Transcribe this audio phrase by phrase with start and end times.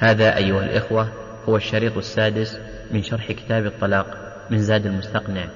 [0.00, 1.12] هذا أيها الإخوة
[1.48, 2.58] هو الشريط السادس
[2.90, 5.48] من شرح كتاب الطلاق من زاد المستقنع.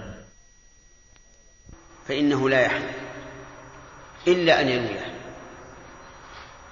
[2.09, 2.83] فإنه لا يحل
[4.27, 5.15] إلا أن ينويه.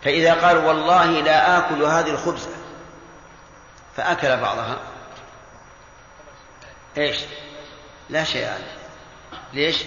[0.03, 2.50] فإذا قال والله لا آكل هذه الخبزة
[3.96, 4.78] فأكل بعضها.
[6.98, 7.16] إيش؟
[8.10, 8.76] لا شيء عليه.
[9.52, 9.84] ليش؟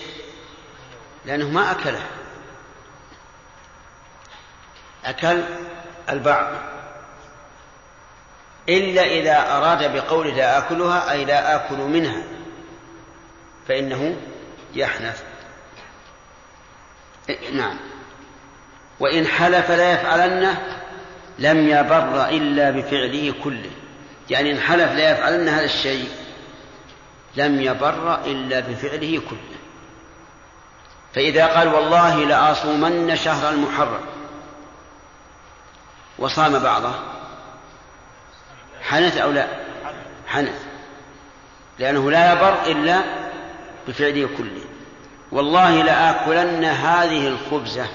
[1.26, 2.08] لأنه ما أكلها
[5.06, 5.44] أكل
[6.10, 6.75] البعض.
[8.70, 12.24] إلا إذا أراد بقوله لا آكلها أي لا آكل منها
[13.68, 14.18] فإنه
[14.76, 15.24] يحنث.
[17.54, 17.78] نعم.
[19.00, 20.78] وإن حلف لا يفعلنه
[21.40, 23.72] لم يبر إلا بفعله كله.
[24.30, 26.10] يعني إن حلف لا يفعلن هذا الشيء
[27.36, 29.56] لم يبر إلا بفعله كله.
[31.14, 34.02] فإذا قال والله لأصومن شهر المحرم
[36.20, 37.15] وصام بعضه
[38.90, 39.48] حنث أو لا؟
[40.28, 40.66] حنث.
[41.80, 43.02] لأنه لا يبر إلا
[43.88, 44.62] بفعله كله.
[45.32, 47.88] والله لآكلن هذه الخبزة.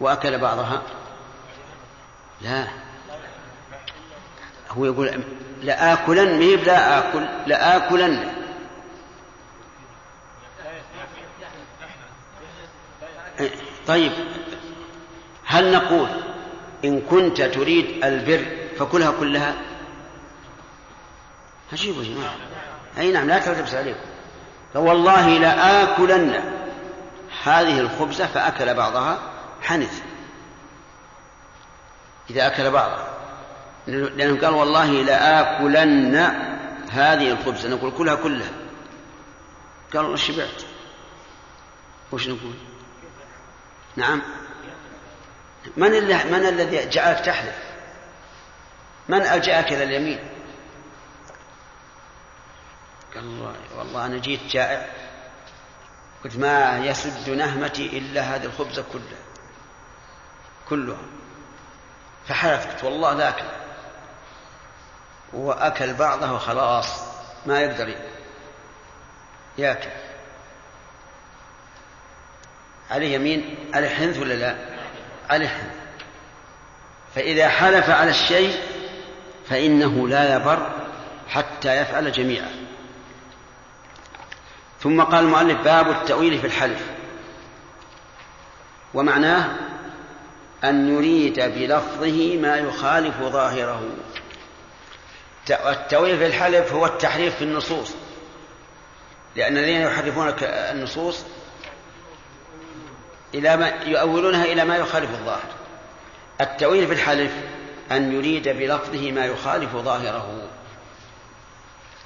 [0.00, 0.82] وأكل بعضها.
[2.40, 2.66] لا.
[4.70, 5.24] هو يقول
[5.62, 8.32] لآكلن ميب لا آكل؟ لآكلن.
[13.86, 14.12] طيب.
[15.46, 16.08] هل نقول
[16.84, 19.54] إن كنت تريد البر فكلها كلها.
[21.72, 22.34] عجيب يا جماعة.
[22.98, 24.06] أي نعم لا تلتبس عليكم
[24.74, 26.40] فوالله لآكلن
[27.42, 29.18] هذه الخبزة فأكل بعضها
[29.62, 30.02] حنث.
[32.30, 33.08] إذا أكل بعضها
[33.86, 36.16] لأنه قال والله لآكلن
[36.90, 37.68] هذه الخبزة.
[37.68, 38.50] نقول كلها كلها.
[39.94, 40.62] قال والله شبعت
[42.12, 42.54] وش نقول؟
[43.96, 44.22] نعم.
[45.76, 47.73] من من الذي جعلك تحلف؟
[49.08, 50.18] من ألجأك إلى اليمين؟
[53.14, 54.86] قال الله والله أنا جيت جائع.
[56.24, 59.24] قلت ما يسد نهمتي إلا هذه الخبزة كلها.
[60.68, 61.02] كلها.
[62.28, 63.44] فحلفت والله ذاك.
[65.32, 67.00] وأكل بعضه وخلاص
[67.46, 67.94] ما يقدر
[69.58, 69.90] ياكل.
[72.90, 74.56] عليه يمين عليه حنث ولا لا؟
[75.30, 75.74] عليه حنث.
[77.14, 78.74] فإذا حلف على الشيء
[79.48, 80.72] فإنه لا يبر
[81.28, 82.50] حتى يفعل جميعا.
[84.80, 86.86] ثم قال المؤلف باب التأويل في الحلف.
[88.94, 89.48] ومعناه
[90.64, 93.82] أن يريد بلفظه ما يخالف ظاهره.
[95.50, 97.94] التأويل في الحلف هو التحريف في النصوص.
[99.36, 101.24] لأن الذين يحرفون النصوص
[103.34, 105.50] إلى ما يؤولونها إلى ما يخالف الظاهر.
[106.40, 107.32] التأويل في الحلف
[107.92, 110.48] أن يريد بلفظه ما يخالف ظاهره.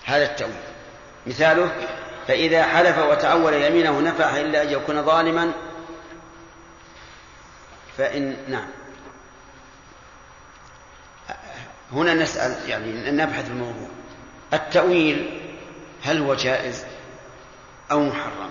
[0.05, 0.55] هذا التأويل.
[1.27, 1.72] مثاله
[2.28, 5.53] فإذا حلف وتأول يمينه نفح إلا أن يكون ظالما
[7.99, 8.69] فإن نعم.
[11.93, 13.89] هنا نسأل يعني نبحث في الموضوع.
[14.53, 15.41] التأويل
[16.03, 16.84] هل هو جائز
[17.91, 18.50] أو محرم؟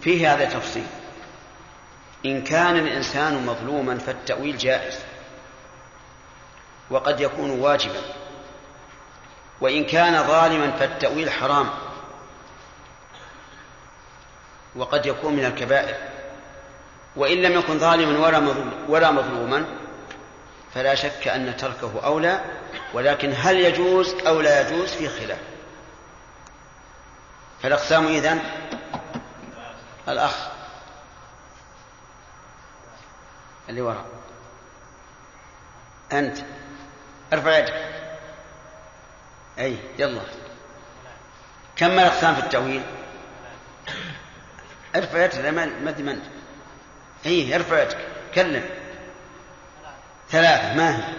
[0.00, 0.86] فيه هذا تفصيل.
[2.24, 4.98] إن كان الإنسان مظلوما فالتأويل جائز
[6.90, 8.00] وقد يكون واجبا.
[9.60, 11.70] وإن كان ظالما فالتأويل حرام
[14.76, 15.96] وقد يكون من الكبائر.
[17.16, 18.54] وإن لم يكن ظالما ولا
[18.88, 19.64] ولا مظلوما
[20.74, 22.40] فلا شك أن تركه أولى
[22.94, 25.38] ولكن هل يجوز أو لا يجوز في خلاف.
[27.62, 28.40] فالأقسام إذن؟
[30.08, 30.55] الأخ.
[33.68, 34.06] اللي وراء.
[36.12, 36.38] أنت.
[37.32, 37.74] ارفع يدك.
[39.58, 40.22] أي يلا.
[41.76, 42.82] كم من الأقسام في التأويل؟
[44.96, 46.22] ارفع يدك ما أدري من
[47.26, 47.98] أي ارفع يدك.
[48.34, 48.64] كلم.
[50.30, 51.14] ثلاثة ما هي؟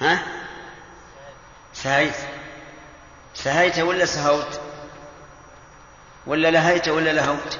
[0.00, 0.22] ها؟
[1.72, 2.14] سهيت.
[3.34, 4.60] سهيت ولا سهوت؟
[6.26, 7.58] ولا لهيت ولا لهوت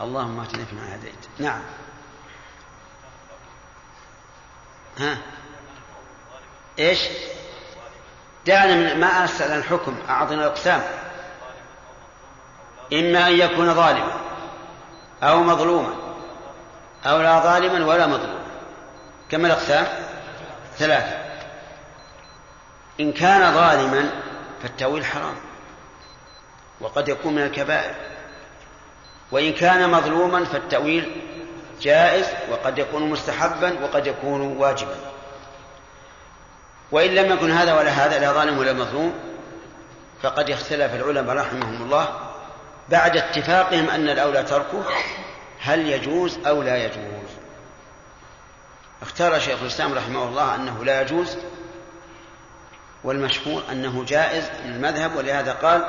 [0.00, 1.26] اللهم اهدنا فيما هديت.
[1.38, 1.62] نعم.
[4.98, 5.18] ها؟
[6.78, 7.00] إيش؟
[8.46, 10.82] دعنا من ما أسأل الحكم أعطنا الاقسام
[12.92, 14.12] إما أن يكون ظالما
[15.22, 15.94] أو مظلوما
[17.06, 18.44] أو لا ظالما ولا مظلوما.
[19.30, 19.86] كم الأقسام؟
[20.76, 21.18] ثلاثة.
[23.00, 24.10] إن كان ظالما
[24.62, 25.49] فالتأويل حرام.
[26.80, 27.94] وقد يكون من الكبائر.
[29.32, 31.22] وإن كان مظلوما فالتأويل
[31.80, 34.96] جائز وقد يكون مستحبا وقد يكون واجبا.
[36.92, 39.14] وإن لم يكن هذا ولا هذا لا ظالم ولا مظلوم
[40.22, 42.08] فقد اختلف العلماء رحمهم الله
[42.88, 44.84] بعد اتفاقهم أن الأولى تركه
[45.60, 47.30] هل يجوز أو لا يجوز.
[49.02, 51.36] اختار شيخ الإسلام رحمه الله أنه لا يجوز
[53.04, 55.84] والمشهور أنه جائز المذهب ولهذا قال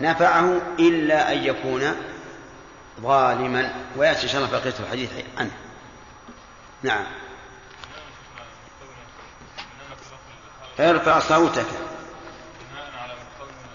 [0.00, 1.96] نفعه إلا أن يكون
[3.00, 5.56] ظالما ويأتي إن شاء الله بقية الحديث عنه.
[6.82, 7.04] نعم.
[10.80, 11.66] ارفع صوتك.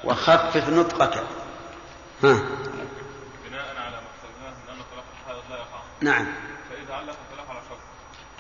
[0.04, 1.24] وخفف نطقك.
[2.24, 2.40] ها.
[3.46, 4.02] بناء على ما
[4.40, 6.26] من ان طلاق الحائض لا يقع نعم.
[6.70, 7.80] فاذا علق الطلاق على شرط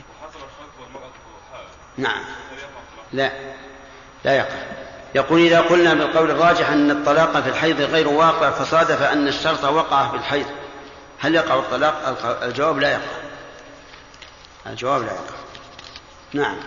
[0.09, 1.11] وحصل الشرط والمراه
[1.51, 1.67] حائض
[1.97, 2.23] نعم؟
[3.13, 3.31] لا.
[4.23, 4.88] لا يقع.
[5.15, 10.09] يقول إذا قلنا بالقول الراجح أن الطلاق في الحيض غير واقع فصادف أن الشرط وقع
[10.09, 10.45] في الحيض.
[11.19, 13.29] هل يقع الطلاق؟ الجواب لا يقع.
[14.65, 15.35] الجواب لا يقع.
[16.33, 16.59] نعم.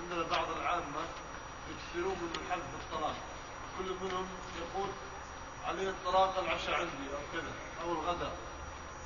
[0.00, 1.02] عندنا بعض العامة
[1.70, 3.14] يكثرون من الحلف بالطلاق
[3.78, 4.26] كل منهم
[4.60, 4.88] يقول
[5.66, 7.52] علي الطلاق العشاء عندي أو كذا
[7.84, 8.32] أو الغداء.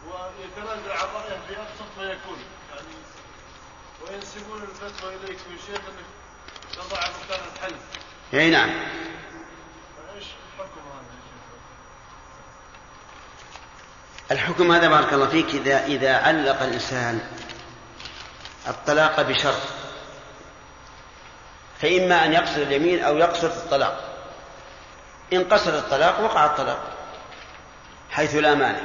[0.06, 2.38] ويتنازع عن رأيه في أبسط ما يكون.
[2.70, 2.94] يعني
[4.02, 6.23] وينسبون الفتوى إليك يا شيخ أنك
[6.74, 7.76] الحلف
[8.34, 8.70] اي نعم؟
[14.30, 17.20] الحكم هذا بارك الله فيك إذا إذا علق الإنسان
[18.68, 19.60] الطلاق بشرط.
[21.80, 24.14] فإما أن يقصد اليمين أو يقصد الطلاق.
[25.32, 26.78] إن قصد الطلاق وقع الطلاق
[28.10, 28.80] حيث لا مانع.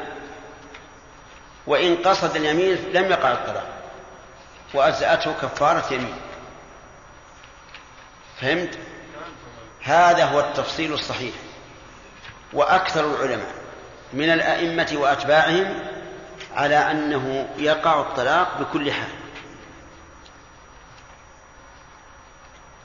[1.67, 3.67] وإن قصد اليمين لم يقع الطلاق.
[4.73, 6.15] وأجزأته كفارة يمين.
[8.41, 8.77] فهمت؟
[9.81, 11.33] هذا هو التفصيل الصحيح.
[12.53, 13.53] وأكثر العلماء
[14.13, 15.79] من الأئمة وأتباعهم
[16.55, 19.09] على أنه يقع الطلاق بكل حال.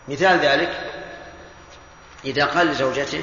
[0.09, 0.91] مثال ذلك
[2.25, 3.23] إذا قال لزوجته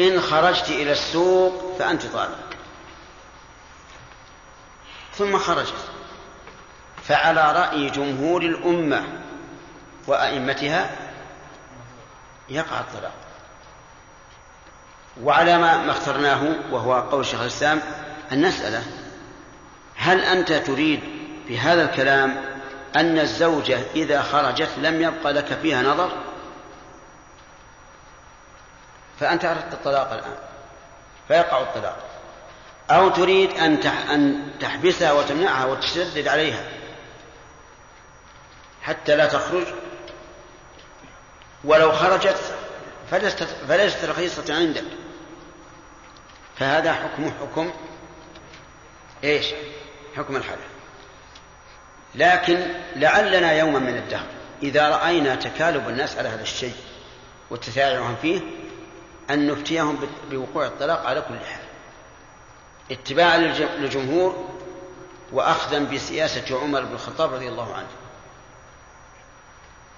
[0.00, 2.54] إن خرجت إلى السوق فأنت طالق.
[5.14, 5.74] ثم خرجت
[7.04, 9.04] فعلى رأي جمهور الأمة
[10.06, 11.03] وأئمتها
[12.48, 13.12] يقع الطلاق.
[15.22, 17.80] وعلى ما اخترناه وهو قول شيخ الإسلام
[18.32, 18.82] أن نسأله
[19.96, 21.00] هل أنت تريد
[21.48, 22.36] بهذا الكلام
[22.96, 26.10] أن الزوجة إذا خرجت لم يبقى لك فيها نظر؟
[29.20, 30.36] فأنت أردت الطلاق الآن
[31.28, 31.96] فيقع الطلاق.
[32.90, 36.64] أو تريد أن أن تحبسها وتمنعها وتشدد عليها
[38.82, 39.66] حتى لا تخرج؟
[41.64, 42.54] ولو خرجت
[43.10, 44.84] فليست فليست رخيصة عندك
[46.56, 47.70] فهذا حكم حكم
[49.24, 49.46] إيش؟
[50.16, 50.74] حكم الحلف
[52.14, 54.26] لكن لعلنا يوما من الدهر
[54.62, 56.74] إذا رأينا تكالب الناس على هذا الشيء
[57.50, 58.40] وتسارعهم فيه
[59.30, 61.64] أن نفتيهم بوقوع الطلاق على كل حال
[62.90, 63.38] اتباعا
[63.78, 64.48] للجمهور
[65.32, 67.88] وأخذا بسياسة عمر بن الخطاب رضي الله عنه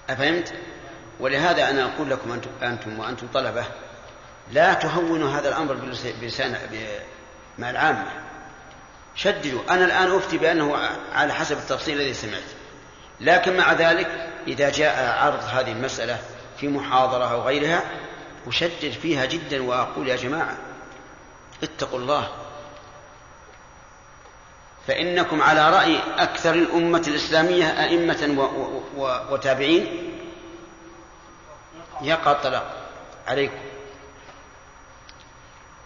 [0.09, 0.53] أفهمت؟
[1.19, 3.65] ولهذا أنا أقول لكم أنتم وأنتم طلبة
[4.51, 5.73] لا تهونوا هذا الأمر
[6.21, 6.57] بلسان
[7.57, 8.05] مع العامة.
[9.15, 9.61] شددوا.
[9.69, 10.77] أنا الآن أفتي بأنه
[11.13, 12.43] على حسب التفصيل الذي سمعت.
[13.21, 16.19] لكن مع ذلك إذا جاء عرض هذه المسألة
[16.59, 17.81] في محاضرة أو غيرها
[18.47, 20.57] أشدد فيها جدا وأقول يا جماعة
[21.63, 22.29] اتقوا الله.
[24.87, 28.49] فإنكم على رأي أكثر الأمة الإسلامية أئمة
[29.31, 30.13] وتابعين
[32.01, 32.75] يقع الطلاق
[33.27, 33.59] عليكم.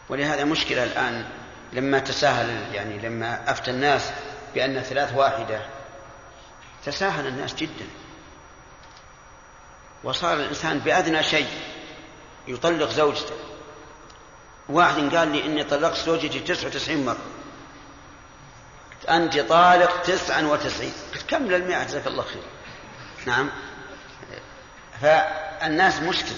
[0.09, 1.25] ولهذا مشكلة الآن
[1.73, 4.11] لما تساهل يعني لما أفتى الناس
[4.53, 5.61] بأن ثلاث واحدة
[6.85, 7.87] تساهل الناس جدا.
[10.03, 11.49] وصار الإنسان بأدنى شيء
[12.47, 13.35] يطلق زوجته.
[14.69, 17.25] واحد قال لي إني طلقت زوجتي تسعة وتسعين مرة.
[19.09, 20.93] أنت طالق تسعا وتسعين.
[21.27, 22.43] كمل المئة جزاك الله خير.
[23.25, 23.49] نعم.
[25.61, 26.35] فالناس مشكل.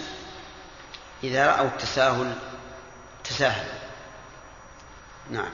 [1.24, 2.36] إذا رأوا التساهل
[3.24, 3.80] تساهل.
[5.32, 5.50] نعم.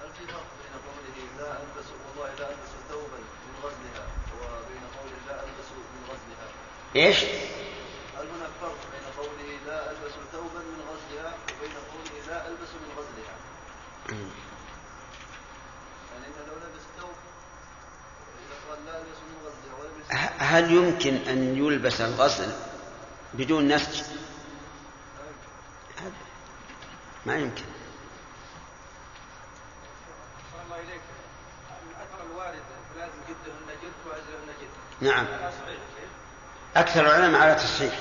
[0.00, 4.06] هل في فرق بين قوله لا ألبس والله لا ألبس ثوبا من غزلها
[4.40, 6.46] وبين قوله لا ألبس من غزلها
[6.96, 7.18] إيش؟
[8.18, 12.90] هل هناك فرق بين قوله لا ألبس ثوبا من غزلها وبين قوله لا ألبس من
[12.98, 13.36] غزلها
[16.12, 17.16] يعني أنه لو لبس ثوب
[18.46, 22.52] إذا قال لا ألبس من غزلها ولبس ه- هل يمكن أن يلبس الغسل
[23.34, 24.02] بدون نسج؟
[27.26, 27.62] ما يمكن.
[35.00, 35.26] نعم.
[36.76, 37.94] أكثر العلماء على تصحيح.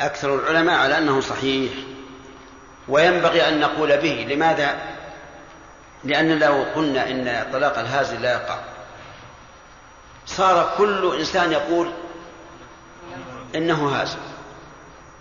[0.00, 1.72] أكثر العلماء على أنه صحيح.
[2.88, 4.26] وينبغي أن نقول به.
[4.28, 4.80] لماذا؟
[6.04, 8.71] لأن لو قلنا إن طلاق الهازل لا يقع.
[10.26, 11.92] صار كل إنسان يقول
[13.54, 14.18] إنه هازل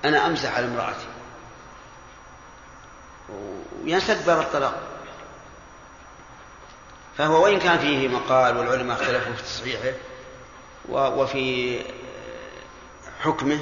[0.06, 1.08] أنا أمزح على امرأتي.
[3.84, 4.82] وينسد باب الطلاق.
[7.18, 9.94] فهو وإن كان فيه مقال والعلماء اختلفوا في تصحيحه
[10.90, 11.80] وفي
[13.22, 13.60] حكمه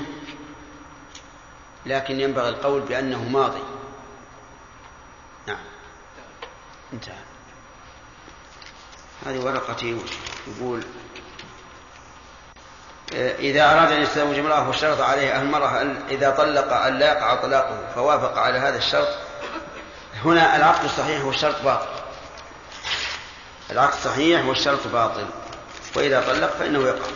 [1.85, 3.63] لكن ينبغي القول بأنه ماضي.
[5.47, 5.63] نعم.
[6.93, 7.23] انتهى.
[9.25, 9.97] هذه ورقتي
[10.47, 10.83] يقول
[13.13, 18.37] إذا أراد أن يتزوج امرأة واشترط عليه المرأة إذا طلق أن لا يقع طلاقه فوافق
[18.37, 19.07] على هذا الشرط.
[20.25, 21.87] هنا العقد الصحيح والشرط باطل.
[23.71, 25.25] العقد صحيح والشرط باطل.
[25.95, 27.07] وإذا طلق فإنه يقع.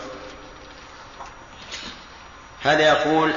[2.63, 3.33] هذا يقول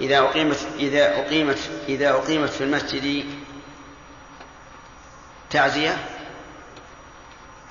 [0.00, 1.58] إذا أقيمت إذا أقيمت
[1.88, 3.24] إذا أقيمت في المسجد
[5.50, 5.96] تعزية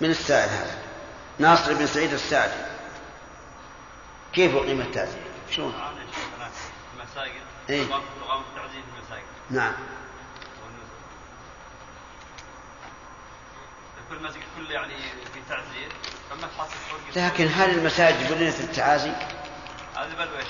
[0.01, 0.77] من السائل هذا.
[1.39, 2.64] ناصر بن سعيد السعدي
[4.35, 5.73] كيف أقيمت تعزية؟ شلون؟
[6.97, 9.73] المساجد إيه؟ التعزية في المساجد نعم
[14.09, 14.93] كل مسجد كل يعني
[15.33, 15.87] في تعزية
[16.29, 16.75] فما تحصل
[17.15, 19.11] لكن هل المساجد بنيت التعازي؟
[19.95, 20.45] هذه بلوى يا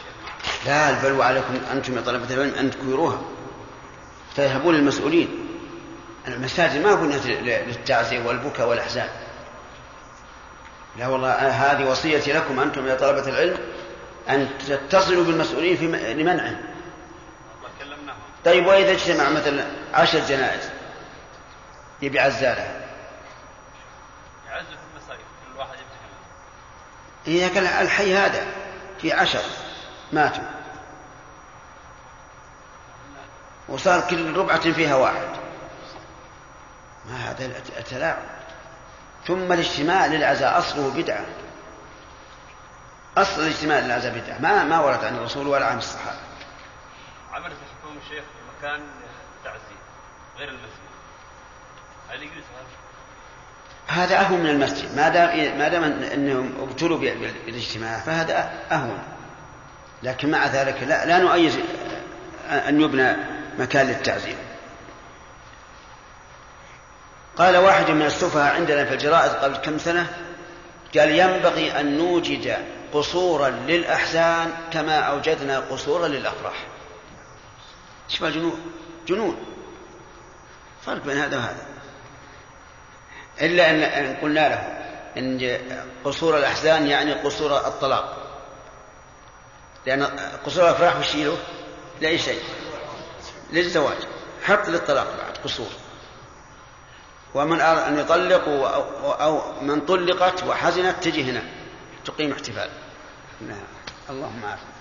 [0.65, 3.21] لا البلوى عليكم أنتم يا طلبة العلم أن تكوروها
[4.35, 5.47] تذهبون للمسؤولين
[6.27, 9.09] المساجد ما بنيت للتعزية والبكاء والأحزان
[10.97, 13.57] لا والله هذه وصيتي لكم أنتم يا طلبة العلم
[14.29, 16.55] أن تتصلوا بالمسؤولين في لمنعه.
[18.45, 20.69] طيب وإذا اجتمع مثلا عشر جنائز
[22.01, 22.85] يبي عزالها
[24.45, 24.61] في
[24.93, 25.77] المساجد كل واحد
[27.27, 28.45] إذا كان الحي هذا
[29.01, 29.41] في عشر
[30.13, 30.43] ماتوا.
[33.69, 35.27] وصار كل ربعة فيها واحد.
[37.05, 37.45] ما هذا
[37.77, 38.23] التلاعب.
[39.27, 41.25] ثم الاجتماع للعزاء أصله بدعة.
[43.17, 44.39] أصل الاجتماع للعزاء بدعة.
[44.39, 46.17] ما ما ورد عن الرسول ولا عن الصحابة.
[47.33, 48.81] عملت الحكومة الشيخ في مكان
[49.43, 49.81] تعزية
[50.37, 50.85] غير المسجد.
[52.09, 52.43] هل يجوز
[53.87, 54.95] هذا؟ هذا أهون من المسجد.
[54.95, 59.03] ما دام ما دام أنهم ابتلوا بالاجتماع فهذا أهون.
[60.03, 61.65] لكن مع ذلك لا, لا نؤيد
[62.49, 63.15] أن يبنى
[63.59, 64.44] مكان للتعزية.
[67.37, 70.17] قال واحد من السفهاء عندنا في الجرائد قبل كم سنة
[70.97, 72.57] قال ينبغي أن نوجد
[72.93, 76.65] قصورا للأحزان كما أوجدنا قصورا للأفراح.
[78.09, 78.71] إيش جنون
[79.07, 79.45] جنون.
[80.85, 81.65] فرق بين هذا وهذا.
[83.41, 84.85] إلا أن قلنا له
[85.17, 85.59] إن
[86.05, 88.17] قصور الأحزان يعني قصور الطلاق.
[89.85, 90.03] لأن
[90.45, 91.37] قصور الأفراح وش له؟
[92.01, 92.43] لأي شيء؟
[93.51, 93.97] للزواج.
[94.43, 95.69] حق للطلاق بعد قصور.
[97.35, 98.47] ومن أراد أن يطلق
[99.21, 101.43] أو من طلقت وحزنت تجي هنا
[102.05, 102.69] تقيم احتفال.
[103.41, 103.67] نعم.
[104.09, 104.75] اللهم عافنا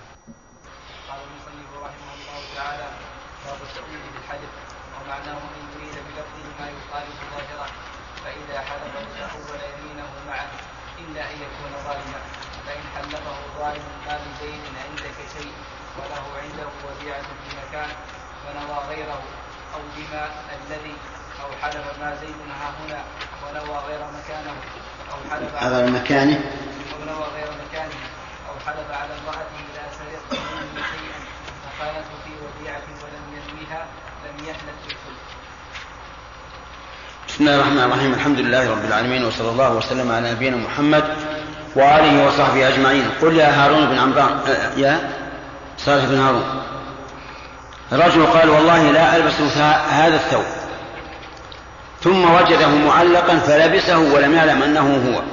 [1.09, 2.87] قال المصنف رحمه الله تعالى
[3.45, 4.51] باب التأويل بالحدث
[4.95, 7.67] ومعناه ان يريد بلفظه ما يخالف ظاهره
[8.23, 10.49] فإذا حلف تأول يمينه معه
[10.99, 12.19] إلا أن يكون ظالما.
[12.65, 15.53] فإن حلفه ظالم ما بزيد عندك شيء
[15.97, 17.89] وله عنده وديعة في مكان
[18.45, 19.21] ونوى غيره
[19.73, 20.23] أو بما
[20.55, 20.95] الذي
[21.65, 23.01] حلف ما زيد ها هنا
[23.43, 24.55] ونوى غير مكانه
[25.11, 26.39] أو حلف على مكانه.
[26.93, 27.99] أو نوى غير مكانه
[28.49, 31.19] أو حلف على امرأته لا سرقت منه شيئا
[31.63, 33.85] فقالت في وديعة ولم ينويها
[34.25, 35.15] لم يحلف بالكل
[37.27, 38.13] بسم الله الرحمن الرحيم.
[38.13, 41.03] الحمد لله رب العالمين وصلى الله وسلم على نبينا محمد
[41.75, 43.09] وآله وصحبه أجمعين.
[43.21, 44.39] قل يا هارون بن عمران
[44.77, 45.09] يا
[45.77, 46.63] صالح بن هارون.
[47.91, 49.41] رجل قال والله لا ألبس
[49.89, 50.45] هذا الثوب.
[52.05, 55.23] ثم وجده معلقا فلبسه ولم يعلم أنه هو.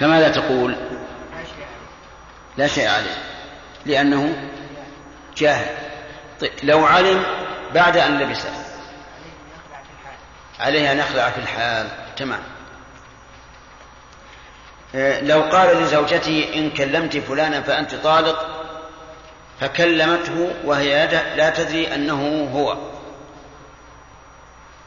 [0.00, 0.76] فماذا تقول؟
[2.56, 3.16] لا شيء عليه.
[3.86, 4.50] لأنه
[5.36, 5.76] جاهل.
[6.40, 7.22] طيب لو علم
[7.74, 8.50] بعد أن لبسه.
[10.60, 11.88] عليه أن يخلع في الحال.
[12.16, 12.42] تمام.
[15.22, 18.66] لو قال لزوجته إن كلمت فلانا فأنت طالق
[19.60, 22.76] فكلمته وهي لا تدري أنه هو.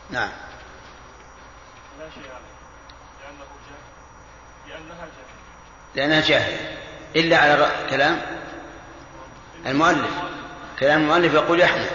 [0.09, 0.29] نعم
[1.99, 2.55] لا شيء عليه
[3.21, 5.39] لأنه جاهل لأنها جاهل
[5.95, 6.57] لأنها جاهل
[7.15, 8.21] إلا على كلام
[9.65, 10.11] المؤلف.
[10.79, 11.85] كلام المؤلف يقول يحمل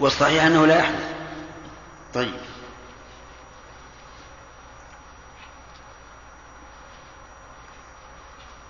[0.00, 1.14] والصحيح أنه لا يحدث.
[2.14, 2.34] طيب.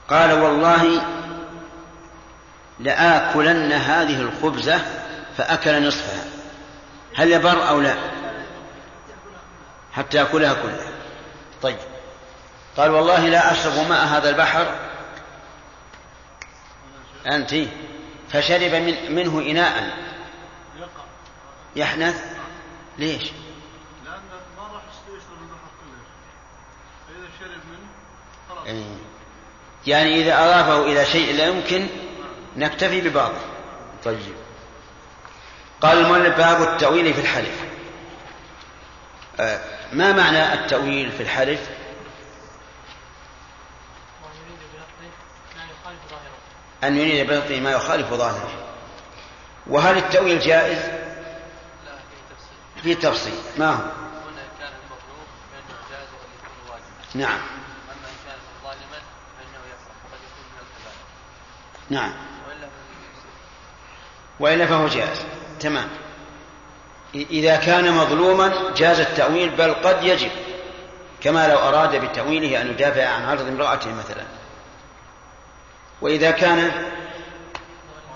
[0.08, 1.02] قال والله
[2.80, 4.80] لآكلن هذه الخبزة
[5.36, 6.24] فأكل نصفها.
[7.16, 7.94] هل يبر أو لا؟
[9.92, 10.88] حتى يأكلها كلها.
[11.62, 11.93] طيب.
[12.76, 14.78] قال والله لا أشرب ماء هذا البحر.
[17.26, 17.54] أنت.
[18.32, 19.98] فشرب من منه إناء.
[21.76, 22.24] يحنث.
[22.98, 23.22] ليش؟
[24.04, 24.20] لأن
[24.56, 26.00] ما راح يشرب البحر كله
[27.08, 27.88] فإذا شرب منه
[28.48, 28.66] خلاص.
[28.66, 28.96] إيه.
[29.86, 31.86] يعني إذا أضافه إلى شيء لا يمكن
[32.56, 33.40] نكتفي ببعضه.
[34.04, 34.34] طيب.
[35.80, 37.64] قال المؤلف باب التأويل في الحلف.
[39.40, 39.60] آه،
[39.92, 41.70] ما معنى التأويل في الحلف
[44.22, 45.10] ويريد بلفظه
[45.56, 46.38] ما يخالف ظاهره
[46.86, 48.50] أن يريد بلفظه ما يخالف ظاهره.
[49.66, 51.92] وهل التأويل جائز لا
[52.76, 53.34] في في تفصيل.
[53.58, 53.78] ما هو؟
[54.58, 57.38] كان المطلوب فإنه جائز وقد واجبا نعم.
[57.38, 59.00] أما إن كان ظالما
[59.38, 60.96] فإنه يكره وقد يكون من الكبائر
[61.90, 62.12] نعم.
[62.48, 62.68] وإلا.
[64.40, 65.24] وإلا فهو جائز.
[65.60, 65.88] تمام.
[67.14, 70.30] إذا كان مظلوما جاز التأويل بل قد يجب
[71.20, 74.24] كما لو أراد بتأويله أن يدافع عن عرض امرأته مثلا.
[76.04, 76.72] وإذا كان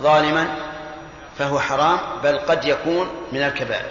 [0.02, 0.48] ظالما
[1.38, 3.90] فهو حرام بل قد يكون من الكبائر.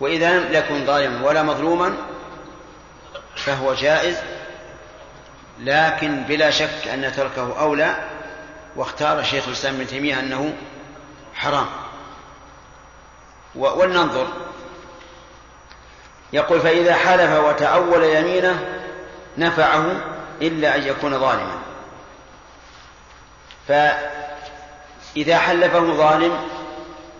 [0.00, 1.94] وإذا لم يكن ظالما ولا مظلوما
[3.36, 4.16] فهو جائز
[5.60, 7.96] لكن بلا شك أن تركه أولى
[8.76, 10.54] واختار شيخ الإسلام ابن تيمية أنه
[11.34, 11.66] حرام.
[13.54, 14.26] ولننظر.
[16.32, 18.82] يقول فإذا حلف وتأول يمينه
[19.38, 19.84] نفعه
[20.42, 21.63] إلا أن يكون ظالما.
[23.68, 26.38] فإذا حلفه ظالم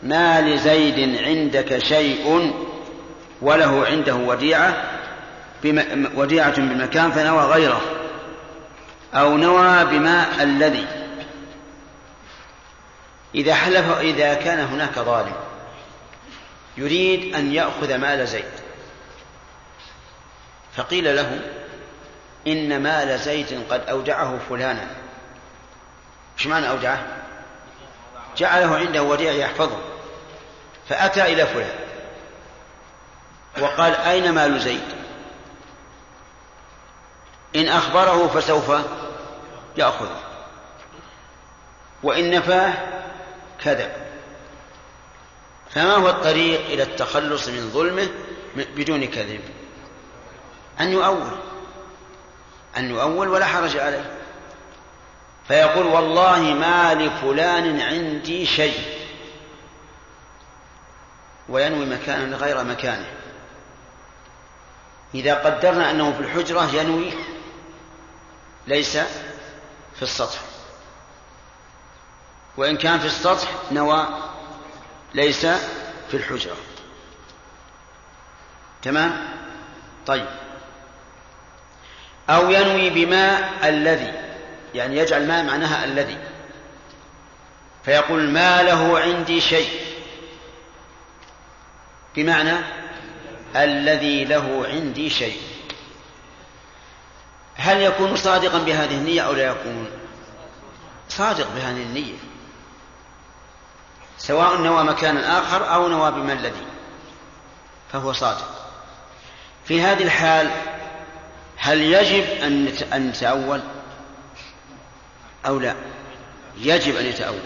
[0.02, 2.52] ما لزيد عندك شيء
[3.42, 4.85] وله عنده وديعة
[6.14, 7.80] وديعة بمكان فنوى غيره
[9.14, 10.87] أو نوى بما الذي.
[13.35, 15.35] إذا حلف إذا كان هناك ظالم
[16.76, 18.44] يريد أن يأخذ مال زيد
[20.76, 21.40] فقيل له
[22.46, 25.03] إن مال زيد قد أودعه فلانا.
[26.38, 27.07] إيش معنى أودعه؟
[28.37, 29.79] جعله عنده وديع يحفظه.
[30.88, 31.77] فأتى إلى فلان.
[33.61, 34.94] وقال أين مال زيد؟
[37.57, 38.73] إن أخبره فسوف
[39.77, 40.20] يأخذه.
[42.03, 42.73] وإن نفاه
[43.64, 43.92] كذب
[45.70, 48.09] فما هو الطريق إلى التخلص من ظلمه
[48.57, 49.40] بدون كذب؟
[50.81, 51.31] أن يؤول.
[52.77, 54.23] أن يؤول ولا حرج عليه.
[55.48, 58.80] فيقول والله ما لفلان عندي شيء.
[61.48, 63.12] وينوي مكانا غير مكانه.
[65.14, 67.12] إذا قدرنا أنه في الحجرة ينوي
[68.66, 68.96] ليس
[69.96, 70.38] في السطح.
[72.57, 74.07] وإن كان في السطح نوى
[75.14, 75.46] ليس
[76.11, 76.57] في الحجرة.
[78.83, 79.28] تمام؟
[80.07, 80.26] طيب.
[82.30, 84.23] أو ينوي بماء الذي
[84.74, 86.18] يعني يجعل ماء معناها الذي.
[87.84, 89.70] فيقول ما له عندي شيء.
[92.16, 92.52] بمعنى
[93.56, 95.40] الذي له عندي شيء.
[97.56, 99.90] هل يكون صادقا بهذه النية أو لا يكون؟
[101.08, 102.14] صادق بهذه النية.
[104.18, 106.66] سواء نوى مكانا آخر أو نوى بما الذي.
[107.92, 108.68] فهو صادق.
[109.64, 110.50] في هذه الحال
[111.56, 113.60] هل يجب أن أن نتأول؟
[115.46, 115.74] أو لا؟
[116.57, 117.38] يجب أن يتأول.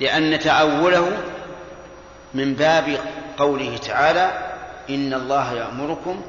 [0.00, 1.22] لأن تأوله
[2.34, 2.98] من باب
[3.38, 4.52] قوله تعالى
[4.90, 6.22] إن الله يأمركم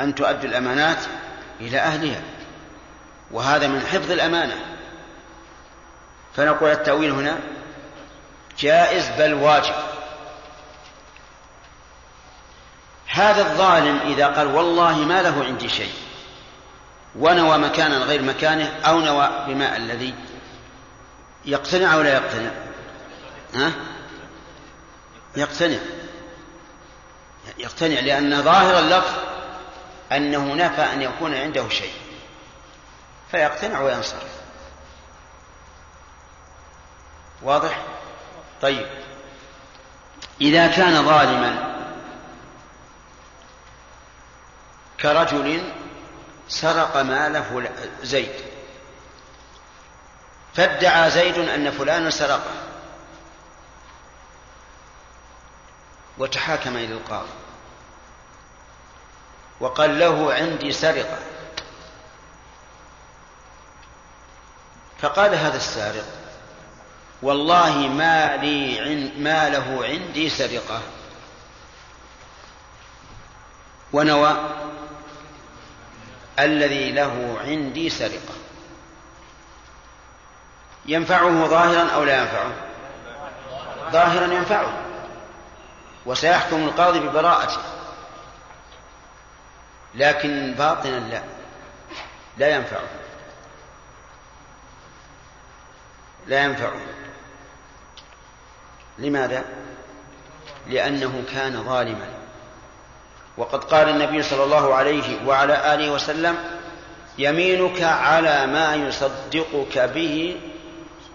[0.00, 0.98] أن تؤدوا الأمانات
[1.60, 2.22] إلى أهلها.
[3.30, 4.56] وهذا من حفظ الأمانة.
[6.36, 7.38] فنقول التأويل هنا
[8.58, 9.74] جائز بل واجب.
[13.12, 15.92] هذا الظالم إذا قال والله ما له عندي شيء
[17.16, 20.14] ونوى مكانا غير مكانه أو نوى بماء الذي
[21.44, 22.50] يقتنع أو لا يقتنع.
[23.54, 23.72] ها؟
[25.36, 25.78] يقتنع.
[27.58, 29.18] يقتنع لأن ظاهر اللفظ
[30.12, 31.94] أنه نفى أن يكون عنده شيء
[33.30, 34.32] فيقتنع وينصرف.
[37.42, 37.82] واضح؟
[38.62, 38.86] طيب.
[40.40, 41.72] إذا كان ظالما
[45.00, 45.62] كرجل
[46.48, 47.44] سرق مال
[48.02, 48.34] زيد.
[50.54, 52.54] فادعى زيد أن فلانا سرقه
[56.18, 57.28] وتحاكم إلى القاضي.
[59.60, 61.18] وقال له عندي سرقة.
[64.98, 66.04] فقال هذا السارق
[67.22, 70.82] والله ما لي عن ما له عندي سرقة.
[73.92, 74.36] ونوى
[76.38, 78.34] الذي له عندي سرقة.
[80.86, 82.52] ينفعه ظاهرا أو لا ينفعه؟
[83.90, 84.78] ظاهرا ينفعه.
[86.06, 87.60] وسيحكم القاضي ببراءته.
[89.94, 91.22] لكن باطنا لا.
[92.38, 92.88] لا ينفعه.
[96.26, 96.80] لا ينفعه.
[98.98, 99.44] لماذا؟
[100.66, 102.21] لأنه كان ظالما.
[103.36, 106.38] وقد قال النبي صلى الله عليه وعلى آله وسلم
[107.18, 110.40] يمينك على ما يصدقك به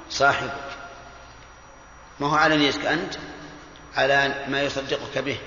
[0.10, 0.68] صاحبك
[2.20, 3.14] ما هو على نيتك أنت؟
[3.96, 5.38] على ما يصدقك به.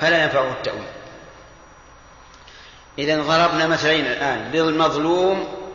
[0.00, 0.88] فلا ينفعه التأويل.
[2.98, 5.68] إذا ضربنا مثلين الآن للمظلوم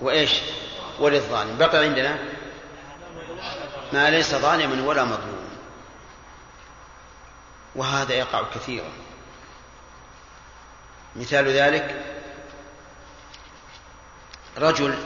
[0.00, 0.32] وإيش؟
[1.00, 1.58] وللظالم.
[1.58, 2.18] بقي عندنا
[3.92, 5.37] ما ليس ظالما ولا مظلوما
[7.78, 8.92] وهذا يقع كثيرا
[11.16, 12.04] مثال ذلك
[14.58, 14.98] رجل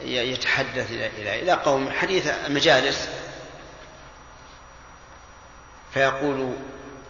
[0.00, 3.08] يتحدث إلى إلى قوم حديث مجالس
[5.94, 6.56] فيقول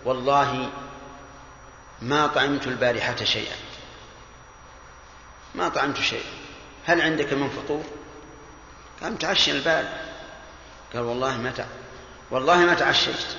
[0.05, 0.71] والله
[2.03, 3.57] ما طعمت البارحة شيئا
[5.55, 6.31] ما طعمت شيئا
[6.87, 7.85] هل عندك من فطور؟
[9.03, 10.01] قال متعشي البارحة
[10.93, 11.67] قال والله ما.
[12.31, 13.37] والله ما تعشيت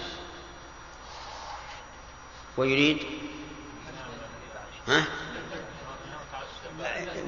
[2.57, 2.97] ويريد؟
[4.87, 5.03] ها؟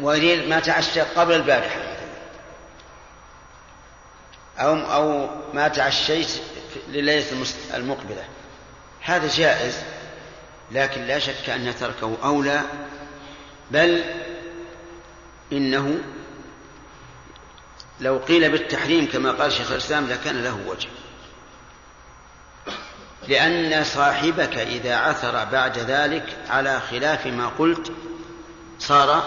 [0.01, 1.79] ويريد ما تعشى قبل البارحة.
[4.57, 6.29] أو أو ما تعشيت
[6.89, 8.25] لليلة المقبلة.
[9.01, 9.83] هذا جائز
[10.71, 12.61] لكن لا شك أن تركه أولى.
[13.71, 14.03] بل
[15.51, 15.99] إنه
[17.99, 20.89] لو قيل بالتحريم كما قال شيخ الإسلام لكان له وجه.
[23.27, 27.91] لأن صاحبك إذا عثر بعد ذلك على خلاف ما قلت
[28.79, 29.23] صار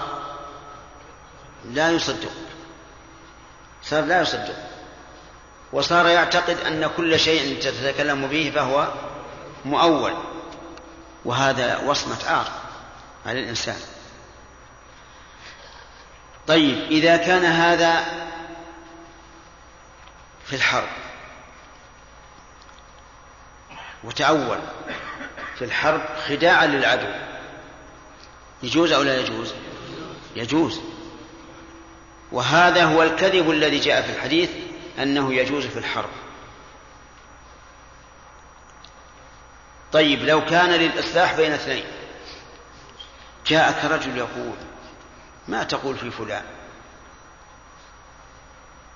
[1.65, 2.33] لا يصدق.
[3.83, 4.57] صار لا يصدق.
[5.73, 8.89] وصار يعتقد أن كل شيء تتكلم به فهو
[9.65, 10.15] مؤول.
[11.25, 12.47] وهذا وصمة عار
[13.27, 13.77] على الإنسان.
[16.47, 18.05] طيب إذا كان هذا
[20.47, 21.06] في الحرب
[24.05, 24.59] وتأول
[25.59, 27.09] في الحرب خداعا للعدو.
[28.63, 29.55] يجوز أو لا يجوز؟
[30.37, 30.81] يجوز.
[32.33, 34.51] وهذا هو الكذب الذي جاء في الحديث
[34.99, 36.11] أنه يجوز في الحرب.
[39.93, 41.85] طيب لو كان للإصلاح بين اثنين
[43.47, 44.57] جاءك رجل يقول
[45.49, 46.45] ما تقول في فلان؟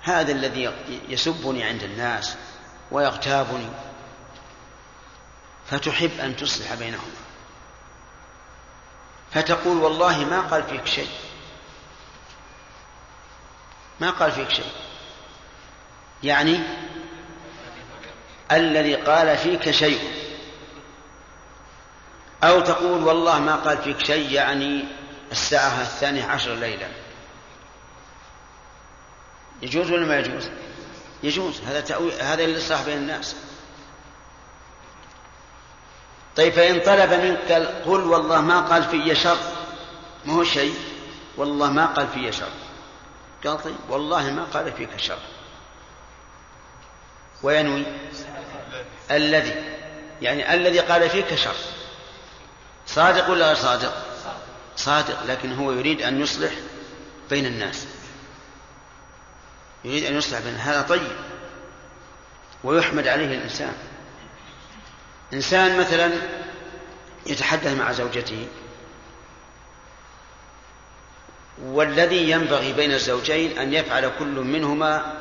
[0.03, 0.73] هذا الذي
[1.09, 2.37] يسبني عند الناس
[2.91, 3.69] ويغتابني
[5.71, 7.21] فتحب أن تصلح بينهما.
[9.33, 11.11] فتقول والله ما قال فيك شيء.
[14.01, 14.73] ما قال فيك شيء.
[16.23, 16.61] يعني
[18.53, 20.01] الذي قال فيك شيء.
[22.45, 24.85] أو تقول والله ما قال فيك شيء يعني
[25.33, 26.89] الساعة الثانية عشر ليلا.
[29.63, 30.51] يجوز ولا ما يجوز؟
[31.23, 31.61] يجوز.
[31.61, 33.37] هذا تأويل هذا الإصلاح بين الناس.
[36.41, 37.53] طيب فإن طلب منك
[37.87, 39.37] قل والله ما قال في شر
[40.25, 40.75] ما هو شيء؟
[41.37, 42.49] والله ما قال في شر
[43.45, 45.19] قال طيب والله ما قال فيك شر
[47.43, 47.85] وينوي؟
[49.11, 49.55] الذي
[50.23, 51.55] يعني الذي قال فيك شر
[52.87, 53.95] صادق ولا غير صادق؟
[54.77, 56.53] صادق لكن هو يريد أن يصلح
[57.31, 57.87] بين الناس.
[59.85, 61.13] يريد أن يصلح بين هذا طيب.
[62.65, 63.75] ويحمد عليه الإنسان.
[65.33, 66.13] إنسان مثلا
[67.27, 68.49] يتحدث مع زوجته
[71.63, 75.21] والذي ينبغي بين الزوجين أن يفعل كل منهما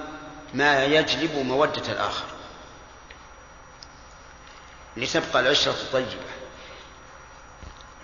[0.53, 2.25] ما يجلب مودة الآخر
[4.97, 6.29] لتبقى العشرة طيبة.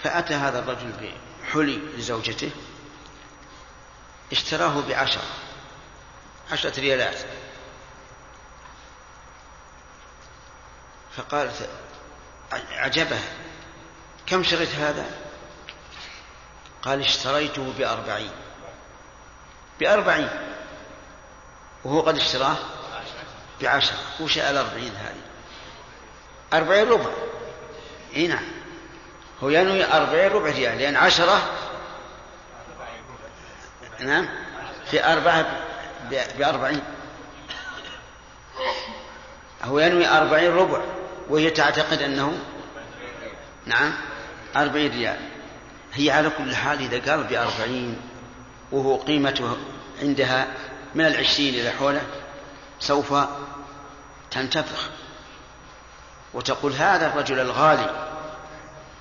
[0.04, 2.52] فأتى هذا الرجل بحلي لزوجته
[4.32, 5.24] اشتراه بعشرة
[6.52, 7.18] عشرة ريالات.
[11.18, 11.70] فقالت
[12.71, 13.19] عجبه
[14.27, 15.05] كم شريت هذا؟
[16.81, 18.31] قال اشتريته بأربعين.
[19.79, 20.29] بأربعين.
[21.84, 22.58] وهو قد اشتراه؟
[23.62, 23.97] بعشرة.
[24.19, 25.21] وش الأربعين هذه؟
[26.53, 27.10] أربعين ربع.
[28.15, 28.45] إي نعم.
[29.43, 30.77] هو ينوي أربعين ربع ريال.
[30.77, 31.41] لأن عشرة.
[33.99, 34.29] نعم.
[34.91, 35.45] في أربعة
[36.10, 36.84] بأربعين.
[39.63, 40.81] هو ينوي أربعين ربع.
[41.29, 42.39] وهي تعتقد أنه
[43.65, 43.93] نعم
[44.55, 45.19] أربعين ريال.
[45.93, 48.01] هي على كل حال إذا قال بأربعين
[48.71, 49.57] وهو قيمته
[50.01, 50.47] عندها
[50.95, 52.01] من العشرين إلى حوله
[52.79, 53.13] سوف
[54.31, 54.89] تنتفخ.
[56.33, 58.07] وتقول هذا الرجل الغالي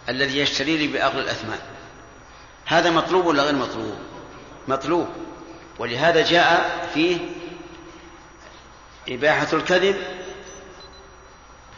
[0.09, 1.59] الذي يشتري لي بأغلى الأثمان
[2.67, 3.99] هذا مطلوب ولا غير مطلوب؟
[4.69, 5.09] مطلوب.
[5.79, 7.19] ولهذا جاء فيه
[9.09, 9.97] إباحة الكذب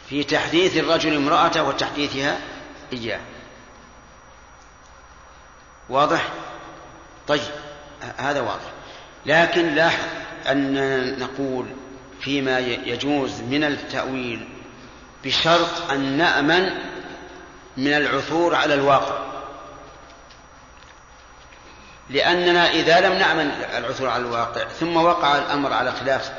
[0.09, 2.37] في تحديث الرجل امرأته وتحديثها
[2.93, 3.19] إياه.
[5.89, 6.29] واضح؟
[7.27, 7.41] طيب
[8.17, 8.71] هذا واضح.
[9.25, 10.03] لكن لاحظ
[10.47, 11.65] أن نقول
[12.21, 14.47] فيما يجوز من التأويل
[15.25, 16.69] بشرط أن نأمن
[17.77, 19.27] من العثور على الواقع.
[22.09, 26.31] لأننا إذا لم نأمن العثور على الواقع ثم وقع الأمر على خلاف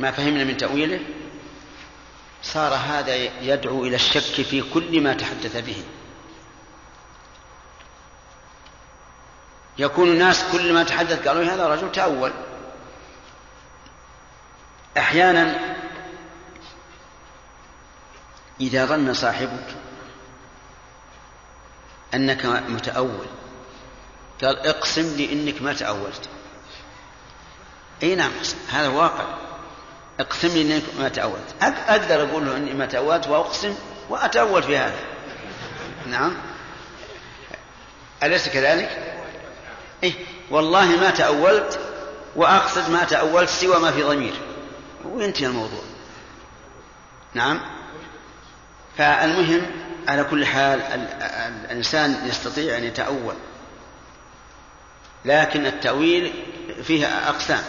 [0.00, 1.00] ما فهمنا من تأويله
[2.42, 5.84] صار هذا يدعو إلى الشك في كل ما تحدث به.
[9.78, 12.32] يكون الناس كل ما تحدث قالوا هذا رجل تأول.
[14.98, 15.76] أحيانا
[18.60, 19.76] إذا ظن صاحبك
[22.14, 23.26] أنك متأول
[24.42, 26.28] قال اقسم لي إنك ما تأولت.
[28.02, 28.32] أي نعم
[28.68, 29.45] هذا واقع.
[30.20, 33.74] اقسم لي إنك ما تأولت أقدر أقول له إني ما تأولت وأقسم
[34.08, 35.00] وأتأول في هذا.
[36.06, 36.36] نعم.
[38.22, 39.16] أليس كذلك؟
[40.02, 40.12] إيه
[40.50, 41.78] والله ما تأولت
[42.36, 44.34] وأقصد ما تأولت سوى ما في ضمير.
[45.04, 45.82] وينتهي الموضوع.
[47.34, 47.60] نعم.
[48.98, 49.62] فالمهم
[50.08, 50.80] على كل حال
[51.64, 53.34] الإنسان يستطيع أن يتأول.
[55.24, 56.32] لكن التأويل
[56.82, 57.62] فيه أقسام.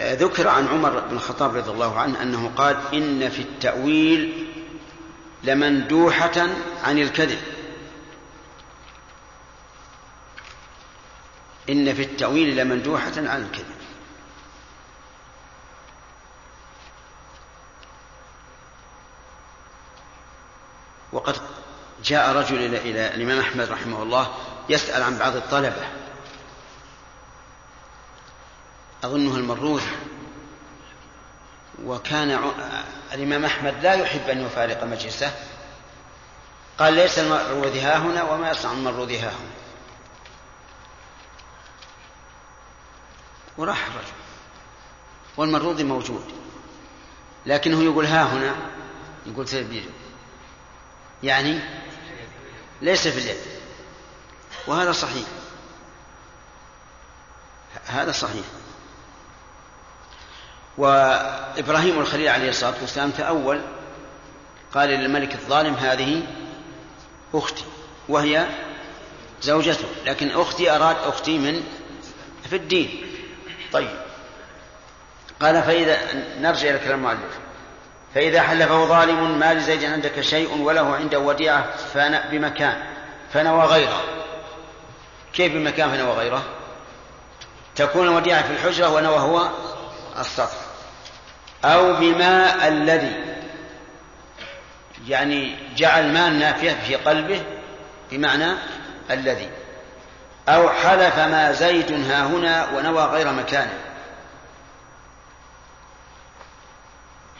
[0.00, 4.48] ذكر عن عمر بن الخطاب رضي الله عنه أنه قال إن في التأويل
[5.44, 6.48] لمندوحة
[6.84, 7.38] عن الكذب.
[11.70, 13.78] إن في التأويل لمندوحة عن الكذب.
[21.12, 21.36] وقد
[22.04, 24.34] جاء رجل إلى الإمام أحمد رحمه الله
[24.68, 26.07] يسأل عن بعض الطلبة.
[29.04, 29.96] أظنه المروذي
[31.84, 32.52] وكان
[33.12, 35.34] الإمام أحمد لا يحب أن يفارق مجلسه.
[36.78, 39.50] قال ليس المروذي ها هنا وما يصنع المروذي ها هنا.
[43.58, 44.12] وراح الرجل.
[45.36, 46.24] والمروذي موجود.
[47.46, 48.56] لكنه يقول ها هنا.
[49.26, 49.90] يقول سيبيل
[51.22, 51.60] يعني
[52.82, 53.40] ليس في اليد.
[54.66, 55.26] وهذا صحيح.
[57.86, 58.44] هذا صحيح.
[60.78, 63.60] وإبراهيم الخليل عليه الصلاة والسلام تأول
[64.74, 66.22] قال للملك الظالم هذه
[67.34, 67.64] أختي
[68.08, 68.46] وهي
[69.42, 71.62] زوجته لكن أختي أراد أختي من
[72.50, 73.06] في الدين.
[73.72, 73.90] طيب.
[75.40, 75.98] قال فإذا
[76.40, 77.38] نرجع إلى كلام المؤلف.
[78.14, 81.74] فإذا حلفه ظالم ما لزيد عندك شيء وله عنده وديعة
[82.30, 82.82] بمكان
[83.32, 84.02] فنوى غيره.
[85.32, 86.42] كيف بمكان فنوى غيره؟
[87.76, 89.48] تكون الوديعة في الحجرة ونوى هو
[90.18, 90.67] السطح.
[91.64, 93.28] أو بماء الذي
[95.08, 97.42] يعني جعل ماء نافية في قلبه
[98.10, 98.52] بمعنى
[99.10, 99.48] الذي
[100.48, 103.78] أو حلف ما زيد ها هنا ونوى غير مكانه.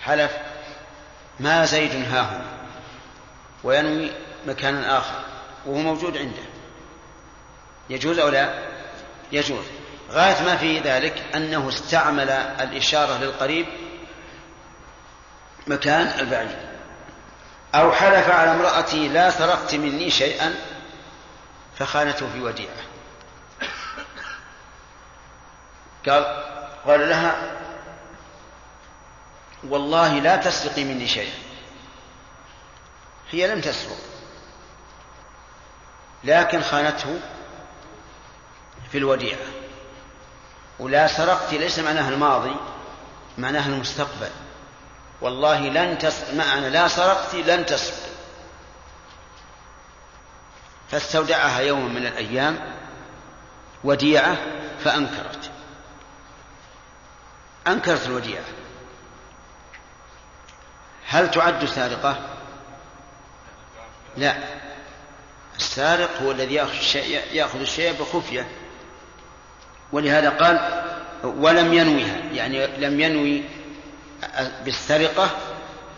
[0.02, 0.36] حلف
[1.40, 2.44] ما زيد ها هنا
[3.64, 4.10] وينوي
[4.46, 5.20] مكانا آخر
[5.66, 6.42] وهو موجود عنده.
[7.90, 8.54] يجوز أو لا؟
[9.32, 9.64] يجوز.
[10.10, 13.66] غاية ما في ذلك أنه استعمل الإشارة للقريب
[15.68, 16.56] مكان البعيد
[17.74, 20.54] أو حلف على امرأتي لا سرقت مني شيئا
[21.78, 22.76] فخانته في وديعة.
[26.08, 26.24] قال
[26.86, 27.56] قال لها
[29.64, 31.38] والله لا تسرقي مني شيئا.
[33.30, 33.98] هي لم تسرق.
[36.24, 37.20] لكن خانته
[38.92, 39.46] في الوديعة.
[40.78, 42.56] ولا سرقت ليس معناها الماضي
[43.38, 44.30] معناها المستقبل.
[45.20, 46.34] والله لن تس...
[46.34, 48.08] معنى لا سرقت لن تسرق
[50.90, 52.74] فاستودعها يوما من الأيام
[53.84, 54.36] وديعة
[54.84, 55.50] فأنكرت.
[57.66, 58.44] أنكرت الوديعة.
[61.06, 62.18] هل تعد سارقة؟
[64.16, 64.36] لا.
[65.56, 66.54] السارق هو الذي
[67.32, 68.48] يأخذ الشيء بخفية.
[69.92, 70.84] ولهذا قال
[71.24, 72.16] ولم ينويها.
[72.32, 73.44] يعني لم ينوي
[74.64, 75.30] بالسرقة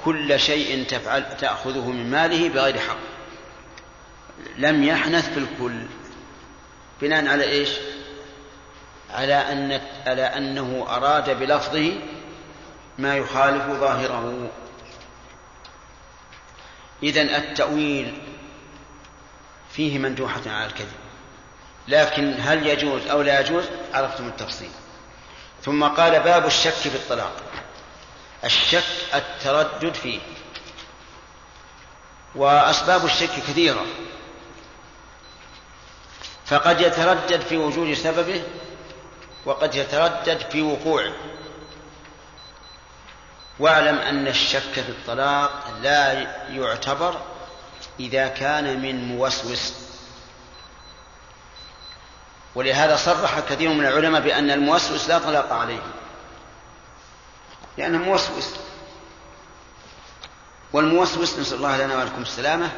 [0.04, 2.96] كل شيء تفعل تأخذه من ماله بغير حق.
[4.56, 5.86] لم يحنث في الكل.
[7.00, 7.70] بناء على إيش؟
[9.10, 11.92] على أن على أنه أراد بلفظه
[12.98, 14.50] ما يخالف ظاهره.
[17.02, 18.22] إذن التأويل
[19.70, 21.00] فيه مندوحة على الكذب.
[21.88, 24.70] لكن هل يجوز أو لا يجوز؟ عرفتم التفصيل.
[25.62, 27.49] ثم قال باب الشك في الطلاق.
[28.44, 30.20] الشك التردد فيه.
[32.34, 33.86] وأسباب الشك كثيرة.
[36.46, 38.42] فقد يتردد في وجود سببه
[39.44, 41.12] وقد يتردد في وقوعه.
[43.58, 46.12] واعلم أن الشك في الطلاق لا
[46.50, 47.20] يعتبر
[48.00, 49.74] إذا كان من موسوس.
[52.54, 55.82] ولهذا صرح كثير من العلماء بأن الموسوس لا طلاق عليه.
[57.78, 58.54] لأنه موسوس.
[60.72, 62.70] والموسوس نسأل الله لنا ولكم السلامة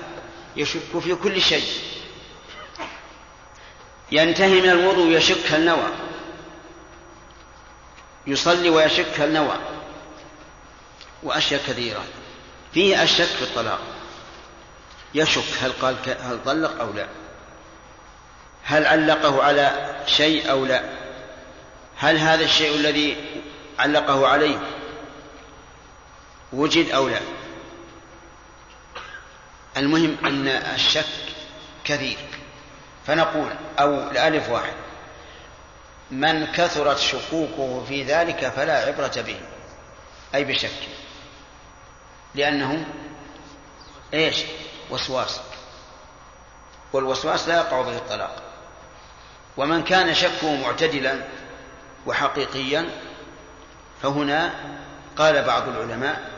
[0.56, 1.66] يشك في كل شيء.
[4.12, 5.88] ينتهي من الوضوء يشك هل نوى.
[8.26, 9.56] يصلي ويشك هل نوى.
[11.22, 12.04] وأشياء كثيرة.
[12.74, 13.80] فيه الشك في الطلاق.
[15.14, 17.06] يشك هل قال هل طلق أو لا.
[18.62, 20.82] هل علقه على شيء أو لا.
[21.96, 23.16] هل هذا الشيء الذي
[23.78, 24.58] علقه عليه
[26.52, 27.20] وجد أو لا.
[29.76, 31.06] المهم أن الشك
[31.84, 32.18] كثير
[33.06, 34.74] فنقول أو الألف واحد.
[36.10, 39.40] من كثرت شكوكه في ذلك فلا عبرة به.
[40.34, 40.88] أي بشك.
[42.34, 42.84] لأنه
[44.14, 44.36] إيش؟
[44.90, 45.40] وسواس.
[46.92, 48.42] والوسواس لا يقع به الطلاق.
[49.56, 51.24] ومن كان شكه معتدلا
[52.06, 52.90] وحقيقيا
[54.02, 54.54] فهنا
[55.16, 56.31] قال بعض العلماء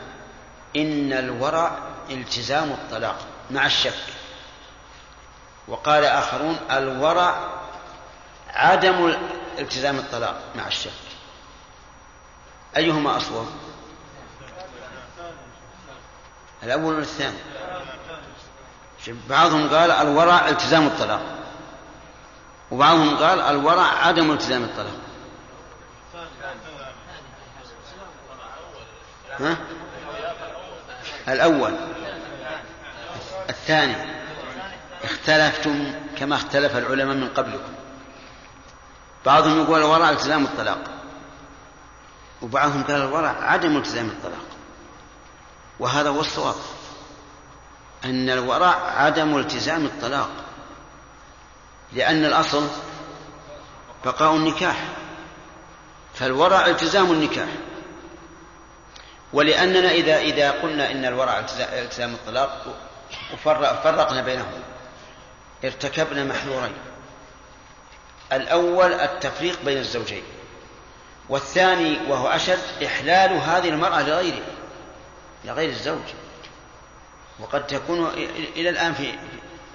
[0.75, 1.77] إن الورع
[2.09, 3.17] التزام الطلاق
[3.51, 4.03] مع الشك.
[5.67, 7.35] وقال آخرون الورع
[8.49, 9.13] عدم
[9.59, 10.91] التزام الطلاق مع الشك.
[12.77, 13.49] أيهما أصوب
[16.63, 17.37] الأول ولا الثاني؟
[19.29, 21.21] بعضهم قال الورع التزام الطلاق
[22.71, 24.95] وبعضهم قال الورع عدم التزام الطلاق.
[29.39, 29.57] ها؟
[31.27, 31.73] الأول.
[33.49, 33.95] الثاني.
[35.03, 37.73] اختلفتم كما اختلف العلماء من قبلكم.
[39.25, 40.83] بعضهم يقول الورع التزام الطلاق.
[42.41, 44.45] وبعضهم قال الورع عدم التزام الطلاق.
[45.79, 46.55] وهذا هو الصواب.
[48.05, 50.29] أن الورع عدم التزام الطلاق.
[51.93, 52.67] لأن الأصل
[54.05, 54.83] بقاء النكاح.
[56.13, 57.49] فالورع التزام النكاح.
[59.33, 62.77] ولأننا إذا إذا قلنا إن الورع التزام الطلاق
[63.33, 64.63] وفرقنا بينهم.
[65.63, 66.73] ارتكبنا محذورين
[68.33, 70.23] الأول التفريق بين الزوجين.
[71.29, 74.43] والثاني وهو أشد إحلال هذه المرأة لغيره
[75.45, 76.03] لغير الزوج.
[77.39, 78.07] وقد تكون
[78.55, 79.13] إلى الآن في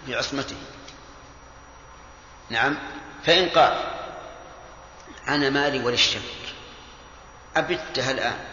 [0.07, 0.57] في عصمته.
[2.51, 2.79] نعم.
[3.25, 3.85] فإن قال
[5.29, 6.21] أنا مالي وللشك
[7.57, 8.50] أبتها الآن.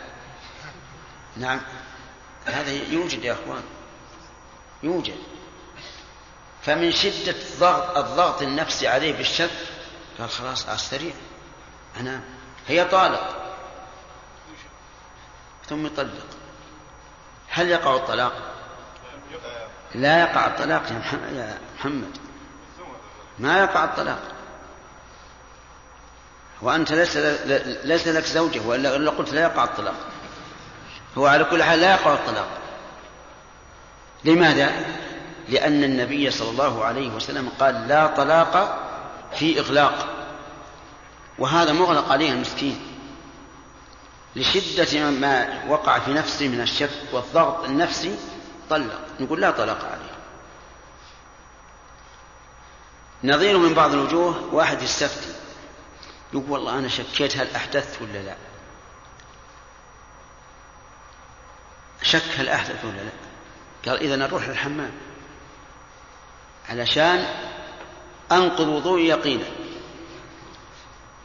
[1.39, 1.61] نعم.
[2.45, 3.63] هذا يوجد يا أخوان.
[4.83, 5.17] يوجد.
[6.61, 9.49] فمن شدة الضغط الضغط النفسي عليه بالشك
[10.19, 11.13] قال خلاص أستريح
[11.99, 12.21] أنا
[12.67, 13.53] هي طالق.
[15.69, 16.27] ثم يطلق.
[17.49, 18.53] هل يقع الطلاق؟
[19.95, 20.83] لا يقع الطلاق
[21.35, 22.17] يا محمد.
[23.39, 24.19] ما يقع الطلاق.
[26.61, 27.17] وأنت ليس
[27.85, 29.95] ليس لك زوجة وإلا قلت لا يقع الطلاق.
[31.17, 32.47] هو على كل حال لا يقع الطلاق.
[34.23, 34.85] لماذا؟
[35.49, 38.83] لأن النبي صلى الله عليه وسلم قال لا طلاق
[39.35, 40.07] في إغلاق.
[41.39, 42.79] وهذا مغلق عليه المسكين.
[44.35, 48.15] لشدة ما وقع في نفسه من الشك والضغط النفسي
[48.69, 48.99] طلق.
[49.19, 50.17] نقول لا طلاق عليه.
[53.23, 55.33] نظير من بعض الوجوه واحد يستفتي.
[56.33, 58.35] يقول والله أنا شكيت هل أحدثت ولا لا؟
[62.01, 63.11] شك هل أحدث ولا لا؟
[63.85, 64.91] قال إذا نروح للحمام
[66.69, 67.25] علشان
[68.31, 69.45] أنقض وضوئي يقينا.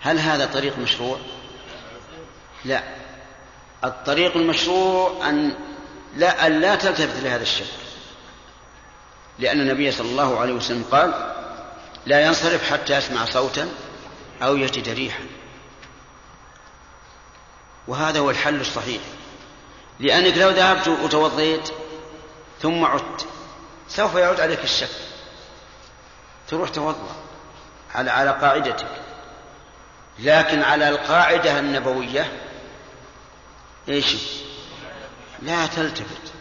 [0.00, 1.18] هل هذا طريق مشروع؟
[2.64, 2.82] لا.
[3.84, 5.54] الطريق المشروع أن
[6.16, 7.64] لا أن لا تلتفت لهذا الشك.
[9.38, 11.34] لأن النبي صلى الله عليه وسلم قال
[12.06, 13.68] لا ينصرف حتى يسمع صوتا
[14.42, 15.24] أو يجد ريحا.
[17.88, 19.00] وهذا هو الحل الصحيح.
[20.02, 21.70] لأنك لو ذهبت وتوضيت
[22.62, 23.26] ثم عدت
[23.88, 24.88] سوف يعود عليك الشك.
[26.48, 27.16] تروح توضأ
[27.94, 28.86] على على قاعدتك.
[30.18, 32.32] لكن على القاعدة النبوية
[33.88, 34.16] إيش؟
[35.42, 36.32] لا تلتفت.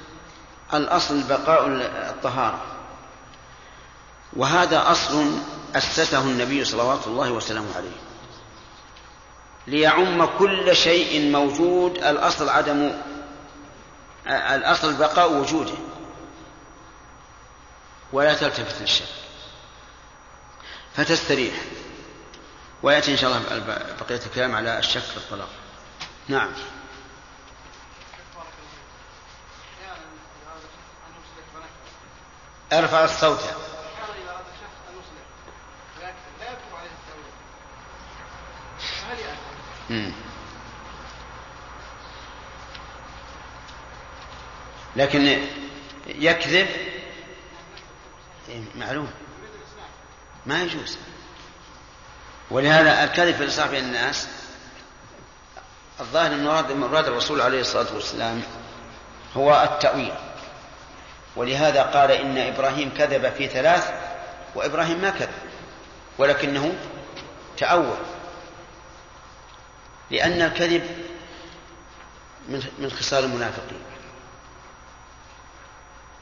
[0.73, 1.67] الأصل بقاء
[2.09, 2.61] الطهارة.
[4.33, 5.31] وهذا أصل
[5.75, 7.97] أسسه النبي صلوات الله وسلامه عليه.
[9.67, 12.91] ليعم كل شيء موجود الأصل عدم
[14.27, 15.73] الأصل بقاء وجوده.
[18.13, 19.05] ولا تلتفت للشك.
[20.95, 21.55] فتستريح.
[22.83, 23.59] ويأتي إن شاء الله
[23.99, 25.49] بقية الكلام على الشك في الطلاق.
[26.27, 26.51] نعم.
[32.73, 33.39] ارفع الصوت.
[39.89, 40.30] مم.
[44.95, 45.47] لكن
[46.07, 46.67] يكذب؟
[48.49, 49.11] إيه، معلوم.
[50.45, 50.97] ما يجوز.
[52.51, 54.27] ولهذا الكذب في الإصلاح بين الناس
[55.99, 58.41] الظاهر أن مراد الرسول عليه الصلاة والسلام
[59.37, 60.13] هو التأويل.
[61.35, 63.93] ولهذا قال إن إبراهيم كذب في ثلاث
[64.55, 65.29] وإبراهيم ما كذب
[66.17, 66.73] ولكنه
[67.57, 67.97] تأول.
[70.11, 71.05] لأن الكذب
[72.79, 73.90] من خصال المنافقين.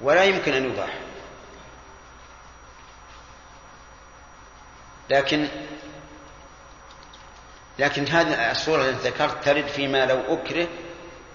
[0.02, 1.00] ولا يمكن أن يباح.
[5.10, 5.48] لكن
[7.80, 10.68] لكن هذه الصورة التي ذكرت ترد فيما لو أكره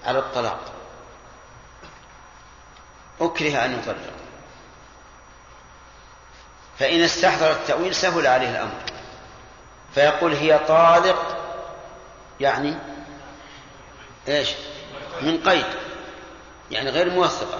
[0.04, 0.72] على الطلاق.
[3.20, 3.96] أكره أن يطلق.
[6.78, 8.80] فإن استحضر التأويل سهل عليه الأمر.
[9.94, 11.36] فيقول هي طالق
[12.40, 12.74] يعني
[14.28, 14.50] إيش؟
[15.22, 15.66] من قيد
[16.70, 17.58] يعني غير موثقة.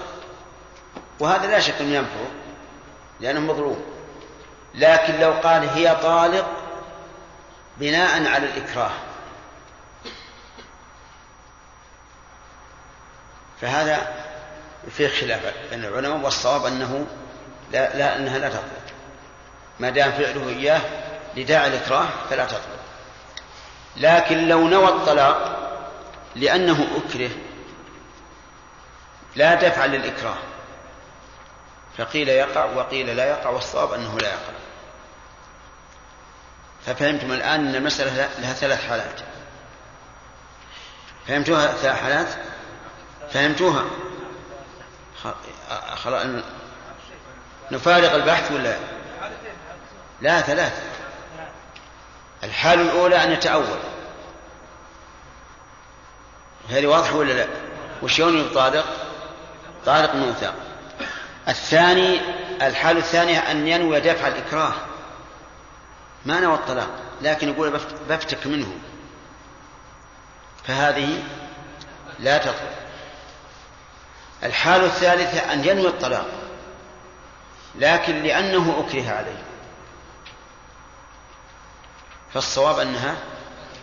[1.19, 2.19] وهذا لا شك أنه ينفع
[3.19, 3.85] لأنه مظلوم.
[4.75, 6.47] لكن لو قال هي طالق
[7.77, 8.91] بناء على الإكراه.
[13.61, 14.25] فهذا
[14.91, 17.05] فيه خلاف بين العلماء والصواب أنه
[17.71, 18.85] لا, لا أنها لا تطلق.
[19.79, 20.81] ما دام فعله إياه
[21.35, 22.79] لداعي الإكراه فلا تطلق.
[23.97, 25.55] لكن لو نوى الطلاق
[26.35, 27.29] لأنه أكره
[29.35, 30.37] لا دفع للإكراه.
[31.97, 34.53] فقيل يقع وقيل لا يقع والصواب أنه لا يقع.
[36.85, 39.19] ففهمتم الآن أن المسألة لها ثلاث حالات.
[41.27, 42.27] فهمتوها ثلاث حالات؟
[43.33, 43.85] فهمتوها.
[47.71, 48.77] نفارق البحث ولا؟
[50.21, 50.83] لا ثلاث
[52.43, 53.79] الحالة الأولى أن يتأول.
[56.69, 57.47] هذه واضحة ولا لا؟
[58.01, 58.85] وشلون يطابق
[59.85, 60.64] طارق موثق.
[61.47, 62.21] الثاني
[62.61, 64.73] الحالة الثانية أن ينوي دفع الإكراه.
[66.25, 66.89] ما نوى الطلاق
[67.21, 67.79] لكن يقول
[68.09, 68.73] بفتك منه.
[70.63, 71.23] فهذه
[72.19, 72.75] لا تطلق.
[74.43, 76.27] الحالة الثالثة أن ينوي الطلاق
[77.75, 79.43] لكن لأنه أكره عليه.
[82.33, 83.15] فالصواب أنها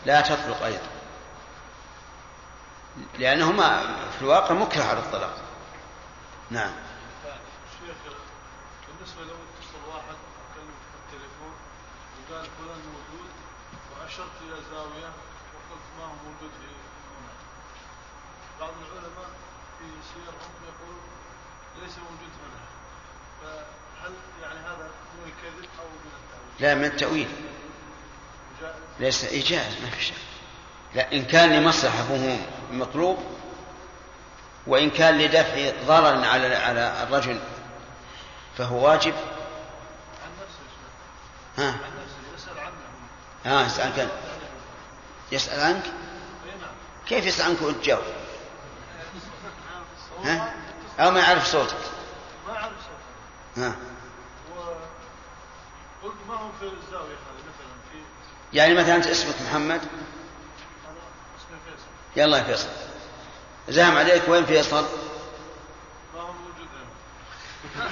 [0.06, 0.88] لا تطلق أيضا.
[3.18, 5.36] لأنهما في الواقع مكره على الطلاق.
[6.50, 6.72] نعم
[7.86, 8.14] شيخ
[8.88, 10.16] بالنسبة لو اتصل واحد
[10.54, 11.54] كلم في التليفون
[12.16, 13.32] وقال فلان موجود
[13.90, 15.10] وأشرت إلى زاوية
[15.54, 16.66] وقلت ما هو موجود في
[17.12, 17.32] هنا
[18.60, 19.30] بعض العلماء
[19.78, 19.84] في
[20.14, 20.96] سيرهم يقول
[21.92, 22.62] ليس موجود هنا.
[23.42, 24.12] فهل
[24.42, 27.28] يعني هذا من الكذب أو من التأويل؟ لا من التأويل.
[28.60, 30.14] جائز؟ ليس إيجاز ما في شك.
[30.94, 32.36] لا إن كان لمصلحة فهو
[32.72, 33.18] مطلوب
[34.66, 37.40] وإن كان لدفع ضرر على على الرجل
[38.58, 39.14] فهو واجب.
[39.14, 40.64] عن نفسه.
[41.58, 42.76] ها؟ عن نفسه يسأل عنه.
[43.44, 44.10] ها يسأل عنك.
[45.32, 46.70] يسأل عنك؟ نعم.
[47.06, 48.21] كيف يسأل عنك وأنت تجاوب هو ها
[51.02, 51.76] أو ما يعرف صوتك.
[52.46, 53.76] ما أعرف صوته ها.
[56.02, 57.98] وقلت ما هو في الزاوية هذه؟ مثلا في
[58.52, 59.80] يعني مثلا أنت اسمك محمد.
[59.80, 60.98] أنا
[61.36, 61.86] اسمي فيصل.
[62.16, 62.68] يلا يا فيصل.
[63.68, 64.28] زاهم عليك.
[64.28, 64.84] وين فيصل؟
[66.14, 66.68] ما هو موجود
[67.74, 67.90] هنا.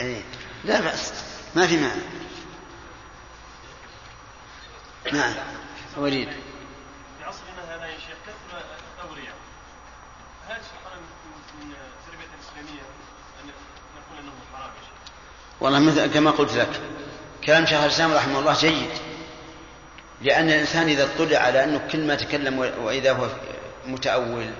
[0.00, 0.22] إيه.
[0.64, 1.12] لا بأس.
[1.56, 2.02] ما في معنى
[5.12, 5.34] نعم.
[5.96, 6.28] وليد
[7.18, 8.62] في عصرنا هذا يا شيخ كثر
[11.60, 12.82] من التربيه الاسلاميه
[13.42, 13.50] ان
[13.96, 15.12] نقول انه حرام يا شيخ
[15.60, 16.80] والله مثل كما قلت لك
[17.44, 18.90] كلام شيخ الإسلام رحمه الله جيد
[20.22, 23.26] لأن الإنسان إذا اطلع على أنه كل ما تكلم وإذا هو
[23.86, 24.50] متأول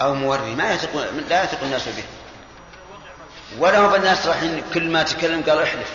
[0.00, 2.04] أو موري ما يثق لا يثق الناس به
[3.58, 5.92] ولا هو الناس رايحين كل ما تكلم قال احلف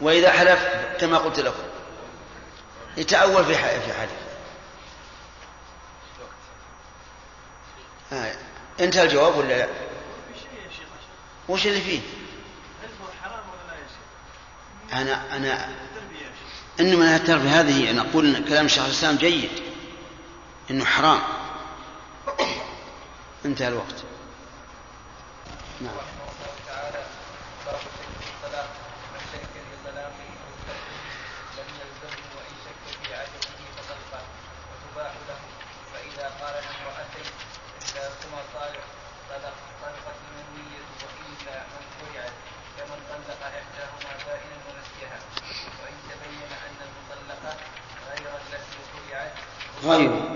[0.00, 0.68] وإذا حلف
[1.00, 1.62] كما قلت لكم
[2.96, 4.10] يتأول في في حلف
[8.12, 8.34] آه.
[8.80, 11.36] انتهى الجواب ولا لا؟ في شيء يا شيخ وش اللي فيه؟ هل هو حرام ولا
[11.36, 12.02] لا شيخ؟
[14.92, 16.80] أنا أنا التربية يا شيخ.
[16.80, 17.60] إنما التربية.
[17.60, 19.50] هذه نقول إن كلام شيخ الاسلام جيد.
[20.70, 21.20] إنه حرام.
[23.44, 24.04] انتهى الوقت.
[25.80, 26.17] نعم.
[49.83, 50.26] خلعت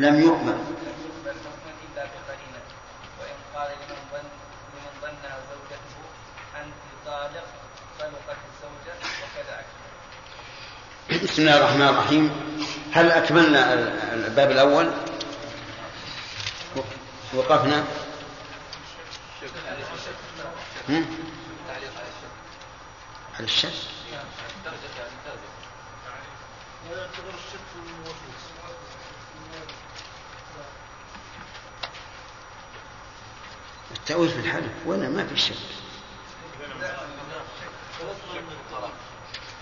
[0.00, 0.58] لم يقبل
[1.92, 2.62] إلا بقرينة
[3.20, 4.28] وإن قال لمن ظن
[4.72, 5.96] لمن ظنها زوجته
[6.60, 6.74] أنت
[7.06, 7.46] طالق
[7.98, 9.56] طلقت الزوجة وكذا
[11.22, 12.24] بسم الله الرحمن الرحيم.
[12.92, 13.72] هل أكملنا
[14.14, 14.92] الباب الأول؟
[17.34, 17.84] وقفنا.
[20.88, 21.06] هم؟
[23.36, 23.68] على الشك.
[26.90, 27.60] لا يعتبر الشك
[33.96, 35.54] التأويل في الحلف ولا ما في شك.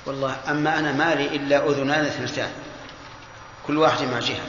[0.06, 2.52] والله أما أنا مالي إلا أذنان اثنتان.
[3.66, 4.46] كل واحد مع جهة.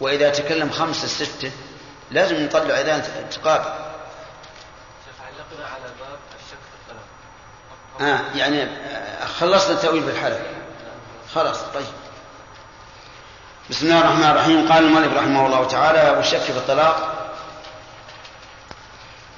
[0.00, 1.50] وإذا تكلم خمسة ستة
[2.10, 3.86] لازم نطلع أذان تقابل
[8.00, 10.38] آه يعني آه، خلصنا التأويل في الحلف.
[11.34, 11.86] خلاص طيب.
[13.70, 14.72] بسم الله الرحمن الرحيم.
[14.72, 17.15] قال المؤلف رحمه الله تعالى والشك في الطلاق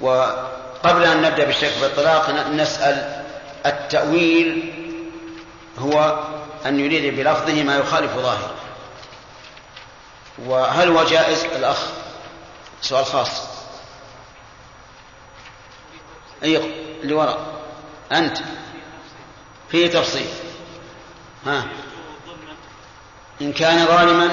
[0.01, 3.23] وقبل أن نبدأ بالشك في الطلاق نسأل
[3.65, 4.73] التأويل
[5.79, 6.19] هو
[6.65, 8.55] أن يريد بلفظه ما يخالف ظاهره.
[10.45, 11.77] وهل هو جائز؟ الأخ
[12.81, 13.41] سؤال خاص.
[16.43, 16.57] أي
[17.03, 17.39] اللي وراء.
[18.11, 18.37] أنت.
[19.69, 20.27] فيه تفصيل.
[21.45, 21.65] ها.
[23.41, 24.29] إن كان ظالما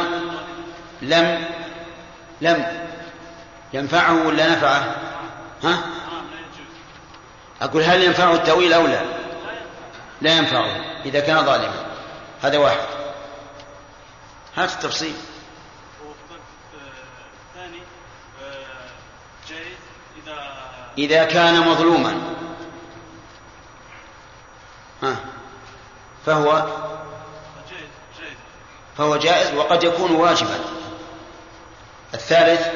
[1.02, 1.44] لم
[2.40, 2.86] لم.
[3.72, 5.05] ينفعه ولا نفعه؟
[5.62, 5.84] ها؟
[7.62, 9.00] أقول هل ينفعه التأويل أو لا؟
[10.20, 10.66] لا ينفعه
[11.04, 11.86] إذا كان ظالما.
[12.42, 12.86] هذا واحد.
[14.56, 15.14] هات التفصيل.
[20.98, 22.20] إذا كان مظلوما.
[25.02, 25.16] ها؟
[26.26, 26.66] فهو؟
[28.98, 30.58] فهو جائز وقد يكون واجبا.
[32.14, 32.68] الثالث؟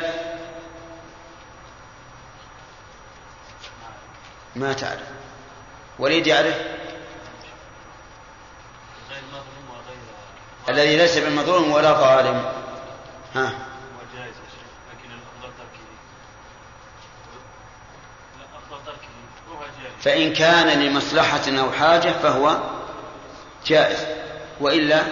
[4.56, 5.08] ما تعرف.
[5.98, 6.56] وليد يعرف؟
[9.10, 9.98] غير مظلوم وغير
[10.68, 12.52] الذي ليس بالمظلوم ولا ظالم.
[13.34, 13.52] ها.
[14.16, 15.84] يا شيخ لكن الافضل تركه
[18.38, 19.08] لا افضل تركه
[19.50, 22.58] وهو جائز فإن كان لمصلحة أو حاجة فهو
[23.66, 24.06] جائز.
[24.60, 25.04] تركه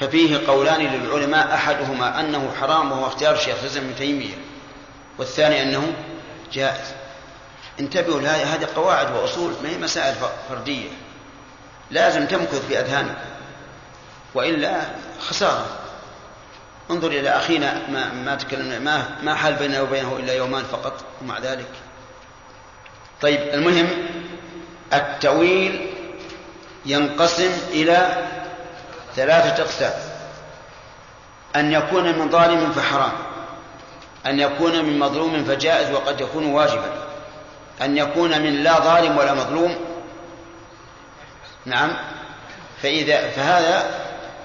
[0.00, 4.34] ففيه قولان للعلماء أحدهما أنه حرام وهو اختيار شيخ ابن تيمية
[5.18, 5.92] والثاني أنه
[6.52, 7.05] جائز.
[7.80, 10.88] انتبهوا لهذه هذه قواعد وأصول ما هي مسائل ف- فردية.
[11.90, 13.14] لازم تمكث في أذهانكم
[14.34, 14.80] وإلا
[15.20, 15.66] خسارة.
[16.90, 21.38] انظر إلى أخينا ما, ما تكلمنا ما, ما حال بيننا وبينه إلا يومان فقط ومع
[21.38, 21.66] ذلك.
[23.22, 23.88] طيب المهم
[24.92, 25.92] التأويل
[26.86, 28.26] ينقسم إلى
[29.16, 29.92] ثلاثة أقسام.
[31.56, 33.12] أن يكون من ظالم فحرام.
[34.26, 37.05] أن يكون من مظلوم فجائز وقد يكون واجبا.
[37.82, 39.76] أن يكون من لا ظالم ولا مظلوم.
[41.66, 41.96] نعم.
[42.82, 43.90] فإذا فهذا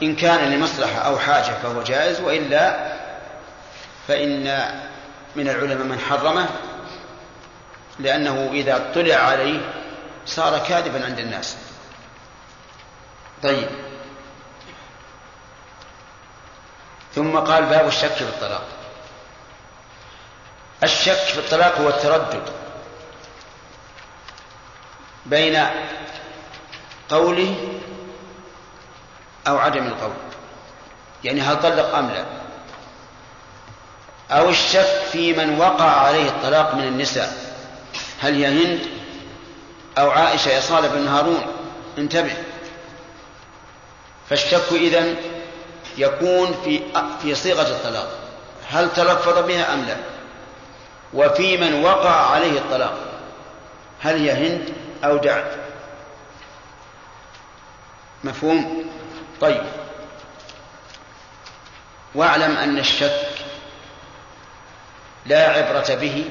[0.03, 2.93] إن كان لمصلحة أو حاجة فهو جائز وإلا
[4.07, 4.65] فإن
[5.35, 6.49] من العلماء من حرمه
[7.99, 9.59] لأنه إذا اطلع عليه
[10.25, 11.57] صار كاذبا عند الناس.
[13.43, 13.69] طيب.
[17.15, 18.67] ثم قال باب الشك في الطلاق.
[20.83, 22.60] الشك في الطلاق هو التردد.
[25.25, 25.65] بين
[27.09, 27.55] قوله
[29.47, 30.13] أو عدم القول.
[31.23, 32.25] يعني هل طلق أم لا؟
[34.31, 37.33] أو الشك في من وقع عليه الطلاق من النساء.
[38.21, 38.79] هل هي هند
[39.97, 41.41] أو عائشة يا صالح بن هارون؟
[41.97, 42.33] انتبه.
[44.29, 45.15] فالشك إذن
[45.97, 46.81] يكون في
[47.21, 48.19] في صيغة الطلاق.
[48.69, 49.97] هل تلفظ بها أم لا؟
[51.13, 52.97] وفي من وقع عليه الطلاق.
[53.99, 55.55] هل هي هند أو دعت.
[58.23, 58.85] مفهوم؟
[59.41, 59.63] طيب.
[62.15, 63.27] واعلم أن الشك
[65.25, 66.29] لا عبرة به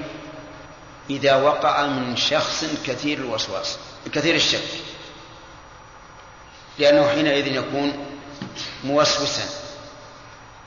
[1.11, 3.79] إذا وقع من شخص كثير الوسواس
[4.13, 4.69] كثير الشك.
[6.79, 8.07] لأنه حينئذ يكون
[8.85, 9.45] موسوسا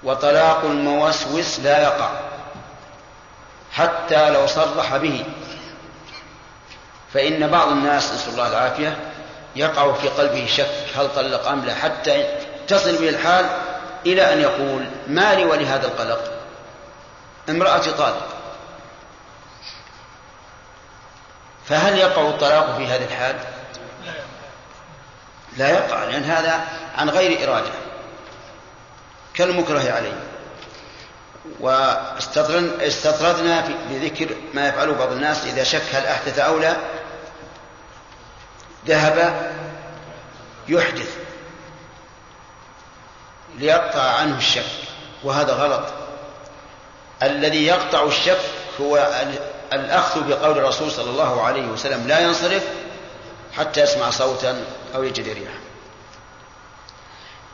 [0.04, 2.12] وطلاق الموسوس لا يقع
[3.72, 5.26] حتى لو صرح به.
[7.14, 8.97] فإن بعض الناس نسأل الله العافية
[9.55, 12.26] يقع في قلبه شك هل طلق أم لا حتى
[12.68, 13.45] تصل به الحال
[14.05, 16.32] إلى أن يقول ما لي ولهذا القلق.
[17.49, 18.28] امرأتي طالق.
[21.66, 23.36] فهل يقع الطلاق في هذه الحال؟
[25.57, 26.61] لا يقع لأن هذا
[26.97, 27.72] عن غير إرادة.
[29.34, 30.24] كالمكره عليه.
[31.59, 36.76] واستطردنا بذكر ما يفعله بعض الناس إذا شك هل أحدث أو لا
[38.88, 39.51] ذهب
[40.67, 41.17] يحدث
[43.57, 44.65] ليقطع عنه الشك
[45.23, 45.84] وهذا غلط.
[47.23, 48.39] الذي يقطع الشك
[48.81, 49.21] هو
[49.73, 52.63] الأخذ بقول الرسول صلى الله عليه وسلم لا ينصرف
[53.57, 54.65] حتى يسمع صوتا
[54.95, 55.59] أو يجد ريحا.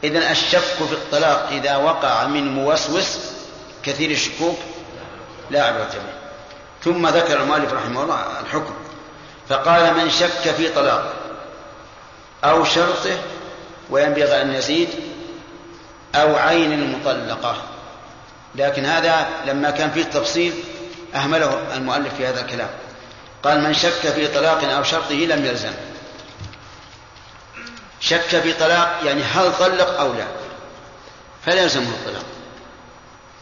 [0.03, 3.17] إذا الشك في الطلاق إذا وقع من موسوس
[3.83, 4.57] كثير الشكوك
[5.49, 6.13] لا عبرة به
[6.83, 8.73] ثم ذكر المؤلف رحمه الله الحكم
[9.49, 11.13] فقال من شك في طلاق
[12.43, 13.17] أو شرطه
[13.89, 14.89] وينبغي أن يزيد
[16.15, 17.61] أو عين المطلقة
[18.55, 20.53] لكن هذا لما كان فيه التفصيل
[21.15, 22.69] أهمله المؤلف في هذا الكلام.
[23.43, 25.73] قال من شك في طلاق أو شرطه لم يلزم.
[27.99, 30.27] شك في طلاق يعني هل طلق أو لا.
[31.45, 32.25] فلا يلزمه الطلاق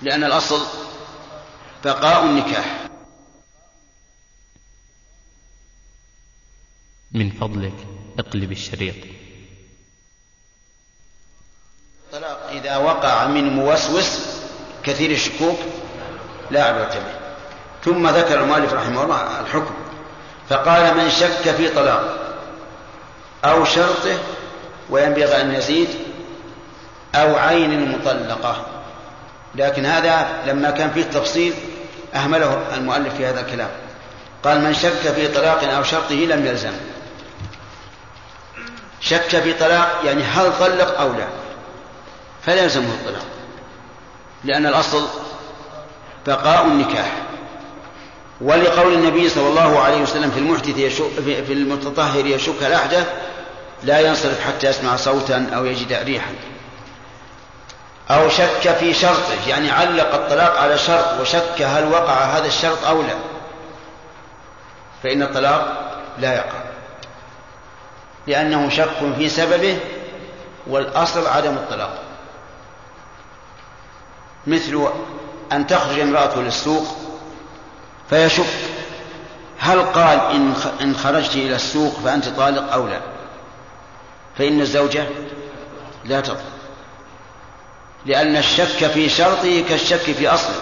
[0.02, 0.66] لأن الأصل
[1.86, 2.88] بقاء النكاح.
[7.12, 7.97] من فضلك.
[8.20, 8.96] اقلب الشريط.
[12.06, 14.20] الطلاق إذا وقع من موسوس
[14.84, 15.60] كثير الشكوك
[16.52, 17.18] لا عبرة به
[17.86, 19.74] ثم ذكر المؤلف رحمه الله الحكم
[20.50, 22.18] فقال من شك في طلاق
[23.46, 24.20] أو شرطه
[24.90, 25.88] وينبغي أن يزيد
[27.16, 28.66] أو عين المطلقة
[29.56, 31.54] لكن هذا لما كان فيه التفصيل
[32.16, 33.70] أهمله المؤلف في هذا الكلام.
[34.44, 36.74] قال من شك في طلاق أو شرطه لم يلزم.
[39.02, 41.28] شك في طلاق يعني هل طلق أو لا.
[42.42, 43.26] فلا يلزمه الطلاق
[44.44, 45.08] لأن الأصل
[46.28, 47.12] بقاء النكاح.
[48.42, 51.10] ولقول النبي صلى الله عليه وسلم في المحدث يشك
[51.48, 53.08] في المتطهر يشك الأحدث
[53.84, 56.32] لا ينصرف حتى يسمع صوتا أو يجد ريحا.
[58.10, 63.02] أو شك في شرطه يعني علق الطلاق على شرط وشك هل وقع هذا الشرط أو
[63.02, 63.16] لا.
[65.04, 65.90] فإن الطلاق
[66.20, 66.68] لا يقع.
[68.28, 69.78] لأنه شك في سببه
[70.68, 72.04] والأصل عدم الطلاق.
[74.48, 74.88] مثل
[75.52, 76.98] أن تخرج امرأة للسوق
[78.10, 78.46] فيشك.
[79.60, 83.00] هل قال إن إن خرجت إلى السوق فأنت طالق أو لا؟
[84.38, 85.06] فإن الزوجة
[86.06, 86.44] لا تطلق.
[88.06, 90.62] لأن الشك في شرطه كالشك في أصله.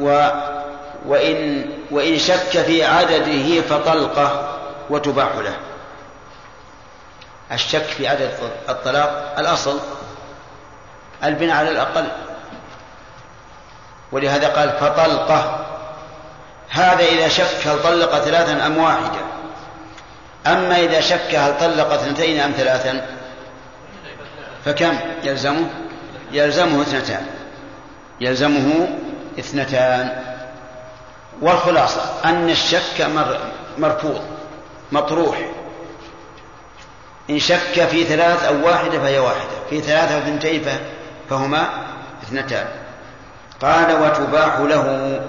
[0.00, 0.30] و
[1.06, 4.59] وإن وإن شك في عدده فطلقة.
[4.90, 5.56] وتباح له
[7.52, 8.30] الشك في عدد
[8.68, 9.80] الطلاق الأصل
[11.24, 12.06] البناء على الأقل.
[14.12, 15.66] ولهذا قال فطلقة.
[16.70, 19.20] هذا إذا شك هل طلق ثلاثا أم واحدة
[20.46, 23.06] أما إذا شك هل طلق اثنتين أم ثلاثا
[24.64, 25.66] فكم؟ يلزمه؟
[26.32, 27.26] يلزمه اثنتان.
[28.20, 28.88] يلزمه
[29.38, 30.22] اثنتان.
[31.42, 33.06] والخلاصة أن الشك
[33.78, 34.39] مرفوض.
[34.92, 35.38] مطروح.
[37.30, 39.50] إن شك في ثلاث أو واحدة فهي واحدة.
[39.70, 40.64] في ثلاثة أو اثنتين
[41.30, 41.68] فهما
[42.22, 42.66] اثنتان.
[43.62, 45.20] قال وتباح له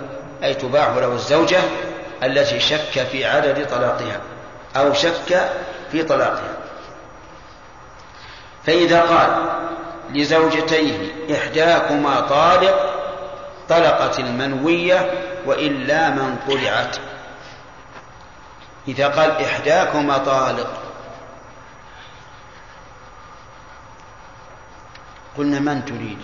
[0.43, 1.59] أي تباح له الزوجة
[2.23, 4.19] التي شك في عدد طلاقها
[4.75, 5.49] أو شك
[5.91, 6.57] في طلاقها.
[8.65, 9.29] فإذا قال
[10.13, 10.97] لزوجتيه
[11.35, 12.93] إحداكما طالق
[13.69, 15.11] طلقت المنوية
[15.45, 16.95] وإلا من طلعت.
[18.87, 20.81] إذا قال إحداكما طالق.
[25.37, 26.17] قلنا من تريد؟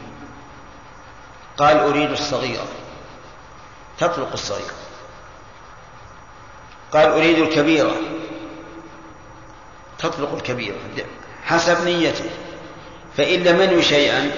[1.57, 2.67] قال أريد الصغيرة
[3.97, 4.73] تطلق الصغيرة
[6.93, 7.95] قال أريد الكبيرة.
[9.99, 10.77] تطلق الكبيرة.
[11.45, 12.29] حسب نيته.
[13.17, 14.31] فإن لم ينوي شيئا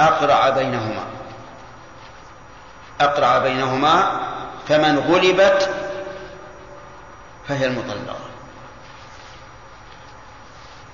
[0.00, 1.06] أقرع بينهما.
[3.00, 4.20] أقرع بينهما
[4.68, 5.87] فمن غلبت
[7.48, 8.16] فهي المطلقة.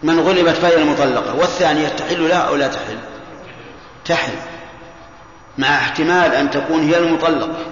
[0.03, 2.99] من غلبت فهي المطلقة والثانية تحل لها أو لا تحل؟
[4.05, 4.33] تحل
[5.59, 7.65] مع احتمال أن تكون هي المطلقة.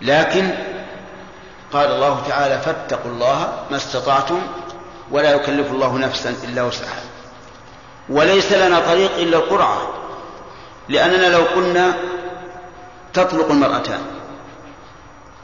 [0.00, 0.50] لكن
[1.72, 4.40] قال الله تعالى فاتقوا الله ما استطعتم
[5.10, 7.02] ولا يكلف الله نفسا إلا وسعها.
[8.08, 9.94] وليس لنا طريق إلا القرعة
[10.88, 11.94] لأننا لو قلنا
[13.12, 14.17] تطلق المرأتان.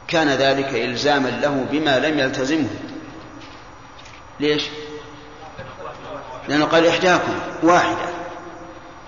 [0.07, 2.69] كان ذلك إلزاما له بما لم يلتزمه.
[4.39, 4.63] ليش؟
[6.47, 7.33] لأنه قال إحداكم
[7.63, 8.05] واحدة.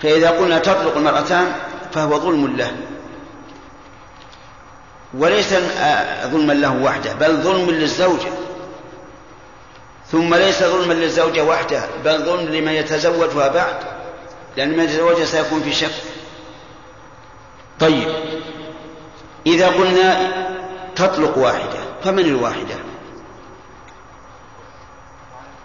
[0.01, 1.51] فإذا قلنا تطلق المرأتان
[1.93, 2.71] فهو ظلم له.
[5.13, 5.53] وليس
[6.23, 8.31] ظلما له وحده بل ظلم للزوجة
[10.11, 13.75] ثم ليس ظلما للزوجة وحده بل ظلم لمن يتزوجها بعد.
[14.57, 15.91] لأن من يتزوجها سيكون في شك.
[17.79, 18.07] طيب.
[19.47, 20.46] إذا قلنا
[20.97, 22.75] تطلق واحدة فمن الواحدة؟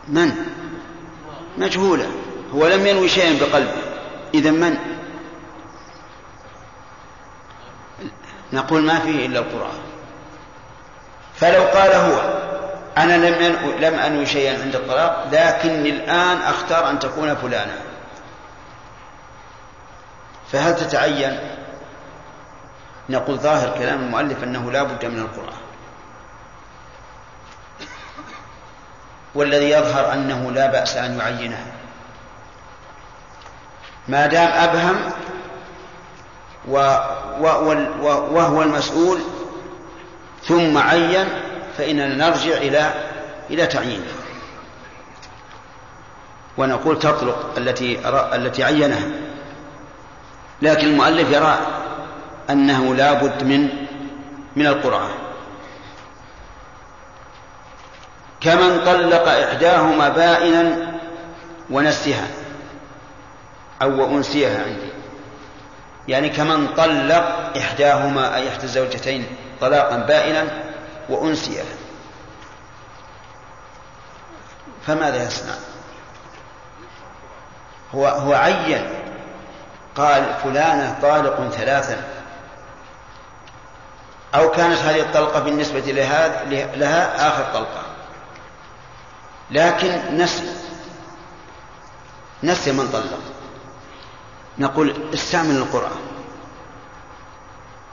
[0.09, 0.33] من؟
[1.59, 2.11] مجهولة.
[2.55, 3.83] هو لم ينوي شيئا بقلبه.
[4.35, 4.77] إذا من؟
[8.53, 9.79] نقول ما فيه إلا القرآن.
[11.35, 12.43] فلو قال هو
[12.99, 17.77] أنا لم لم أنوي شيئا عند الطلاق لكني الآن أختار أن تكون فلانا
[20.53, 21.39] فهل تتعين؟
[23.09, 25.63] نقول ظاهر كلام المؤلف أنه لا بد من القرآن.
[29.35, 31.67] والذي يظهر أنه لا بأس أن يعينها.
[34.09, 35.13] ما دام أبهم
[38.33, 39.21] وهو المسؤول
[40.45, 41.29] ثم عين
[41.79, 42.95] فإننا نرجع إلى
[43.51, 44.13] إلى تعيينه.
[46.57, 49.09] ونقول تطلق التي التي عينها.
[50.63, 51.82] لكن المؤلف يرى
[52.51, 53.69] أنه لا بد من
[54.57, 55.11] من القرآن.
[58.41, 60.93] كمن طلق إحداهما بائنا
[61.71, 62.27] ونسها
[63.83, 64.93] أو أنسيها عندي.
[66.09, 69.27] يعني كمن طلق إحداهما أي إحدى الزوجتين
[69.61, 70.45] طلاقا بائنا
[71.09, 71.65] وأنسيها.
[74.87, 75.55] فماذا يصنع؟
[77.95, 78.89] هو هو عين
[79.97, 82.22] قال فلانة طالق ثلاثا.
[84.35, 86.45] أو كانت هذه الطلقة بالنسبة لها,
[86.77, 87.83] لها آخر طلقة.
[89.51, 90.43] لكن نسي
[92.43, 93.19] نسي من طلق.
[94.59, 96.01] نقول استعمل القرآن.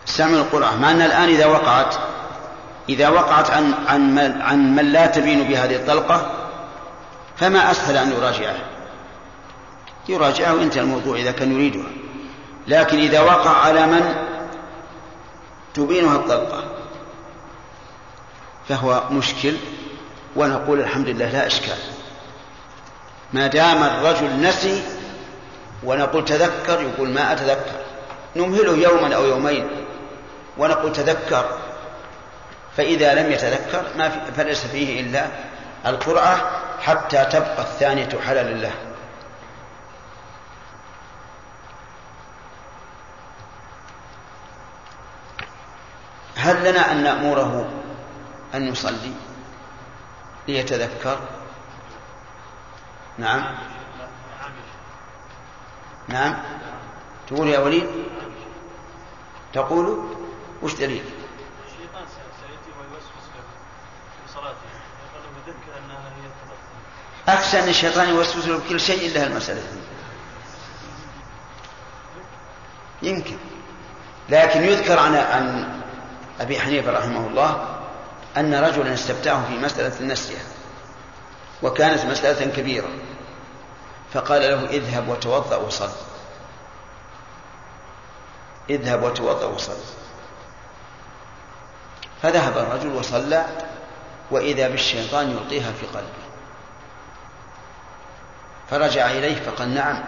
[0.08, 0.82] استعمل القرآن.
[0.82, 1.96] مع أن الآن إذا وقعت
[2.90, 6.32] إذا وقعت عن عن من, عن من لا تبين بهذه الطلقة
[7.38, 8.56] فما أسهل أن يراجعه
[10.10, 11.88] يراجعه وانتهى الموضوع إذا كان يريدها.
[12.68, 14.16] لكن إذا وقع على من
[15.74, 16.63] تبينها الطلقة
[18.70, 19.55] فهو مشكل
[20.36, 21.78] ونقول الحمد لله لا إشكال.
[23.34, 24.84] ما دام الرجل نسي
[25.84, 27.80] ونقول تذكر يقول ما أتذكر.
[28.36, 29.67] نمهله يوما أو يومين
[30.57, 31.45] ونقول تذكر.
[32.78, 35.26] فإذا لم يتذكر ما فليس فيه إلا
[35.86, 36.51] القرعة
[36.82, 38.74] حتى تبقى الثانية حلالا له.
[46.50, 47.70] هل لنا أن نأمره
[48.56, 49.14] أن يصلي
[50.47, 51.20] ليتذكر.
[53.18, 53.56] نعم.
[56.08, 56.36] نعم.
[57.28, 57.88] تقول يا وليد.
[59.54, 60.16] تقول
[60.62, 61.04] وش دليل؟
[61.66, 63.26] الشيطان سيأتي ويوسوس
[64.26, 64.70] في صلاته.
[65.78, 66.10] أنها
[67.28, 69.64] هي أخشى أن الشيطان يوسوس له بكل شيء إلا المسألة.
[73.02, 73.38] يمكن.
[74.30, 75.78] لكن يذكر عن عن
[76.40, 77.80] أبي حنيفة رحمه الله
[78.38, 80.38] أن رجلا استفتاه في مسألة النسية
[81.64, 82.90] وكانت مسألة كبيرة
[84.14, 85.90] فقال له اذهب وتوضأ وصل.
[88.70, 89.78] اذهب وتوضأ وصل.
[92.22, 93.46] فذهب الرجل وصلى
[94.32, 96.30] وإذا بالشيطان يلقيها في قلبه.
[98.70, 100.04] فرجع إليه فقال نعم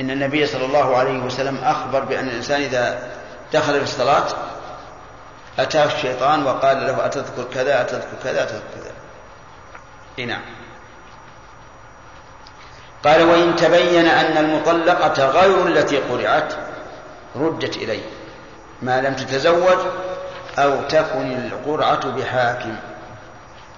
[0.00, 3.10] إن النبي صلى الله عليه وسلم أخبر بأن الإنسان إذا
[3.52, 4.26] دخل في الصلاة
[5.58, 8.92] أتاه الشيطان وقال له أتذكر كذا أتذكر كذا أتذكر كذا.
[10.18, 10.42] إيه نعم.
[13.04, 16.52] قال وإن تبين أن المطلقة غير التي قرعت
[17.36, 18.02] ردت إليه.
[18.82, 19.78] ما لم تتزوج
[20.58, 22.76] أو تكن القرعة بحاكم.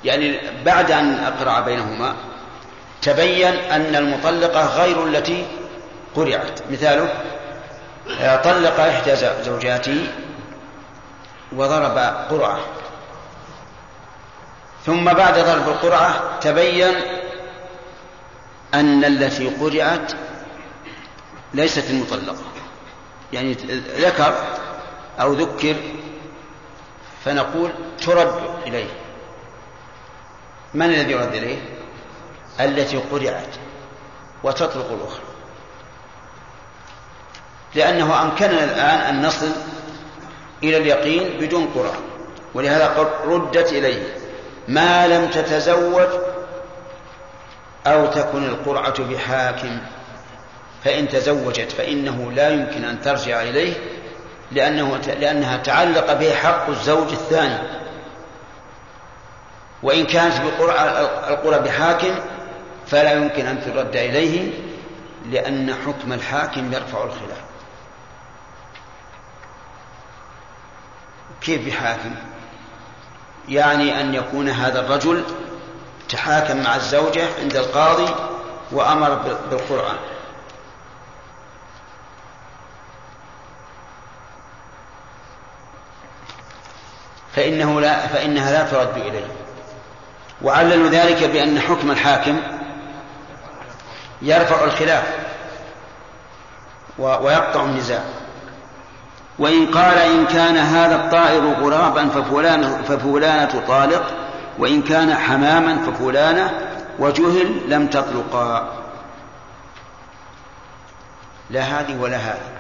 [0.05, 2.15] يعني بعد أن أقرع بينهما
[3.03, 5.47] تبين أن المطلقة غير التي
[6.17, 6.61] قرعت.
[6.71, 7.09] مثاله
[8.45, 10.07] طلق إحدى زوجاته
[11.57, 11.99] وضرب
[12.31, 12.61] قرعة.
[14.87, 16.95] ثم بعد ضرب القرعة تبين
[18.75, 20.13] أن التي قرعت
[21.55, 22.43] ليست المطلقة.
[23.33, 23.53] يعني
[23.99, 24.35] ذكر
[25.21, 25.77] أو ذكر
[27.25, 27.73] فنقول
[28.07, 28.91] ترد إليه.
[30.75, 31.59] من الذي يرد إليه؟
[32.61, 33.55] التي قرعت
[34.43, 35.23] وتطلق الأخرى.
[37.75, 39.53] لأنه أمكننا الآن أن نصل
[40.65, 41.99] إلى اليقين بدون قرعة
[42.55, 44.03] ولهذا ردت إليه.
[44.69, 46.09] ما لم تتزوج
[47.87, 49.79] أو تكن القرعة بحاكم.
[50.85, 53.75] فإن تزوجت فإنه لا يمكن أن ترجع إليه
[54.53, 57.59] لأنه لأنها تعلق به حق الزوج الثاني.
[59.83, 60.85] وإن كانت بقرعة
[61.29, 62.15] القرى بحاكم
[62.87, 64.51] فلا يمكن أن ترد إليه
[65.31, 67.52] لأن حكم الحاكم يرفع الخلاف.
[71.45, 72.15] كيف بحاكم
[73.49, 75.25] يعني أن يكون هذا الرجل
[76.09, 78.15] تحاكم مع الزوجة عند القاضي
[78.73, 79.15] وأمر
[79.51, 79.97] بالقرآن.
[87.37, 89.27] فإنه لا فإنها لا ترد إليه.
[90.43, 92.41] وعللوا ذلك بأن حكم الحاكم
[94.23, 95.05] يرفع الخلاف
[96.99, 98.05] ويقطع النزاع.
[99.39, 104.03] وإن قال إن كان هذا الطائر غرابا ففلانة, ففلانة طالق
[104.59, 106.53] وإن كان حماما ففلانة
[106.99, 108.69] وجهل لم تطلقا.
[111.51, 112.53] لا هذه ولا هذه.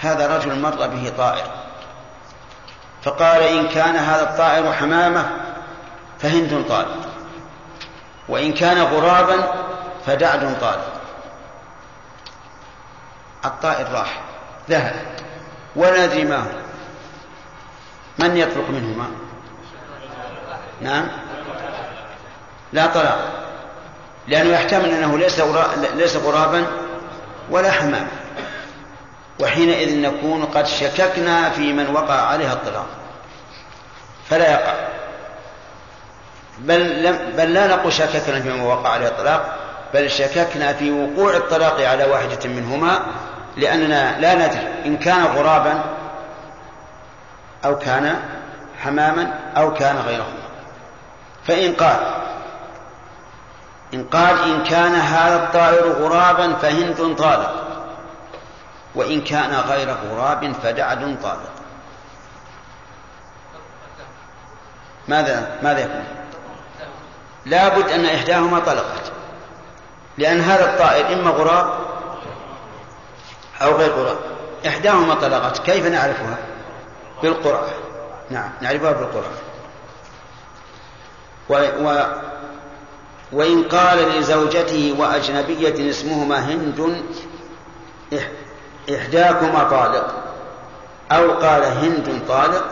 [0.00, 1.46] هذا رجل مر به طائر.
[3.02, 5.30] فقال إن كان هذا الطائر حمامة
[6.18, 7.08] فهند طالق.
[8.28, 9.36] وإن كان غرابا
[10.06, 10.92] فدعد طالق.
[13.44, 14.20] الطائر راح
[14.70, 15.09] ذهب.
[15.76, 16.46] ولا ندري ما
[18.18, 19.06] من يطلق منهما؟
[20.80, 21.08] نعم.
[22.72, 23.32] لا طلاق.
[24.28, 25.40] لأنه يحتمل أنه ليس
[25.94, 26.66] ليس غرابا
[27.50, 28.08] ولا حمام.
[29.40, 32.86] وحينئذ نكون قد شككنا في من وقع عليها الطلاق.
[34.30, 34.74] فلا يقع.
[36.58, 39.56] بل, لم بل لا نقول شككنا في من وقع عليها الطلاق
[39.94, 43.06] بل شككنا في وقوع الطلاق على واحدة منهما
[43.56, 45.82] لأننا لا ندري إن كان غرابا
[47.64, 48.16] أو كان
[48.82, 50.40] حماما أو كان غيرهما
[51.46, 52.20] فإن قال
[53.94, 57.66] إن قال إن كان هذا الطائر غرابا فهند طالق
[58.94, 61.50] وإن كان غير غراب فدعد طالق
[65.08, 66.04] ماذا ماذا يكون؟
[67.46, 69.12] لابد أن إحداهما طلقت
[70.18, 71.89] لأن هذا الطائر إما غراب
[73.62, 74.16] أو غير غراب
[74.66, 76.38] إحداهما طلقت كيف نعرفها؟
[77.22, 77.68] بالقرعة
[78.30, 79.32] نعم نعرفها بالقرعة
[81.48, 81.54] و...
[81.88, 82.06] و...
[83.32, 87.02] وإن قال لزوجته وأجنبية اسمهما هند
[88.94, 90.14] إحداكما طالق.
[91.12, 92.64] أو قال هند طالق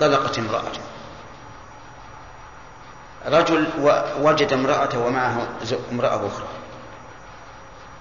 [0.00, 0.80] طلقت امرأته
[3.26, 3.66] رجل
[4.20, 5.46] وجد امرأته ومعه
[5.92, 6.46] امرأة أخرى.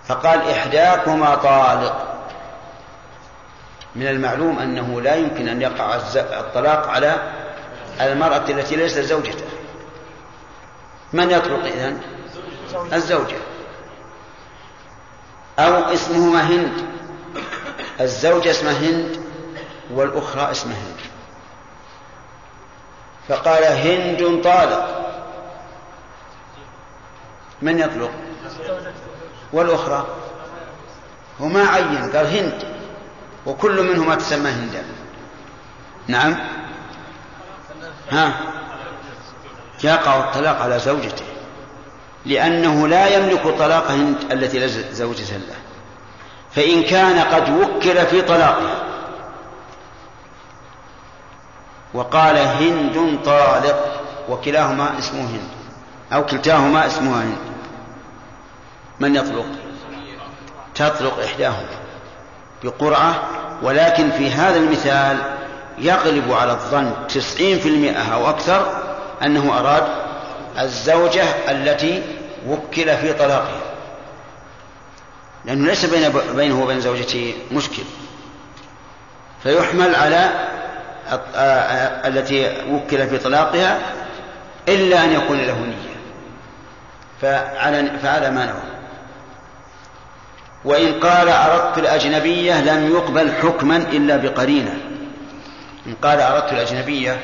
[0.07, 2.12] فقال إحداكما طالق.
[3.95, 7.33] من المعلوم أنه لا يمكن أن يقع الطلاق على
[8.01, 9.45] المرأة التي ليست زوجته.
[11.13, 11.99] من يطلق إذن؟
[12.93, 13.37] الزوجة.
[15.59, 16.85] أو اسمهما هند.
[18.01, 19.21] الزوجة اسمها هند
[19.91, 20.99] والأخرى اسمها هند.
[23.27, 25.03] فقال هند طالق.
[27.61, 28.11] من يطلق؟
[29.53, 30.07] والأخرى.
[31.39, 32.11] وما عين.
[32.15, 32.82] قال هند.
[33.45, 34.83] وكل منهما تسمى هندا.
[36.07, 36.35] نعم.
[38.11, 38.33] ها.
[39.83, 41.25] يقع الطلاق على زوجته.
[42.25, 45.55] لأنه لا يملك طلاق هند التي لا زوجة له
[46.51, 48.83] فإن كان قد وكل في طلاقها
[51.93, 55.49] وقال هند طالق وكلاهما اسمه هند.
[56.13, 57.37] أو كلتاهما اسمها هند.
[58.99, 59.45] من يطلق؟
[60.75, 61.82] تطلق إحداهما.
[62.63, 63.23] بقرعة
[63.61, 65.17] ولكن في هذا المثال
[65.77, 68.83] يغلب على الظن تسعين في المئة أو أكثر
[69.23, 69.83] أنه أراد
[70.59, 72.03] الزوجة التي
[72.47, 73.61] وكل في طلاقها.
[75.45, 77.83] لأنه ليس بين بينه وبين زوجته مشكل.
[79.43, 80.29] فيحمل على
[82.05, 83.79] التي وكل في طلاقها
[84.67, 85.93] إلا أن يكون له نية.
[87.21, 88.72] فعلى, فعلى ما نوى
[90.65, 94.77] وإن قال أردت الأجنبية لم يقبل حكما إلا بقرينة.
[95.87, 97.21] إن قال أردت الأجنبية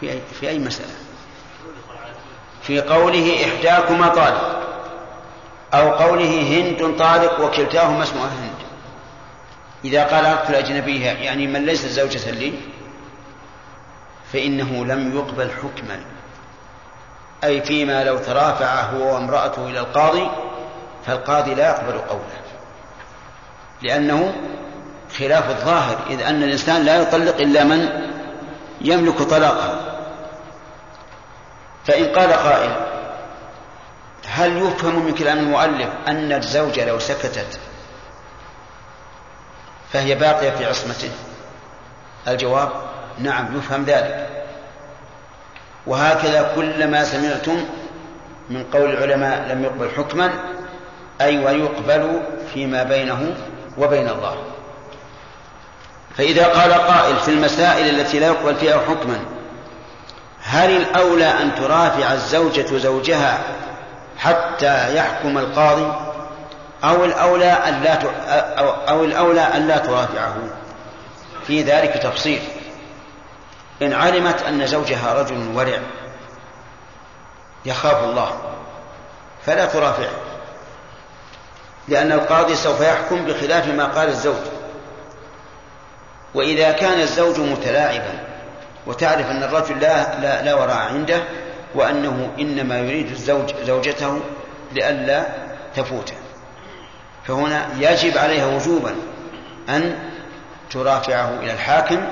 [0.00, 0.94] في أي, في أي مسألة؟
[2.62, 4.62] في قوله إحداكما طالق
[5.74, 8.66] أو قوله هند طالق وكلتاهما اسمها هند.
[9.84, 12.52] إذا قال أردت الأجنبية يعني من ليس زوجة لي
[14.32, 16.15] فإنه لم يقبل حكما.
[17.44, 20.30] أي فيما لو ترافع هو وامرأته إلى القاضي
[21.06, 22.40] فالقاضي لا يقبل قوله.
[23.82, 24.34] لأنه
[25.18, 28.10] خلاف الظاهر إذ أن الإنسان لا يطلق إلا من
[28.80, 29.80] يملك طلاقه.
[31.84, 32.70] فإن قال قائل
[34.26, 37.60] هل يفهم من كلام المؤلف أن الزوجة لو سكتت
[39.92, 41.10] فهي باقية في عصمته؟
[42.28, 42.70] الجواب
[43.18, 44.35] نعم يفهم ذلك.
[45.86, 47.64] وهكذا كلما سمعتم
[48.50, 50.30] من قول العلماء لم يقبل حكما
[51.20, 52.20] أي ويقبل
[52.54, 53.34] فيما بينه
[53.78, 54.36] وبين الله.
[56.16, 59.18] فإذا قال قائل في المسائل التي لا يقبل فيها حكما
[60.42, 63.38] هل الأولى أن ترافع الزوجة زوجها
[64.18, 65.92] حتى يحكم القاضي
[66.84, 67.56] أو الأولى
[68.88, 70.36] أو الأولى أن لا ترافعه؟
[71.46, 72.40] في ذلك تفصيل.
[73.82, 75.78] إن علمت أن زوجها رجل ورع
[77.64, 78.40] يخاف الله
[79.46, 80.26] فلا ترافعه
[81.88, 84.42] لأن القاضي سوف يحكم بخلاف ما قال الزوج.
[86.34, 88.20] وإذا كان الزوج متلاعبا
[88.86, 91.22] وتعرف أن الرجل لا, لا, لا وراء عنده
[91.74, 94.20] وأنه إنما يريد الزوج زوجته
[94.72, 95.26] لئلا
[95.76, 96.14] تفوته
[97.24, 98.94] فهنا يجب عليها وجوبا
[99.68, 99.98] أن
[100.70, 102.06] ترافعه إلى الحاكم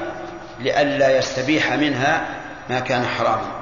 [0.58, 2.40] لئلا يستبيح منها
[2.70, 3.52] ما كان حراما.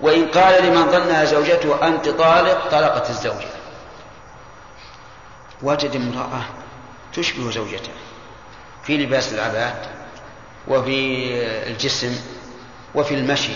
[0.00, 3.48] وإن قال لمن ظنها زوجته أنت طالق طلقت الزوجة.
[5.62, 6.42] وجد امرأة
[7.12, 7.92] تشبه زوجته
[8.84, 9.86] في لباس العباد
[10.68, 11.28] وفي
[11.70, 12.16] الجسم
[12.94, 13.52] وفي المشي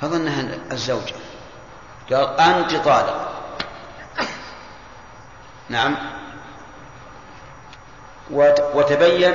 [0.00, 1.14] فظنها الزوجة.
[2.10, 3.30] قال أنت طالق.
[5.68, 5.96] نعم.
[8.74, 9.34] وتبين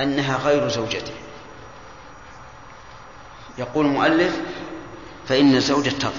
[0.00, 1.12] أنها غير زوجته.
[3.58, 4.40] يقول المؤلف
[5.28, 6.12] فإن الزوجة تطلق.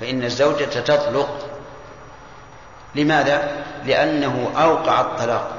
[0.00, 1.50] فإن الزوجة تطلق.
[2.94, 5.56] لماذا؟ لأنه أوقع الطلاق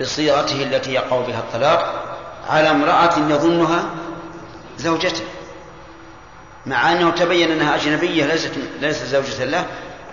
[0.00, 2.04] بصيغته التي يقع بها الطلاق
[2.48, 3.84] على امرأة يظنها
[4.78, 5.24] زوجته.
[6.66, 9.66] مع أنه تبين أنها أجنبية ليست ليست زوجة له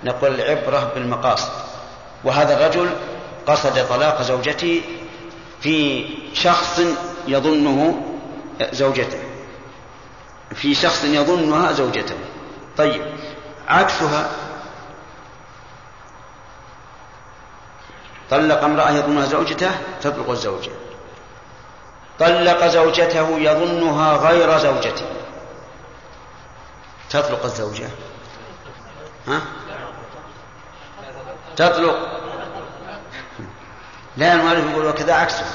[0.04, 1.71] نقول العبرة بالمقاصد.
[2.24, 2.90] وهذا الرجل
[3.48, 4.82] قصد طلاق زوجته
[5.62, 6.82] في شخص
[7.28, 8.02] يظنه
[8.72, 9.20] زوجته.
[10.56, 12.16] في شخص يظنها زوجته.
[12.78, 13.02] طيب
[13.68, 14.30] عكسها.
[18.30, 20.72] طلق امرأة يظنها زوجته تطلق الزوجة
[22.20, 25.06] طلق زوجته يظنها غير زوجته
[27.10, 27.90] تطلق الزوجة.
[29.28, 29.42] ها؟
[31.56, 31.98] تطلق.
[34.18, 35.46] لا المؤلف يقول وكذا عكسه.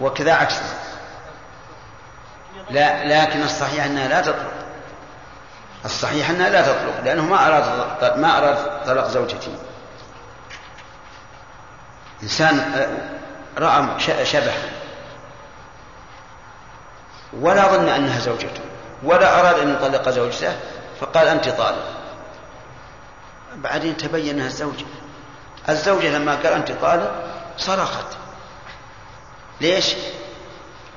[0.00, 0.74] وكذا عكسه.
[2.70, 4.60] لا لكن الصحيح أنها لا تطلق.
[5.84, 9.52] الصحيح أنها لا تطلق لأنه ما أراد ما أراد طلاق زوجته
[12.22, 12.86] إنسان
[13.58, 14.68] رأى شبحا
[17.40, 18.60] ولا ظن أنها زوجته
[19.02, 20.56] ولا أراد أن يطلق زوجته
[21.00, 21.99] فقال أنت طالق.
[23.56, 24.84] بعدين تبين انها الزوجة.
[25.68, 27.24] الزوجة لما قال أنت طالق
[27.58, 28.06] صرخت.
[29.60, 29.94] ليش؟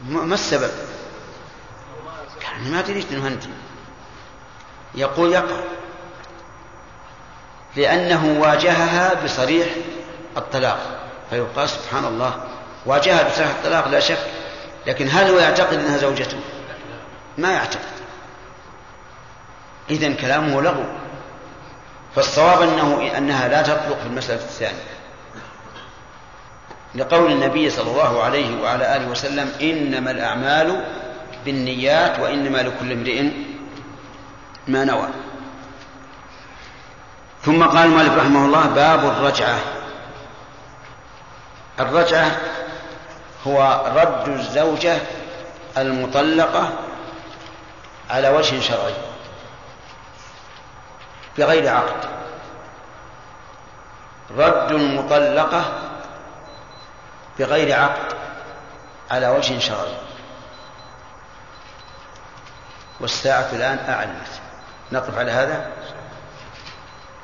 [0.10, 0.72] ما السبب؟
[2.43, 3.43] يعني ما تريد انه أنت.
[4.95, 5.64] يقول يقع.
[7.76, 9.68] لأنه واجهها بصريح
[10.38, 11.10] الطلاق.
[11.30, 12.43] فيقال سبحان الله
[12.86, 14.32] واجهها بصحة الطلاق لا شك.
[14.88, 16.39] لكن هل هو يعتقد أنها زوجته؟
[17.38, 17.93] ما يعتقد.
[19.89, 21.03] إذن كلامه لغو.
[22.16, 24.93] فالصواب أنه أنها لا تطلق في المسألة الثانية.
[26.95, 30.86] لقول النبي صلى الله عليه وعلى آله وسلم إنما الأعمال
[31.45, 33.24] بالنيات وإنما لكل امرئ
[34.68, 35.07] ما نوى.
[37.45, 39.59] ثم قال المؤلف رحمه الله باب الرجعة.
[41.80, 42.32] الرجعة
[43.47, 44.97] هو رد الزوجة
[45.78, 46.70] المطلقة
[48.09, 48.93] على وجه شرعي.
[51.38, 52.09] بغير عقد.
[54.38, 55.79] رد المطلقة
[57.39, 58.15] بغير عقد
[59.11, 59.97] على وجه شرعي.
[62.99, 64.27] والساعة الآن أعلنت
[64.91, 65.71] نقف على هذا؟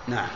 [0.07, 0.28] نعم.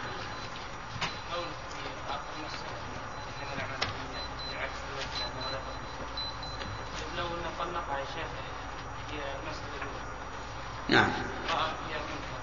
[10.89, 11.11] نعم
[11.49, 12.41] رأى فيها منكر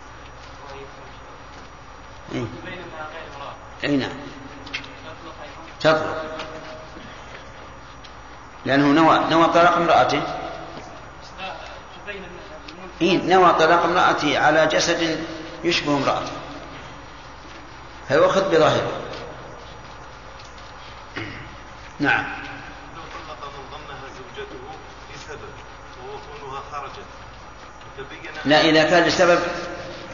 [0.65, 1.21] وهي تمشي
[2.33, 2.45] إيه.
[3.85, 4.13] أي نعم.
[5.81, 6.25] تطلق.
[8.65, 10.23] لأنه نوى نوى طلاق المنكر
[13.01, 15.25] إيه نوى طلاق امرأته على جسد
[15.65, 16.33] يشبه امرأته.
[18.09, 18.93] فيؤخذ بظاهره.
[22.01, 22.25] نعم.
[22.97, 24.61] لو طلق من ظنها زوجته
[25.15, 25.51] لسبب
[26.03, 27.05] وهو كونها خرجت
[28.45, 29.41] لا إذا كان لسبب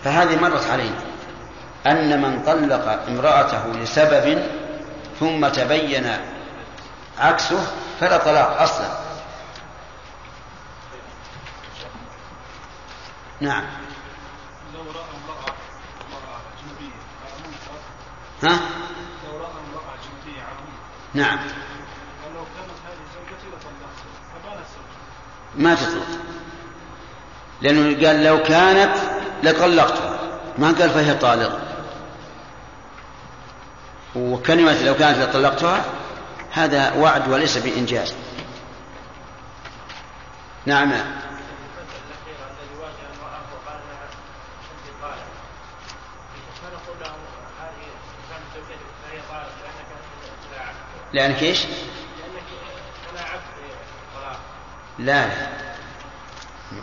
[0.05, 1.16] فهذه مرت علينا.
[1.87, 4.43] أن من طلق امرأته لسبب
[5.21, 6.07] ثم تبين
[7.19, 7.67] عكسه
[8.01, 9.07] فلا طلاق أصلا.
[13.41, 13.65] نعم.
[14.75, 14.81] لو
[16.57, 17.79] اجنبيه على منكر
[18.43, 18.61] ها؟
[19.25, 21.39] لو اجنبيه على منكر نعم.
[22.27, 26.07] ولو كانت هذه زوجتي لطلقتها فبانت زوجتي ما تطلق.
[27.61, 28.97] لأنه قال لو كانت
[29.43, 30.19] لطلقتها.
[30.59, 31.66] ما قال فهي طالق.
[34.17, 35.85] وكلمة لو كانت لطلقتها
[36.53, 38.15] هذا وعد وليس بإنجاز.
[40.67, 40.93] نعم.
[51.13, 51.65] لأنك إيش
[54.99, 55.27] لا.
[55.29, 55.29] لا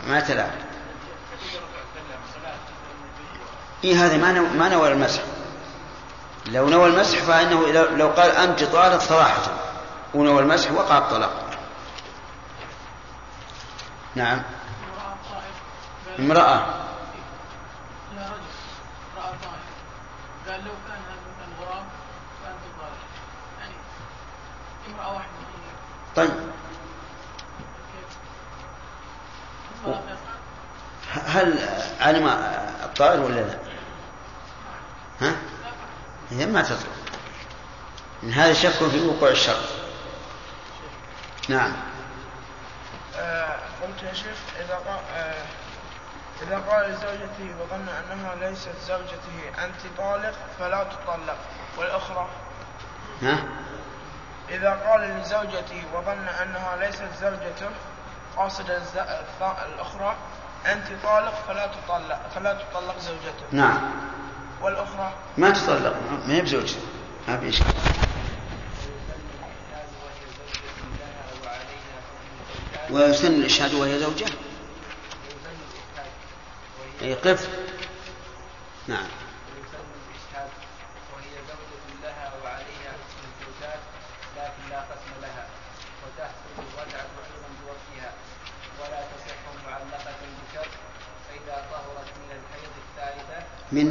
[0.06, 0.50] ما صلاة
[3.84, 4.16] إيه هذا
[4.58, 5.22] ما نوى المسح.
[6.46, 9.42] لو نوى المسح فإنه لو- قال أنت طالق صراحة.
[10.14, 11.50] ونوى المسح وقع الطلاق.
[14.14, 14.42] نعم.
[16.18, 16.66] امرأة.
[20.48, 21.00] قال لو كان
[22.44, 22.98] فأنت طالق
[23.60, 23.74] يعني
[24.88, 25.28] امرأة واحدة
[26.16, 26.30] طيب.
[31.26, 31.58] هل
[32.00, 32.26] علم
[32.84, 33.58] الطائر ولا لا؟
[35.20, 35.36] ها؟
[36.34, 37.04] إذا ما تطلق
[38.22, 39.60] إن هذا شك في وقوع الشر
[41.48, 41.72] نعم.
[43.16, 45.44] آه، قلت يا شيخ إذا قال آه،
[46.42, 51.36] إذا قال لزوجته وظن أنها ليست زوجته أنت طالق فلا تطلق.
[51.78, 52.28] والأخرى؟
[53.22, 53.44] ها؟
[54.50, 57.70] إذا قال لزوجته وظن أنها ليست زوجته
[58.36, 58.70] قاصد
[59.40, 60.16] الأخرى
[60.66, 63.46] أنت طالق فلا تطلق فلا تطلق زوجته.
[63.52, 63.90] نعم.
[64.62, 66.80] والأخرى؟ ما تطلق ما هي بزوجته
[67.28, 67.72] ما في إشكال
[72.90, 74.26] ويسن الإشهاد وهي زوجة.
[77.02, 77.48] أي قف
[78.88, 79.06] نعم.
[79.56, 80.50] ويسن الإشهاد
[81.14, 83.80] وهي زوجة لها وعليها اسم الزوجات
[84.36, 85.46] لكن لا قسم لها
[86.04, 88.12] وتحصل الرجعة أيضا بوقتها
[88.80, 90.72] ولا تصح معلقة بشرط
[91.28, 93.86] فإذا طهرت من الحيض الثالثة من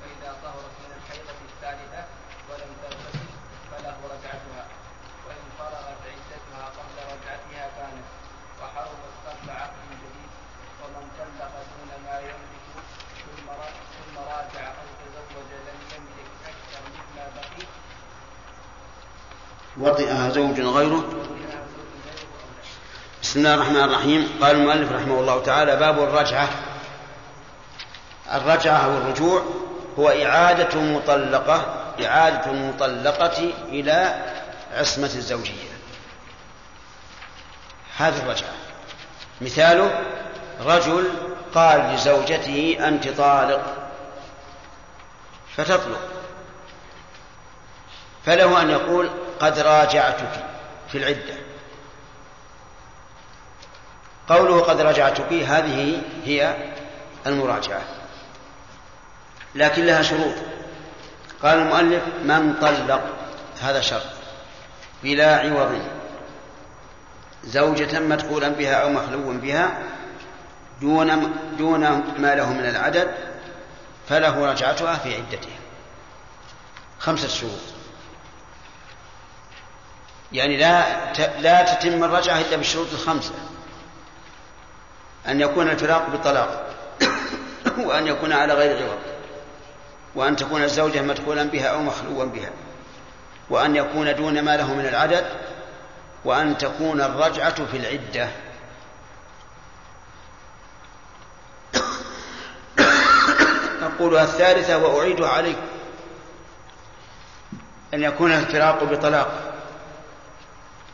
[0.00, 2.04] فإذا طهرت من الحيضة الثالثة
[2.50, 3.26] ولم تغتسل
[3.70, 4.64] فله رجعتها
[5.26, 8.06] وإن فرغت عدتها قبل رجعتها كانت
[8.60, 10.30] وحرمت قبل عقد جديد
[10.82, 12.66] ومن طلق دون ما يملك
[13.26, 17.66] ثم را- ثم راجع أو تزوج لم يملك أكثر مما بقي
[19.96, 21.04] وطئها زوج غيره.
[23.22, 24.38] بسم الله الرحمن الرحيم.
[24.42, 26.48] قال المؤلف رحمه الله تعالى باب الرجعة.
[28.32, 29.42] الرجعة أو الرجوع
[29.98, 34.24] هو إعادة مطلقة إعادة المطلقة إلى
[34.72, 35.76] عصمة الزوجية.
[37.96, 38.54] هذه الرجعة.
[39.40, 40.02] مثاله
[40.64, 41.10] رجل
[41.54, 43.90] قال لزوجته أنت طالق.
[45.56, 46.00] فتطلق.
[48.26, 49.10] فله أن يقول
[49.40, 50.44] قد راجعتك
[50.88, 51.34] في العدة.
[54.28, 56.56] قوله قد رجعتك هذه هي
[57.26, 57.82] المراجعة.
[59.54, 60.34] لكن لها شروط.
[61.42, 63.02] قال المؤلف من طلق
[63.62, 64.06] هذا شرط.
[65.02, 65.82] بلا عوض
[67.44, 69.78] زوجة مدخولا بها أو مخلو بها
[70.80, 71.80] دون دون
[72.18, 73.14] ما له من العدد
[74.08, 75.58] فله رجعتها في عدتها.
[76.98, 77.75] خمسة شروط.
[80.32, 80.84] يعني لا
[81.40, 83.32] لا تتم الرجعة إلا بالشروط الخمسة.
[85.28, 86.66] أن يكون الفراق بطلاق
[87.78, 88.98] وأن يكون على غير عوض
[90.14, 92.50] وأن تكون الزوجة مدخولا بها أو مخلوا بها
[93.50, 95.26] وأن يكون دون ما له من العدد
[96.24, 98.28] وأن تكون الرجعة في العدة.
[103.82, 105.66] أقولها الثالثة وأعيدها عليكم
[107.94, 109.45] أن يكون الفراق بطلاق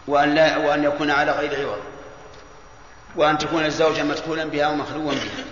[0.07, 1.81] وأن, لا وأن يكون على غير عوض.
[3.17, 5.45] وأن تكون الزوجة مدخولا بها أو مخلوا بها.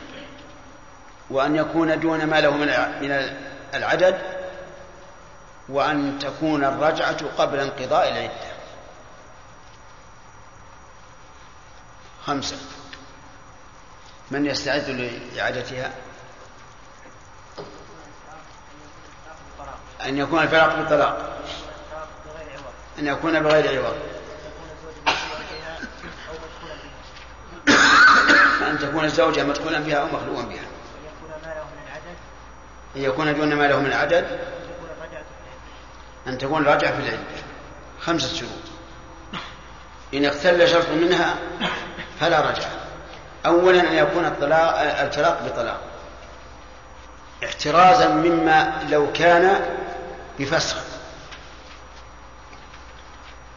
[1.31, 2.69] وأن يكون دون ما له من
[3.75, 4.21] العدد.
[5.69, 8.51] وأن تكون الرجعة قبل انقضاء العدة.
[12.27, 12.57] خمسة.
[14.31, 15.91] من يستعد لإعادتها؟
[20.05, 21.37] أن يكون الفراق بالطلاق.
[22.99, 23.97] أن يكون بغير عوض
[28.70, 30.65] أن تكون الزوجة مدخولا بها أو مخلوقا بها.
[32.97, 34.39] أن يكون دون ما له من العدد
[36.27, 37.43] أن تكون الرجعة في العدة
[38.01, 38.51] خمسة شروط.
[40.15, 41.35] إن اختل شرط منها
[42.21, 42.71] فلا رجعة.
[43.47, 45.81] أولا أن يكون الطلاق الفراق بطلاق.
[47.45, 49.77] احترازا مما لو كان
[50.39, 50.77] بفسخ.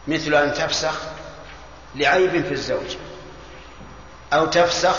[0.08, 1.00] مثل أن تفسخ
[1.94, 2.96] لعيب في الزوج.
[4.34, 4.96] أو تفسخ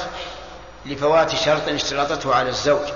[0.86, 2.88] لفوات شرط اشترطته على الزوج.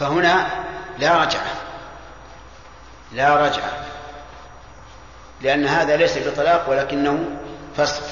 [0.00, 0.64] فهنا
[0.98, 1.54] لا رجعة.
[3.12, 3.84] لا رجعة.
[5.40, 7.40] لأن هذا ليس بطلاق ولكنه
[7.76, 8.04] فسخ.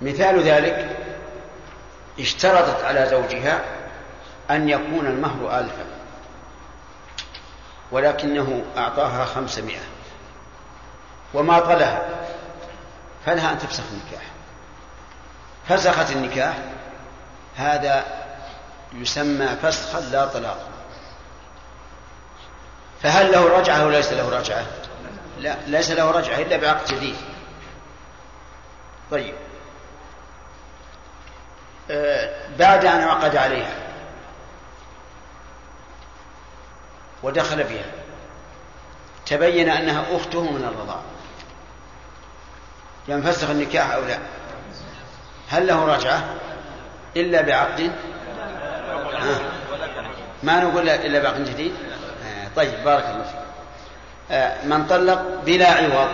[0.00, 0.96] مثال ذلك
[2.20, 3.64] اشترطت على زوجها
[4.50, 5.84] أن يكون المهر ألفا
[7.92, 9.80] ولكنه أعطاها خمسمائة
[11.34, 12.17] وما طلها.
[13.26, 14.22] فلها أن تفسخ النكاح.
[15.68, 16.58] فسخت النكاح
[17.56, 18.04] هذا
[18.92, 20.68] يسمى فسخا لا طلاقا.
[23.02, 24.66] فهل له رجعة أو ليس له رجعة؟
[25.38, 27.16] لا ليس له رجعة إلا بعقد جديد.
[29.10, 29.34] طيب.
[31.90, 33.74] آه بعد أن عقد عليها
[37.22, 37.86] ودخل بها
[39.26, 41.02] تبين أنها أخته من الرضاعة
[43.08, 44.18] ينفسخ النكاح أو لا
[45.48, 46.24] هل له رجعة
[47.16, 47.92] إلا بعقد
[49.14, 49.40] آه.
[50.42, 51.72] ما نقول إلا بعقد جديد
[52.24, 52.48] آه.
[52.56, 53.40] طيب بارك الله فيك
[54.30, 54.64] آه.
[54.64, 56.08] من طلق بلا عوض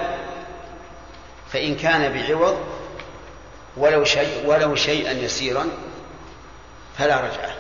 [1.52, 2.56] فإن كان بعوض
[3.76, 5.66] ولو شيء ولو شيئا يسيرا
[6.98, 7.54] فلا رجعة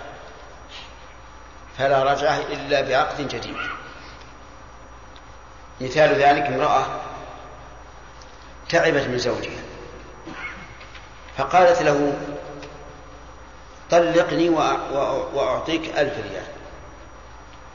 [1.78, 3.56] فلا رجعة إلا بعقد جديد
[5.80, 6.86] مثال ذلك امرأة
[8.68, 9.62] تعبت من زوجها.
[11.38, 12.12] فقالت له
[13.90, 14.48] طلقني
[15.34, 16.46] وأعطيك ألف ريال.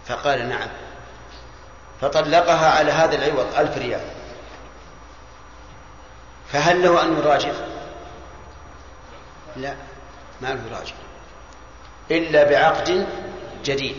[0.05, 0.67] فقال نعم.
[2.01, 4.01] فطلقها على هذا العوض ألف ريال.
[6.51, 7.51] فهل له أن يراجع؟
[9.55, 9.75] لا
[10.41, 10.93] ما له يراجع
[12.11, 13.07] إلا بعقد
[13.63, 13.95] جديد.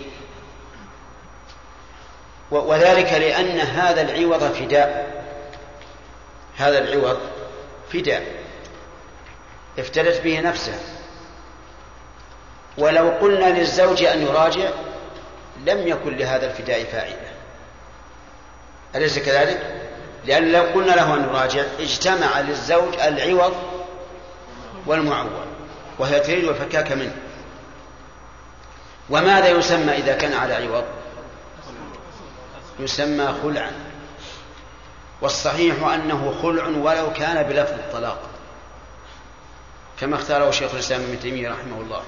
[2.50, 5.19] وذلك لأن هذا العوض فداء.
[6.60, 7.18] هذا العوض
[7.92, 8.26] فداء
[9.78, 10.78] افتدت به نفسها
[12.78, 14.70] ولو قلنا للزوج أن يراجع
[15.66, 17.30] لم يكن لهذا الفداء فائدة
[18.94, 19.80] أليس كذلك؟
[20.26, 23.54] لأن لو قلنا له أن يراجع اجتمع للزوج العوض
[24.86, 25.46] والمعول
[25.98, 27.16] وهي تريد الفكاك منه.
[29.10, 30.84] وماذا يسمى إذا كان على عوض؟
[32.80, 33.89] يسمى خلعا.
[35.22, 38.18] والصحيح أنه خلع ولو كان بلفظ الطلاق.
[40.00, 42.02] كما اختاره شيخ الإسلام ابن تيمية رحمه الله.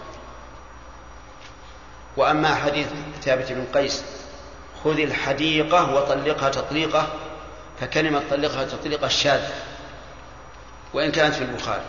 [2.17, 2.87] وأما حديث
[3.23, 4.05] ثابت بن قيس
[4.85, 7.09] خذ الحديقة وطلقها تطليقة
[7.81, 9.55] فكلمة طلقها تطليقة شاذة
[10.95, 11.85] وإن كانت في البخاري.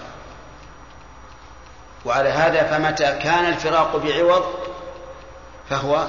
[2.05, 4.45] وعلى هذا فمتى كان الفراق بعوض
[5.69, 6.07] فهو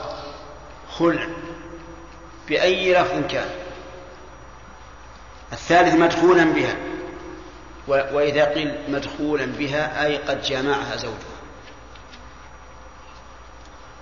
[0.99, 1.27] خلع
[2.49, 3.64] بأي لفظ كان.
[5.53, 6.77] الثالث مدخولا بها.
[7.89, 11.35] وإذا قيل مدخولا بها أي قد جامعها زوجها.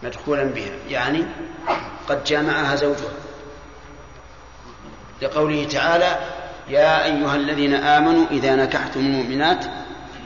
[0.03, 1.27] مدخولا بها يعني
[2.09, 3.13] قد جامعها زوجها.
[5.23, 6.19] لقوله تعالى
[6.69, 9.65] يا أيها الذين آمنوا إذا نكحتم المؤمنات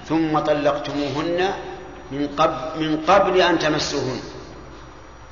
[0.09, 1.51] ثم طلقتموهن
[2.13, 4.21] من قبل, من قبل أن تمسوهن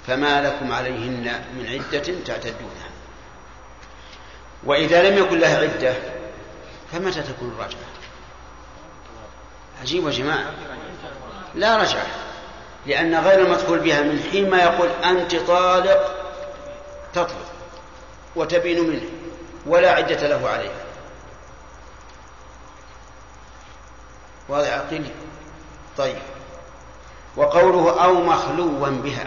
[0.06, 2.93] فما لكم عليهن من عدة تعتدونها.
[4.66, 5.94] وإذا لم يكن لها عدة
[6.92, 7.80] فمتى تكون الرجعة
[9.80, 10.50] عجيب يا جماعة.
[11.54, 12.06] لا رجعة
[12.86, 16.14] لأن غير المدخول بها من حين ما يقول أنت طالق
[17.12, 17.52] تطلق
[18.36, 19.08] وتبين منه
[19.66, 20.84] ولا عدة له عليها.
[24.48, 25.10] واضح عقلي
[25.96, 26.18] طيب.
[27.36, 29.26] وقوله أو مخلوا بها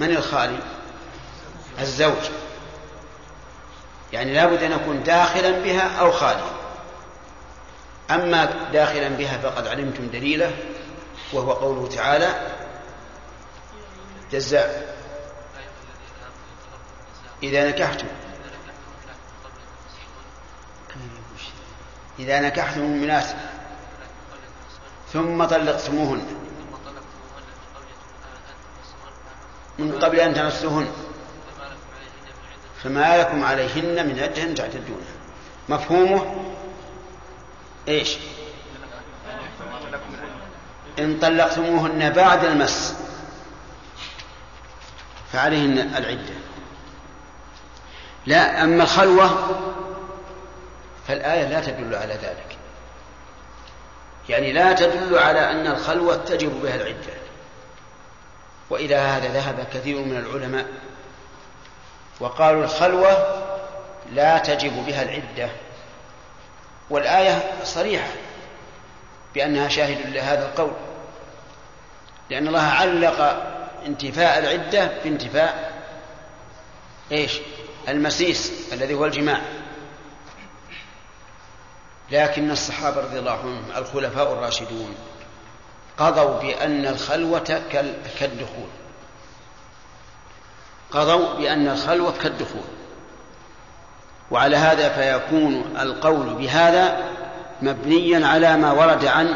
[0.00, 0.58] من الخالي؟
[1.80, 2.30] الزوج.
[4.12, 6.58] يعني لابد أن يكون داخلا بها أو خاليا
[8.10, 10.56] أما داخلا بها فقد علمتم دليله
[11.32, 12.56] وهو قوله تعالى
[14.32, 14.98] جزاء.
[17.42, 18.06] إذا نكحتم.
[22.18, 23.26] إذا نكحتم المؤمنات
[25.12, 26.26] ثم طلقتموهن.
[29.78, 30.92] من قبل أن تمسوهن
[32.82, 35.18] فما لكم عليهن من عدة تعتدونها
[35.68, 36.44] مفهومه؟
[37.88, 38.16] إيش؟
[40.98, 42.94] إن طلقتموهن بعد المس
[45.32, 46.34] فعليهن العدة.
[48.26, 49.48] لا أما الخلوة
[51.08, 52.58] فالآية لا تدل على ذلك.
[54.28, 57.18] يعني لا تدل على أن الخلوة تجب بها العدة.
[58.70, 60.66] وإلى هذا ذهب كثير من العلماء
[62.20, 63.44] وقالوا الخلوة
[64.12, 65.50] لا تجب بها العدة.
[66.90, 68.08] والآية صريحة
[69.34, 70.72] بأنها شاهد لهذا القول
[72.30, 73.20] لأن الله علق
[73.86, 75.82] انتفاء العدة بانتفاء
[77.12, 77.40] إيش؟
[77.88, 79.40] المسيس الذي هو الجماع.
[82.10, 84.94] لكن الصحابة رضي الله عنهم الخلفاء الراشدون
[85.98, 87.62] قضوا بأن الخلوة
[88.18, 88.68] كالدخول.
[90.92, 92.62] قضوا بأن الخلوة كالدخول
[94.30, 97.10] وعلى هذا فيكون القول بهذا
[97.62, 99.34] مبنيا على ما ورد عن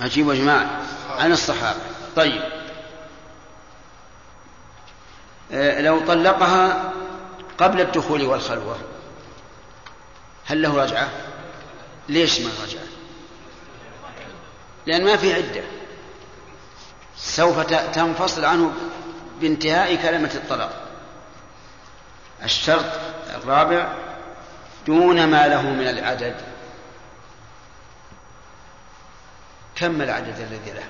[0.00, 0.80] عجيب يا جماعة
[1.18, 1.80] عن الصحابة
[2.16, 2.42] طيب
[5.52, 6.92] آه، لو طلقها
[7.58, 8.76] قبل الدخول والخلوة
[10.46, 11.08] هل له رجعة؟
[12.08, 12.86] ليش ما رجعة؟
[14.86, 15.62] لأن ما في عدة
[17.16, 17.60] سوف
[17.94, 18.72] تنفصل عنه
[19.40, 20.72] بانتهاء كلمة الطلاق.
[22.44, 22.84] الشرط
[23.34, 23.92] الرابع
[24.86, 26.34] دون ما له من العدد.
[29.76, 30.84] كم العدد الذي له؟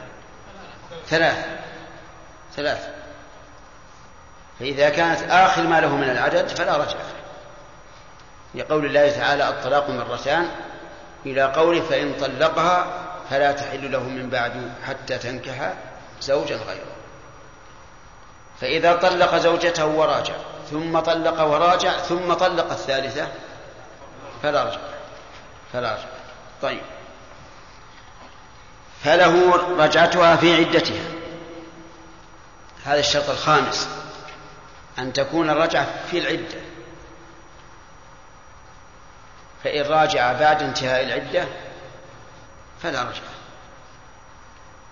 [1.07, 1.47] ثلاث.
[2.57, 2.89] ثلاث.
[4.59, 7.07] فإذا كانت آخر ما له من العدد فلا رجعة
[8.55, 10.49] لقول الله تعالى الطلاق مرتان.
[11.27, 12.87] إلى قوله فإن طلقها
[13.31, 15.73] فلا تحل له من بعد حتى تنكح
[16.21, 16.96] زوجا غيره.
[18.61, 20.35] فإذا طلق زوجته وراجع
[20.71, 23.29] ثم طلق وراجع ثم طلق الثالثة
[24.43, 24.79] فلا رجع
[25.73, 26.09] فلا رجع.
[26.63, 26.83] طيب.
[29.05, 31.05] فله رجعتها في عدتها.
[32.85, 33.89] هذا الشرط الخامس
[34.99, 36.61] أن تكون الرجعة في العدة.
[39.65, 41.45] فإن راجع بعد انتهاء العدة
[42.83, 43.37] فلا رجعة.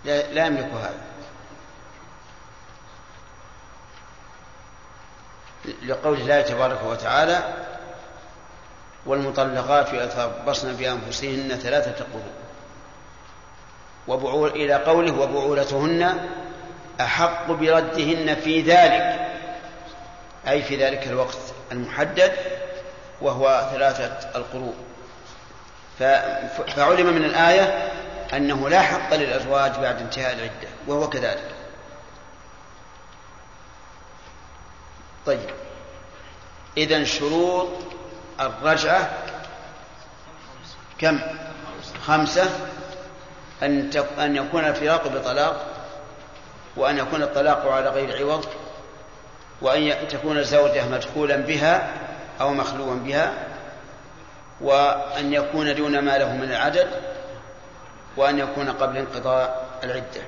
[0.04, 1.00] لا, لا يملك هذا.
[5.86, 7.42] لقول الله تبارك وتعالى
[9.06, 12.32] والمطلقات يتربصن بأنفسهن ثلاثة قروء
[14.08, 16.28] وبعول إلى قوله وبعولتهن
[17.00, 19.20] أحق بردهن في ذلك
[20.48, 21.38] أي في ذلك الوقت
[21.72, 22.32] المحدد
[23.20, 24.74] وهو ثلاثة القروء
[26.76, 27.92] فعلم من الآية
[28.32, 31.53] أنه لا حق للأزواج بعد انتهاء العدة وهو كذلك.
[35.26, 35.50] طيب.
[36.76, 37.68] إذا شروط
[38.40, 39.10] الرجعة
[40.98, 41.20] كم؟
[42.06, 42.50] خمسة.
[43.62, 45.66] أن أن يكون الفراق بطلاق
[46.76, 48.46] وأن يكون الطلاق على غير عوض
[49.62, 51.92] وأن تكون الزوجة مدخولا بها
[52.40, 53.32] أو مخلوا بها
[54.60, 56.88] وأن يكون دون ما له من العدد
[58.16, 60.22] وأن يكون قبل انقضاء العدة.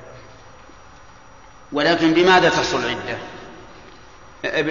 [1.73, 3.18] ولكن بماذا تحصل العدة؟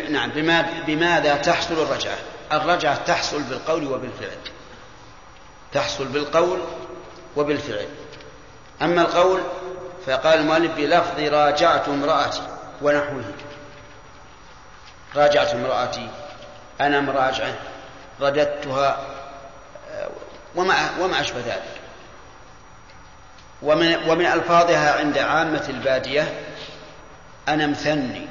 [0.10, 2.18] نعم بما بماذا تحصل الرجعة؟
[2.54, 4.38] الرجعة تحصل بالقول وبالفعل.
[5.72, 6.60] تحصل بالقول
[7.36, 7.88] وبالفعل.
[8.82, 9.42] أما القول
[10.06, 12.42] فقال المؤلف بلفظ راجعت امرأتي
[12.82, 13.24] ونحوه.
[15.16, 16.10] راجعت امرأتي
[16.82, 17.54] أنا مراجعة
[18.22, 18.98] رددتها
[19.92, 20.10] آه،
[20.56, 21.82] وما وما أشبه ذلك.
[23.62, 26.40] ومن ومن ألفاظها عند عامة البادية
[27.48, 28.28] أنا مثني.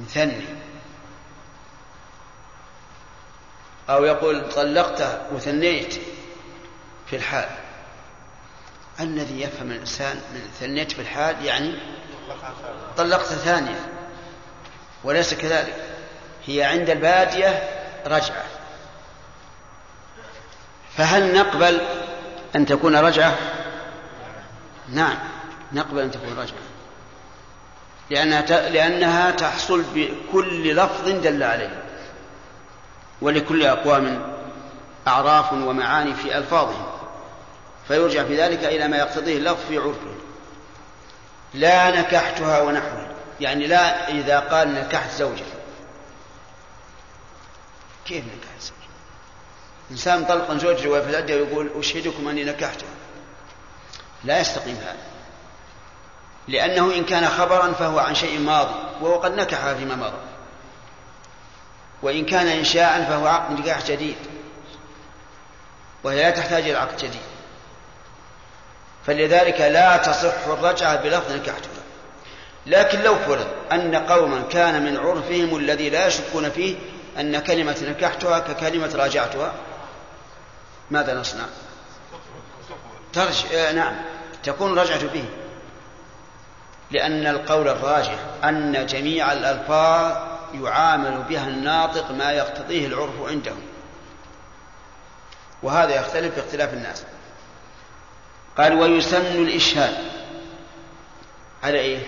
[0.00, 0.44] مثني
[3.90, 5.94] أو يقول طلقته وثنيت
[7.06, 7.48] في الحال.
[9.00, 11.74] الذي يفهم الإنسان من ثنيت في الحال يعني
[12.96, 13.80] طلقت ثانية.
[15.04, 15.74] وليس كذلك.
[16.46, 17.62] هي عند البادية
[18.06, 18.44] رجعة.
[20.96, 21.80] فهل نقبل
[22.56, 23.38] أن تكون رجعة؟
[24.88, 25.18] نعم
[25.72, 26.63] نقبل أن تكون رجعة.
[28.10, 31.82] لأنها لأنها تحصل بكل لفظ دل عليه
[33.20, 34.34] ولكل أقوام
[35.06, 36.86] أعراف ومعاني في ألفاظهم
[37.88, 40.14] فيرجع في ذلك إلى ما يقتضيه اللفظ في عرفه.
[41.54, 45.44] لا نكحتها ونحوه يعني لا إذا قال نكحت زوجة
[48.06, 48.74] كيف نكحت زوجة
[49.90, 52.88] إنسان طلق زوجته ويقول أشهدكم أني نكحتها.
[54.24, 55.13] لا يستقيم هذا.
[56.48, 60.18] لأنه إن كان خبرا فهو عن شيء ماضي وهو قد نكحها فيما مضى.
[62.02, 64.16] وإن كان إنشاء فهو عقد نكاح جديد
[66.04, 67.20] وهي لا تحتاج إلى عقد جديد.
[69.06, 71.70] فلذلك لا تصح الرجعة بلفظ نكحتها
[72.66, 76.76] لكن لو فرض أن قوما كان من عرفهم الذي لا يشكون فيه
[77.20, 79.52] أن كلمة نكحتها ككلمة راجعتها
[80.90, 81.44] ماذا نصنع؟
[83.12, 83.44] ترج...
[83.54, 83.94] آه نعم
[84.42, 85.24] تكون رجعة به
[86.90, 93.62] لأن القول الراجح أن جميع الألفاظ يعامل بها الناطق ما يقتضيه العرف عندهم.
[95.62, 97.04] وهذا يختلف باختلاف الناس.
[98.58, 99.94] قال ويسن الإشهاد.
[101.62, 101.98] على إيه؟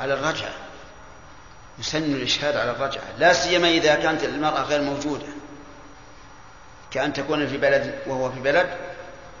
[0.00, 0.52] على الرجعة.
[1.78, 3.04] يسن الإشهاد على الرجعة.
[3.18, 5.26] لا سيما إذا كانت المرأة غير موجودة.
[6.90, 8.76] كأن تكون في بلد وهو في بلد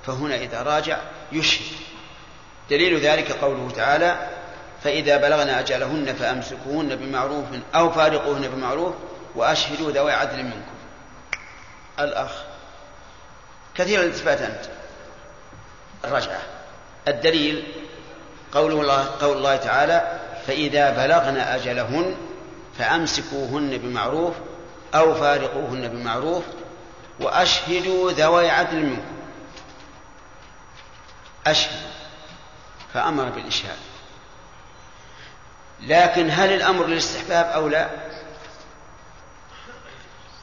[0.06, 0.98] فهنا إذا راجع
[1.32, 1.76] يشهد.
[2.70, 4.28] دليل ذلك قوله تعالى
[4.84, 8.94] فإذا بلغن أجلهن فأمسكوهن بمعروف أو فارقوهن بمعروف
[9.34, 10.78] وأشهدوا ذوي عدل منكم.
[12.00, 12.30] الأخ
[13.74, 14.64] كثير الالتفات أنت.
[16.04, 16.40] الرجعة.
[17.08, 17.64] الدليل
[18.52, 22.16] قوله الله قول الله تعالى فإذا بلغن أجلهن
[22.78, 24.34] فأمسكوهن بمعروف
[24.94, 26.44] أو فارقوهن بمعروف
[27.20, 29.18] وأشهدوا ذوي عدل منكم.
[31.46, 31.97] أشهد
[32.94, 33.78] فأمر بالإشهاد.
[35.80, 37.88] لكن هل الأمر للاستحباب أو لا؟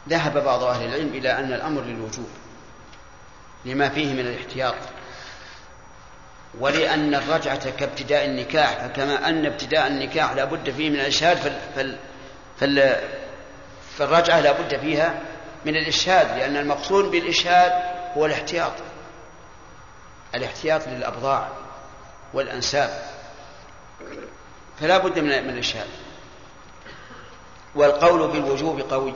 [0.09, 2.29] ذهب بعض أهل العلم إلى أن الأمر للوجوب
[3.65, 4.75] لما فيه من الاحتياط
[6.59, 11.97] ولأن الرجعة كابتداء النكاح فكما أن ابتداء النكاح لا بد فيه من الإشهاد فال فال
[12.59, 13.01] فال
[13.97, 15.21] فالرجعة لا بد فيها
[15.65, 17.71] من الإشهاد لأن المقصود بالإشهاد
[18.17, 18.73] هو الاحتياط
[20.35, 21.49] الاحتياط للأبضاع.
[22.35, 23.01] والأنساب.
[24.79, 25.87] فلا بد من من الإشهاد.
[27.75, 29.13] والقول بالوجوب قوي.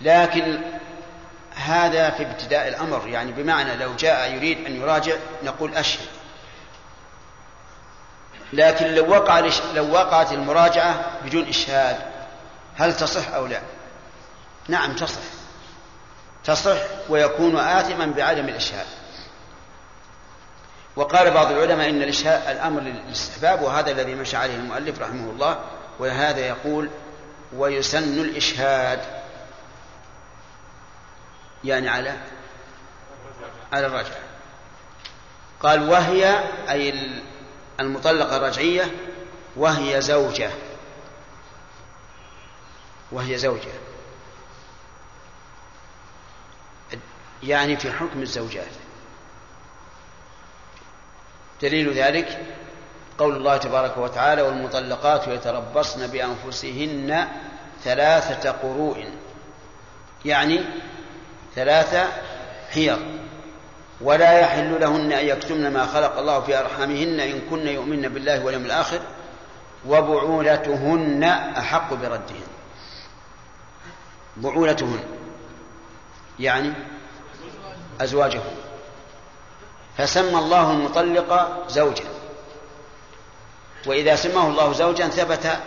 [0.00, 0.60] لكن
[1.54, 3.08] هذا في ابتداء الأمر.
[3.08, 6.06] يعني بمعنى لو جاء يريد أن يراجع نقول أشهد.
[8.52, 11.96] لكن لو وقع لو وقعت المراجعة بدون إشهاد
[12.76, 13.60] هل تصح أو لا؟
[14.68, 15.20] نعم تصح.
[16.44, 16.76] تصح
[17.08, 18.86] ويكون آثما بعدم الإشهاد.
[20.96, 25.60] وقال بعض العلماء إن الأمر للاستحباب وهذا الذي مشى عليه المؤلف رحمه الله
[25.98, 26.90] ولهذا يقول
[27.52, 29.00] ويسن الإشهاد
[31.64, 32.16] يعني على
[33.72, 34.18] على الرجعة.
[35.60, 37.10] قال وهي أي
[37.80, 38.90] المطلقة الرجعية
[39.56, 40.50] وهي زوجة
[43.12, 43.72] وهي زوجة
[47.42, 48.85] يعني في حكم الزوجات.
[51.62, 52.38] دليل ذلك
[53.18, 57.28] قول الله تبارك وتعالى والمطلقات يتربصن بأنفسهن
[57.84, 59.04] ثلاثة قروء.
[60.24, 60.60] يعني
[61.54, 62.08] ثلاثة
[62.70, 62.98] حيض.
[64.00, 68.64] ولا يحل لهن أن يكتمن ما خلق الله في أرحامهن إن كن يؤمن بالله واليوم
[68.64, 69.00] الآخر
[69.86, 71.24] وبعولتهن
[71.58, 72.46] أحق بردهن.
[74.36, 75.00] بعولتهن.
[76.38, 76.72] يعني
[78.00, 78.65] أزواجهن.
[79.98, 82.04] فسمى الله المطلقة زوجا.
[83.86, 85.58] وإذا سماه الله زوجا ثبت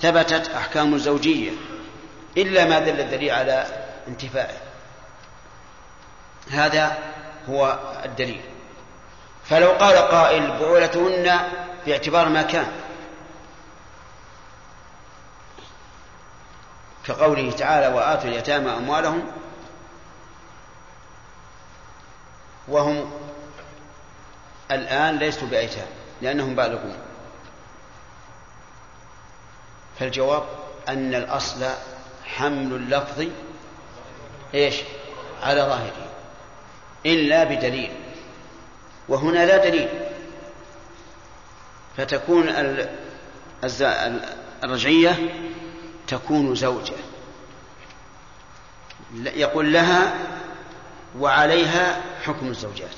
[0.00, 1.50] ثبتت أحكام الزوجية
[2.36, 3.66] إلا ما دل الدليل على
[4.08, 4.58] انتفائه.
[6.50, 6.98] هذا
[7.48, 8.40] هو الدليل.
[9.44, 11.40] فلو قال قائل بعولتهن
[11.86, 12.72] باعتبار ما كان.
[17.06, 19.32] كقوله تعالى وآتوا اليتامى أموالهم
[22.68, 23.10] وهم
[24.70, 25.86] الآن ليسوا بأيتام
[26.22, 26.96] لأنهم بالغون.
[29.98, 30.42] فالجواب
[30.88, 31.66] أن الأصل
[32.24, 33.26] حمل اللفظ
[34.54, 34.74] إيش؟
[35.42, 36.08] على ظاهره.
[37.06, 37.92] إلا بدليل.
[39.08, 39.88] وهنا لا دليل.
[41.96, 42.48] فتكون
[44.64, 45.16] الرجعية
[46.06, 46.94] تكون زوجة.
[49.14, 50.14] يقول لها
[51.18, 52.94] وعليها حكم الزوجات.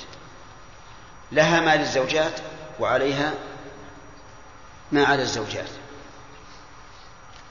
[1.33, 2.41] لها ما للزوجات
[2.81, 3.35] وعليها
[4.93, 5.69] ما على الزوجات.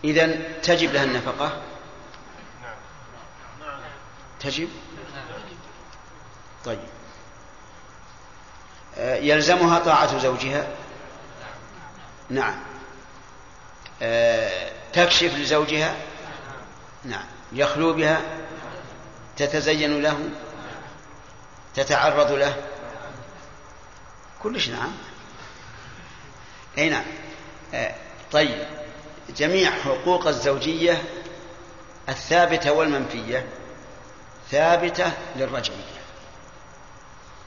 [0.03, 0.27] إذا
[0.63, 1.61] تجب لها النفقة؟
[4.39, 4.69] تجب؟
[6.65, 6.79] طيب.
[8.97, 10.67] آه، يلزمها طاعة زوجها؟
[12.29, 12.55] نعم.
[14.01, 15.95] آه، تكشف لزوجها؟
[17.03, 17.25] نعم.
[17.51, 18.21] يخلو بها؟
[19.37, 20.29] تتزين له؟
[21.75, 22.55] تتعرض له؟
[24.43, 24.91] كلش نعم.
[26.77, 27.05] أي نعم.
[27.73, 27.95] آه،
[28.31, 28.67] طيب.
[29.37, 31.03] جميع حقوق الزوجية
[32.09, 33.45] الثابتة والمنفية
[34.51, 35.99] ثابتة للرجعية.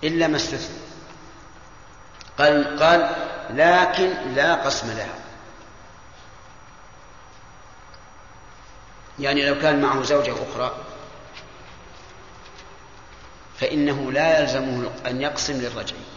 [0.05, 0.79] إلا ما استثنى
[2.39, 3.17] قال قال
[3.51, 5.19] لكن لا قسم لها.
[9.19, 10.77] يعني لو كان معه زوجة أخرى
[13.61, 16.12] فإنه لا يلزمه أن يقسم للرجعية.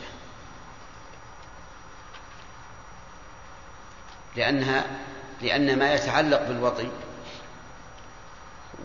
[4.36, 4.84] لأنها
[5.42, 6.88] لأن ما يتعلق بالوطي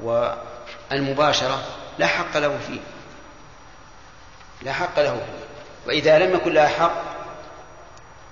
[0.03, 1.65] والمباشرة
[1.99, 2.81] لا حق له فيه.
[4.63, 5.51] لا حق له فيه.
[5.87, 7.03] وإذا لم يكن لها حق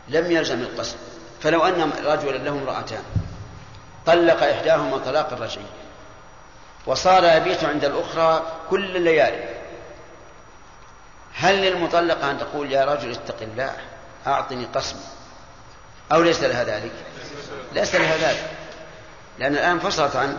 [0.08, 0.96] لم يلزم القسم
[1.42, 3.02] فلو أن رجلا له امرأتان
[4.06, 5.64] طلق إحداهما طلاق الرجعي
[6.86, 9.58] وصار يبيت عند الأخرى كل الليالي
[11.34, 13.76] هل للمطلقة أن تقول يا رجل اتق الله
[14.26, 14.96] أعطني قسم
[16.12, 16.92] أو ليس لها ذلك؟
[17.72, 18.50] ليس لها ذلك
[19.38, 20.38] لأن الآن فصلت عنه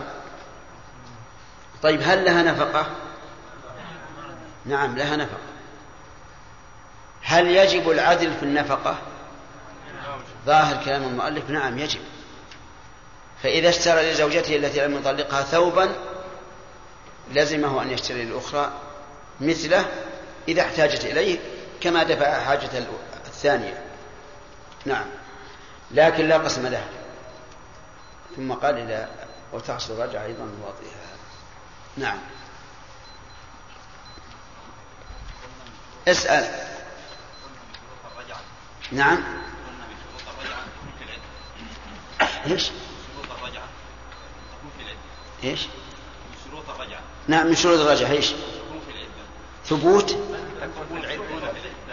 [1.82, 2.86] طيب هل لها نفقة؟
[4.66, 5.40] نعم لها نفقة.
[7.22, 8.98] هل يجب العدل في النفقة؟
[10.46, 12.00] ظاهر كلام المؤلف نعم يجب.
[13.42, 15.94] فإذا اشترى لزوجته التي لم يطلقها ثوبا
[17.32, 18.72] لزمه أن يشتري للأخرى
[19.40, 19.84] مثله
[20.48, 21.38] إذا احتاجت إليه
[21.80, 22.68] كما دفع حاجة
[23.26, 23.82] الثانية.
[24.84, 25.06] نعم.
[25.90, 26.84] لكن لا قسم له
[28.36, 29.08] ثم قال إذا
[29.52, 31.10] وتحصل رجع أيضا واضحها
[31.96, 32.18] نعم.
[36.08, 36.70] اسأل.
[38.92, 39.18] نعم.
[42.46, 42.70] إيش؟
[45.44, 45.66] إيش؟
[46.44, 48.10] شروط الرجعة نعم من شروط الرجعة.
[48.10, 48.32] إيش؟
[49.64, 50.16] ثبوت؟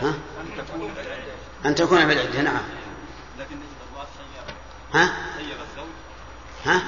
[0.02, 0.14] ها؟
[1.66, 2.64] أن تكون في العدة نعم.
[4.94, 5.14] ها؟
[6.66, 6.82] ها؟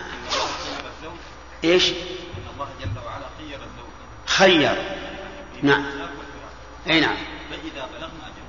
[1.64, 1.96] إيش؟ إن
[2.54, 3.90] الله جل وعلا خير الزوج.
[4.26, 4.98] خير.
[5.64, 5.86] نعم.
[6.90, 7.16] أي نعم.
[7.50, 8.44] فإذا بلغنا أجل.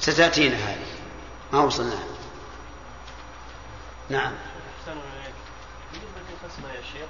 [0.00, 0.86] ستأتينا هذه.
[1.52, 1.98] ما وصلنا.
[4.08, 4.32] نعم.
[4.86, 7.08] بالنسبة للقسمة يا شيخ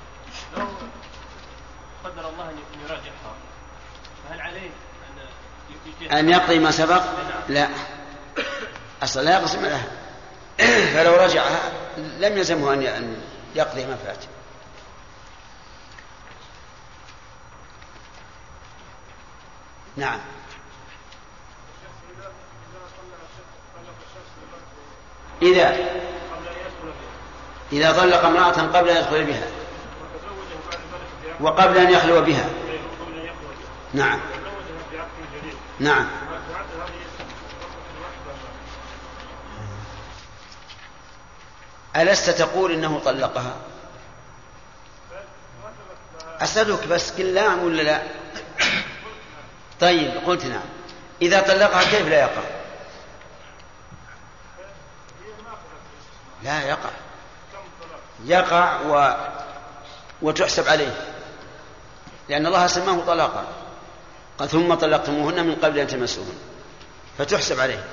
[0.56, 0.66] لو
[2.04, 3.34] قدر الله أن يراجعها
[4.28, 4.70] فهل عليه
[6.10, 7.42] أن أن يقضي ما سبق؟ نعم.
[7.48, 7.68] لا.
[9.02, 9.97] أصلا لا يقسم لها.
[10.94, 13.16] فلو رجعها لم يلزمه أن
[13.54, 14.24] يقضي ما فات.
[19.96, 20.18] نعم.
[25.42, 25.76] إذا
[27.72, 29.46] إذا طلق امرأة قبل أن يدخل بها.
[31.40, 32.48] وقبل أن يخلو بها.
[33.94, 34.20] نعم.
[35.80, 36.06] نعم.
[41.96, 43.56] ألست تقول إنه طلقها؟
[46.40, 48.02] أسألك بس قل نعم ولا لا؟
[49.80, 50.68] طيب قلت نعم.
[51.22, 52.42] إذا طلقها كيف لا يقع؟
[56.42, 56.90] لا يقع.
[58.24, 59.16] يقع و...
[60.22, 60.94] وتحسب عليه.
[62.28, 63.44] لأن الله سماه طلاقا.
[64.38, 66.38] قال ثم طلقتموهن من قبل أن تمسوهن.
[67.18, 67.84] فتحسب عليه.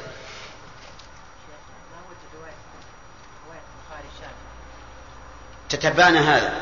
[5.75, 6.53] تتبعنا هذا.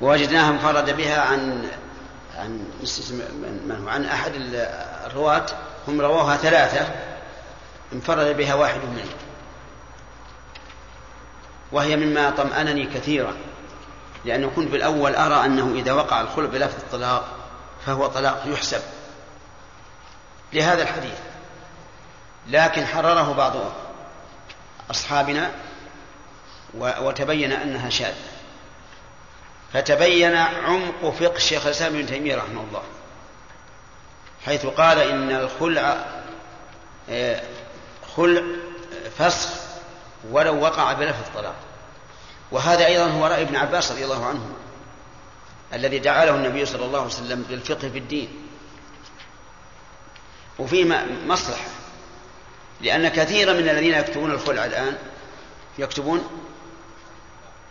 [0.00, 1.68] ووجدناها انفرد بها عن
[2.36, 2.64] عن
[3.66, 4.32] من هو؟ عن أحد
[5.06, 5.46] الرواة.
[5.88, 6.94] هم رواها ثلاثة.
[7.92, 9.18] انفرد بها واحد منهم
[11.72, 13.34] وهي مما طمأنني كثيرا.
[14.24, 17.28] لأنه كنت بالأول أرى أنه إذا وقع الخلع بلفظ الطلاق
[17.86, 18.80] فهو طلاق يحسب.
[20.52, 21.18] لهذا الحديث.
[22.48, 23.54] لكن حرره بعض
[24.90, 25.50] أصحابنا
[26.74, 28.38] وتبين أنها شاذة.
[29.72, 32.82] فتبين عمق فقه الشيخ الإسلام ابن تيمية رحمه الله
[34.44, 36.04] حيث قال إن الخلع
[37.10, 37.42] آه،
[38.16, 38.42] خلع
[39.18, 39.50] فسخ
[40.30, 41.54] ولو وقع بلفظ الطلاق
[42.50, 44.50] وهذا أيضا هو رأي ابن عباس رضي الله عنه
[45.72, 48.28] الذي دعا له النبي صلى الله عليه وسلم للفقه في الدين.
[50.58, 50.84] وفيه
[51.26, 51.68] مصلحة
[52.80, 54.98] لأن كثيرا من الذين يكتبون الخلع الآن
[55.78, 56.28] يكتبون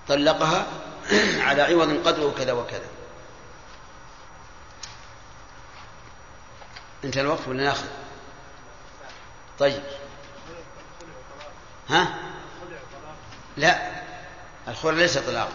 [0.08, 0.66] طلقها
[1.40, 2.88] على عوض قدره كذا وكذا.
[7.04, 7.88] انت الوقت ولا ناخذ؟
[9.60, 9.84] طيب.
[11.90, 12.16] ها؟
[13.58, 13.92] لا.
[14.68, 15.50] الخلع ليس طلاق.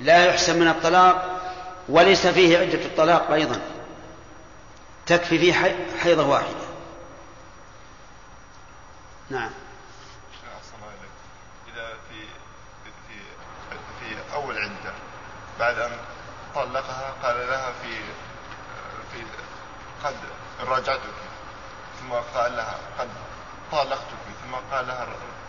[0.00, 1.40] لا يحسن من الطلاق
[1.88, 3.60] وليس فيه عدة الطلاق أيضا.
[5.06, 6.70] تكفي فيه حيضة واحدة.
[9.30, 9.50] نعم
[11.74, 12.20] إذا في
[12.84, 13.24] في
[14.00, 14.92] في أول عدة
[15.60, 15.90] بعد أن
[16.54, 17.94] طلقها قال لها في
[19.12, 19.24] في
[20.04, 20.14] قد
[20.60, 21.00] راجعتك
[22.00, 23.08] ثم قال لها قد
[23.72, 25.06] طلقتك ثم قال لها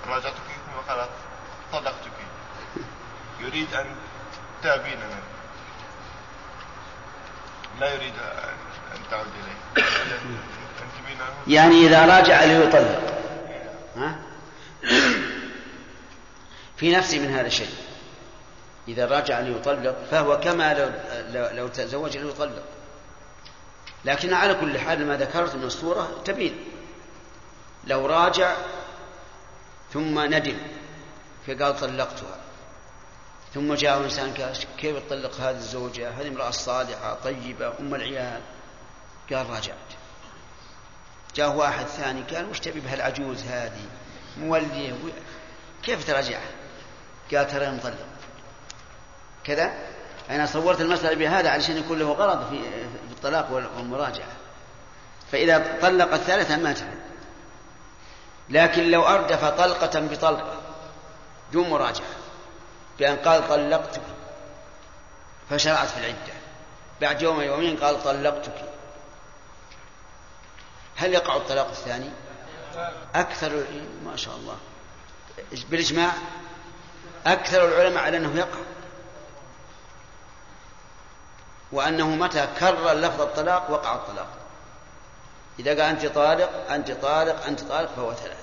[0.08, 1.08] راجعتك ثم قال
[1.72, 2.12] طلقتك.
[3.40, 3.96] يريد أن
[4.64, 5.22] تابين منه.
[7.80, 8.14] لا يريد
[8.96, 9.88] أن تعود إليه.
[11.48, 13.14] يعني إذا راجع ليطلق
[13.96, 14.16] ها؟
[16.78, 17.91] في نفسي من هذا الشيء.
[18.88, 20.74] إذا راجع ليطلق فهو كما
[21.34, 22.64] لو, لو تزوج ليطلق
[24.06, 26.58] لكن على كل حال ما ذكرت من الصورة تبين.
[27.88, 28.56] لو راجع
[29.94, 30.58] ثم ندم
[31.48, 32.38] فقال طلقتها.
[33.54, 38.42] ثم جاء إنسان قال كيف تطلق هذه الزوجة؟ هذه امرأة صالحة طيبة أم العيال.
[39.34, 39.78] قال راجعت.
[41.36, 43.86] جاء واحد ثاني قال وش تبي بهالعجوز هذه؟
[44.38, 44.94] مولية
[45.84, 46.52] كيف تراجعها؟
[47.34, 48.08] قال ترى مطلق.
[49.44, 49.74] كذا؟
[50.30, 52.62] أنا صورت المسألة بهذا علشان يكون له غرض في
[53.12, 54.28] الطلاق والمراجعة.
[55.32, 57.00] فإذا طلق الثالثة ما تحل
[58.50, 60.58] لكن لو أردف طلقة بطلقة
[61.54, 62.08] دون مراجعة
[63.00, 64.02] بأن قال طلقتك
[65.50, 66.34] فشرعت في العدة.
[67.02, 68.66] بعد يوم يومين قال طلقتك.
[70.96, 72.10] هل يقع الطلاق الثاني؟
[73.16, 73.64] أكثر
[74.06, 74.58] ما شاء الله.
[75.70, 76.12] بالإجماع
[77.26, 78.60] أكثر العلماء على أنه يقع.
[81.72, 84.28] وأنه متى كرر لفظ الطلاق وقع الطلاق.
[85.60, 88.38] إذا قال أنت طالق أنت طالق أنت طالق فهو ثلاث.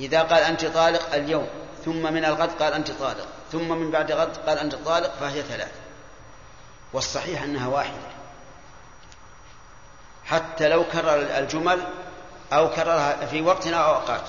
[0.00, 1.48] إذا قال أنت طالق اليوم
[1.84, 5.72] ثم من الغد قال أنت طالق ثم من بعد غد قال أنت طالق فهي ثلاث.
[6.92, 8.08] والصحيح أنها واحدة.
[10.24, 11.82] حتى لو كرر الجمل
[12.52, 14.24] أو كررها في وقت أو أوقات.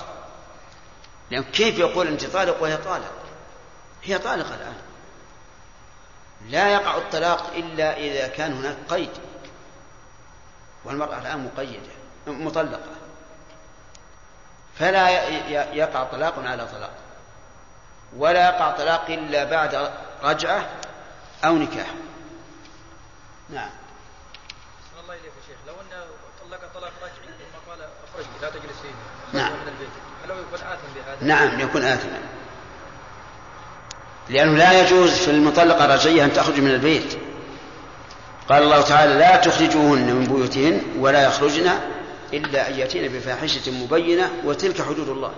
[1.30, 3.12] لأن كيف يقول أنت طالق وهي طالق؟
[4.02, 4.76] هي طالقة الآن.
[6.48, 9.10] لا يقع الطلاق إلا إذا كان هناك قيد
[10.84, 11.92] والمرأة الآن مقيدة
[12.26, 12.80] مطلقة.
[14.78, 15.28] فلا
[15.72, 16.92] يقع طلاق على طلاق
[18.16, 19.92] ولا يقع طلاق إلا بعد
[20.22, 20.68] رجعة
[21.44, 21.86] أو نكاح.
[23.50, 23.70] نعم.
[25.02, 26.04] الله إليك يا شيخ لو أنه
[26.44, 28.94] طلق طلاق رجعي ثم قال اخرجي لا تجلسين
[29.32, 29.52] نعم.
[29.52, 29.90] من البيت
[30.24, 32.39] هل هو يكون آثم بهذا؟ نعم يكون آثما.
[34.30, 37.18] لأنه لا يجوز في المطلقة الرجعية أن تخرج من البيت.
[38.48, 41.70] قال الله تعالى لا تخرجوهن من بيوتهن ولا يخرجن
[42.32, 45.32] إلا أن يأتين بفاحشة مبينة وتلك حدود الله.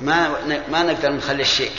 [0.00, 0.28] ما
[0.68, 1.72] ما نقدر نخلي الشيك.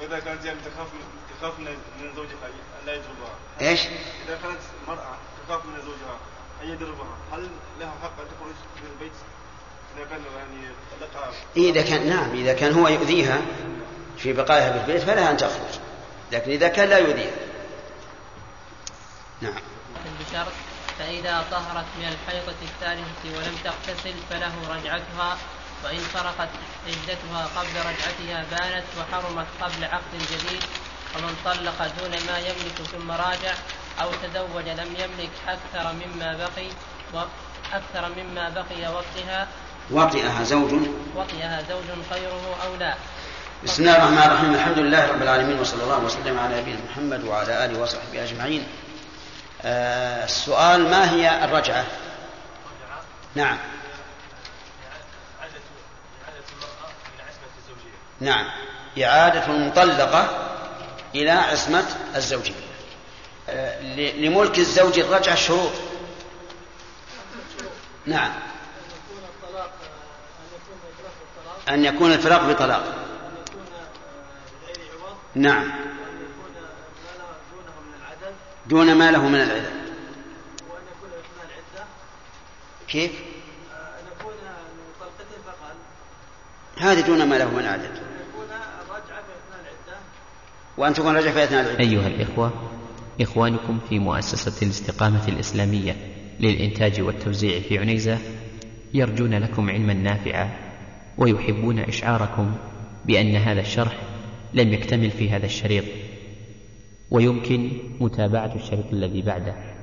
[0.00, 0.88] وإذا كانت يعني تخاف
[1.40, 5.16] تخاف من زوجها أن لا يضربها إيش؟ إذا كانت المرأة
[5.48, 6.16] تخاف من زوجها.
[6.62, 7.48] أن يضربها هل
[7.80, 9.12] لها حق أن تخرج من البيت؟
[9.96, 13.40] إذا كان يعني طلقها إذا كان نعم إذا كان هو يؤذيها
[14.16, 15.80] في بقائها في البيت فلها أن تخرج.
[16.32, 17.36] لكن إذا كان لا يؤذيها.
[19.40, 19.54] نعم.
[20.20, 20.52] بشرط
[20.98, 25.38] فإذا طهرت من الحيضة الثالثة ولم تغتسل فله رجعتها
[25.84, 26.48] وإن فرقت
[26.86, 30.62] عدتها قبل رجعتها بانت وحرمت قبل عقد جديد
[31.16, 33.54] ومن طلق دون ما يملك ثم راجع
[34.00, 36.68] أو تزوج لم يملك أكثر مما بقي
[37.72, 39.48] أكثر مما بقي وقتها.
[39.90, 40.72] وطئها زوج.
[41.16, 42.94] وطئها زوج خيره أو لا.
[43.64, 44.54] بسم الله الرحمن الرحيم.
[44.54, 48.66] الحمد لله رب العالمين وصلى الله وسلم على نبينا محمد وعلى آله وصحبه أجمعين.
[49.62, 51.84] آه السؤال ما هي الرجعة؟
[53.34, 53.58] نعم.
[58.20, 58.46] نعم.
[59.02, 60.28] إعادة المطلقة
[61.14, 61.84] إلى عصمة
[62.16, 62.65] الزوجية.
[63.96, 65.72] لملك الزوج الرجعة شروط.
[68.06, 68.32] نعم.
[71.68, 72.94] أن يكون الفراق بطلاق.
[75.34, 75.72] نعم.
[78.66, 79.70] دون ما له من العدة.
[82.88, 83.12] كيف؟
[86.78, 88.02] هذه دون ما له من العدد
[90.76, 91.80] وأن تكون رجعة في أثناء العدة.
[91.80, 92.65] أيها الإخوة
[93.20, 95.96] إخوانكم في مؤسسة الاستقامة الإسلامية
[96.40, 98.18] للإنتاج والتوزيع في عنيزة
[98.94, 100.50] يرجون لكم علما نافعا
[101.18, 102.54] ويحبون إشعاركم
[103.04, 103.96] بأن هذا الشرح
[104.54, 105.84] لم يكتمل في هذا الشريط.
[107.10, 107.70] ويمكن
[108.00, 109.75] متابعة الشريط الذي بعده.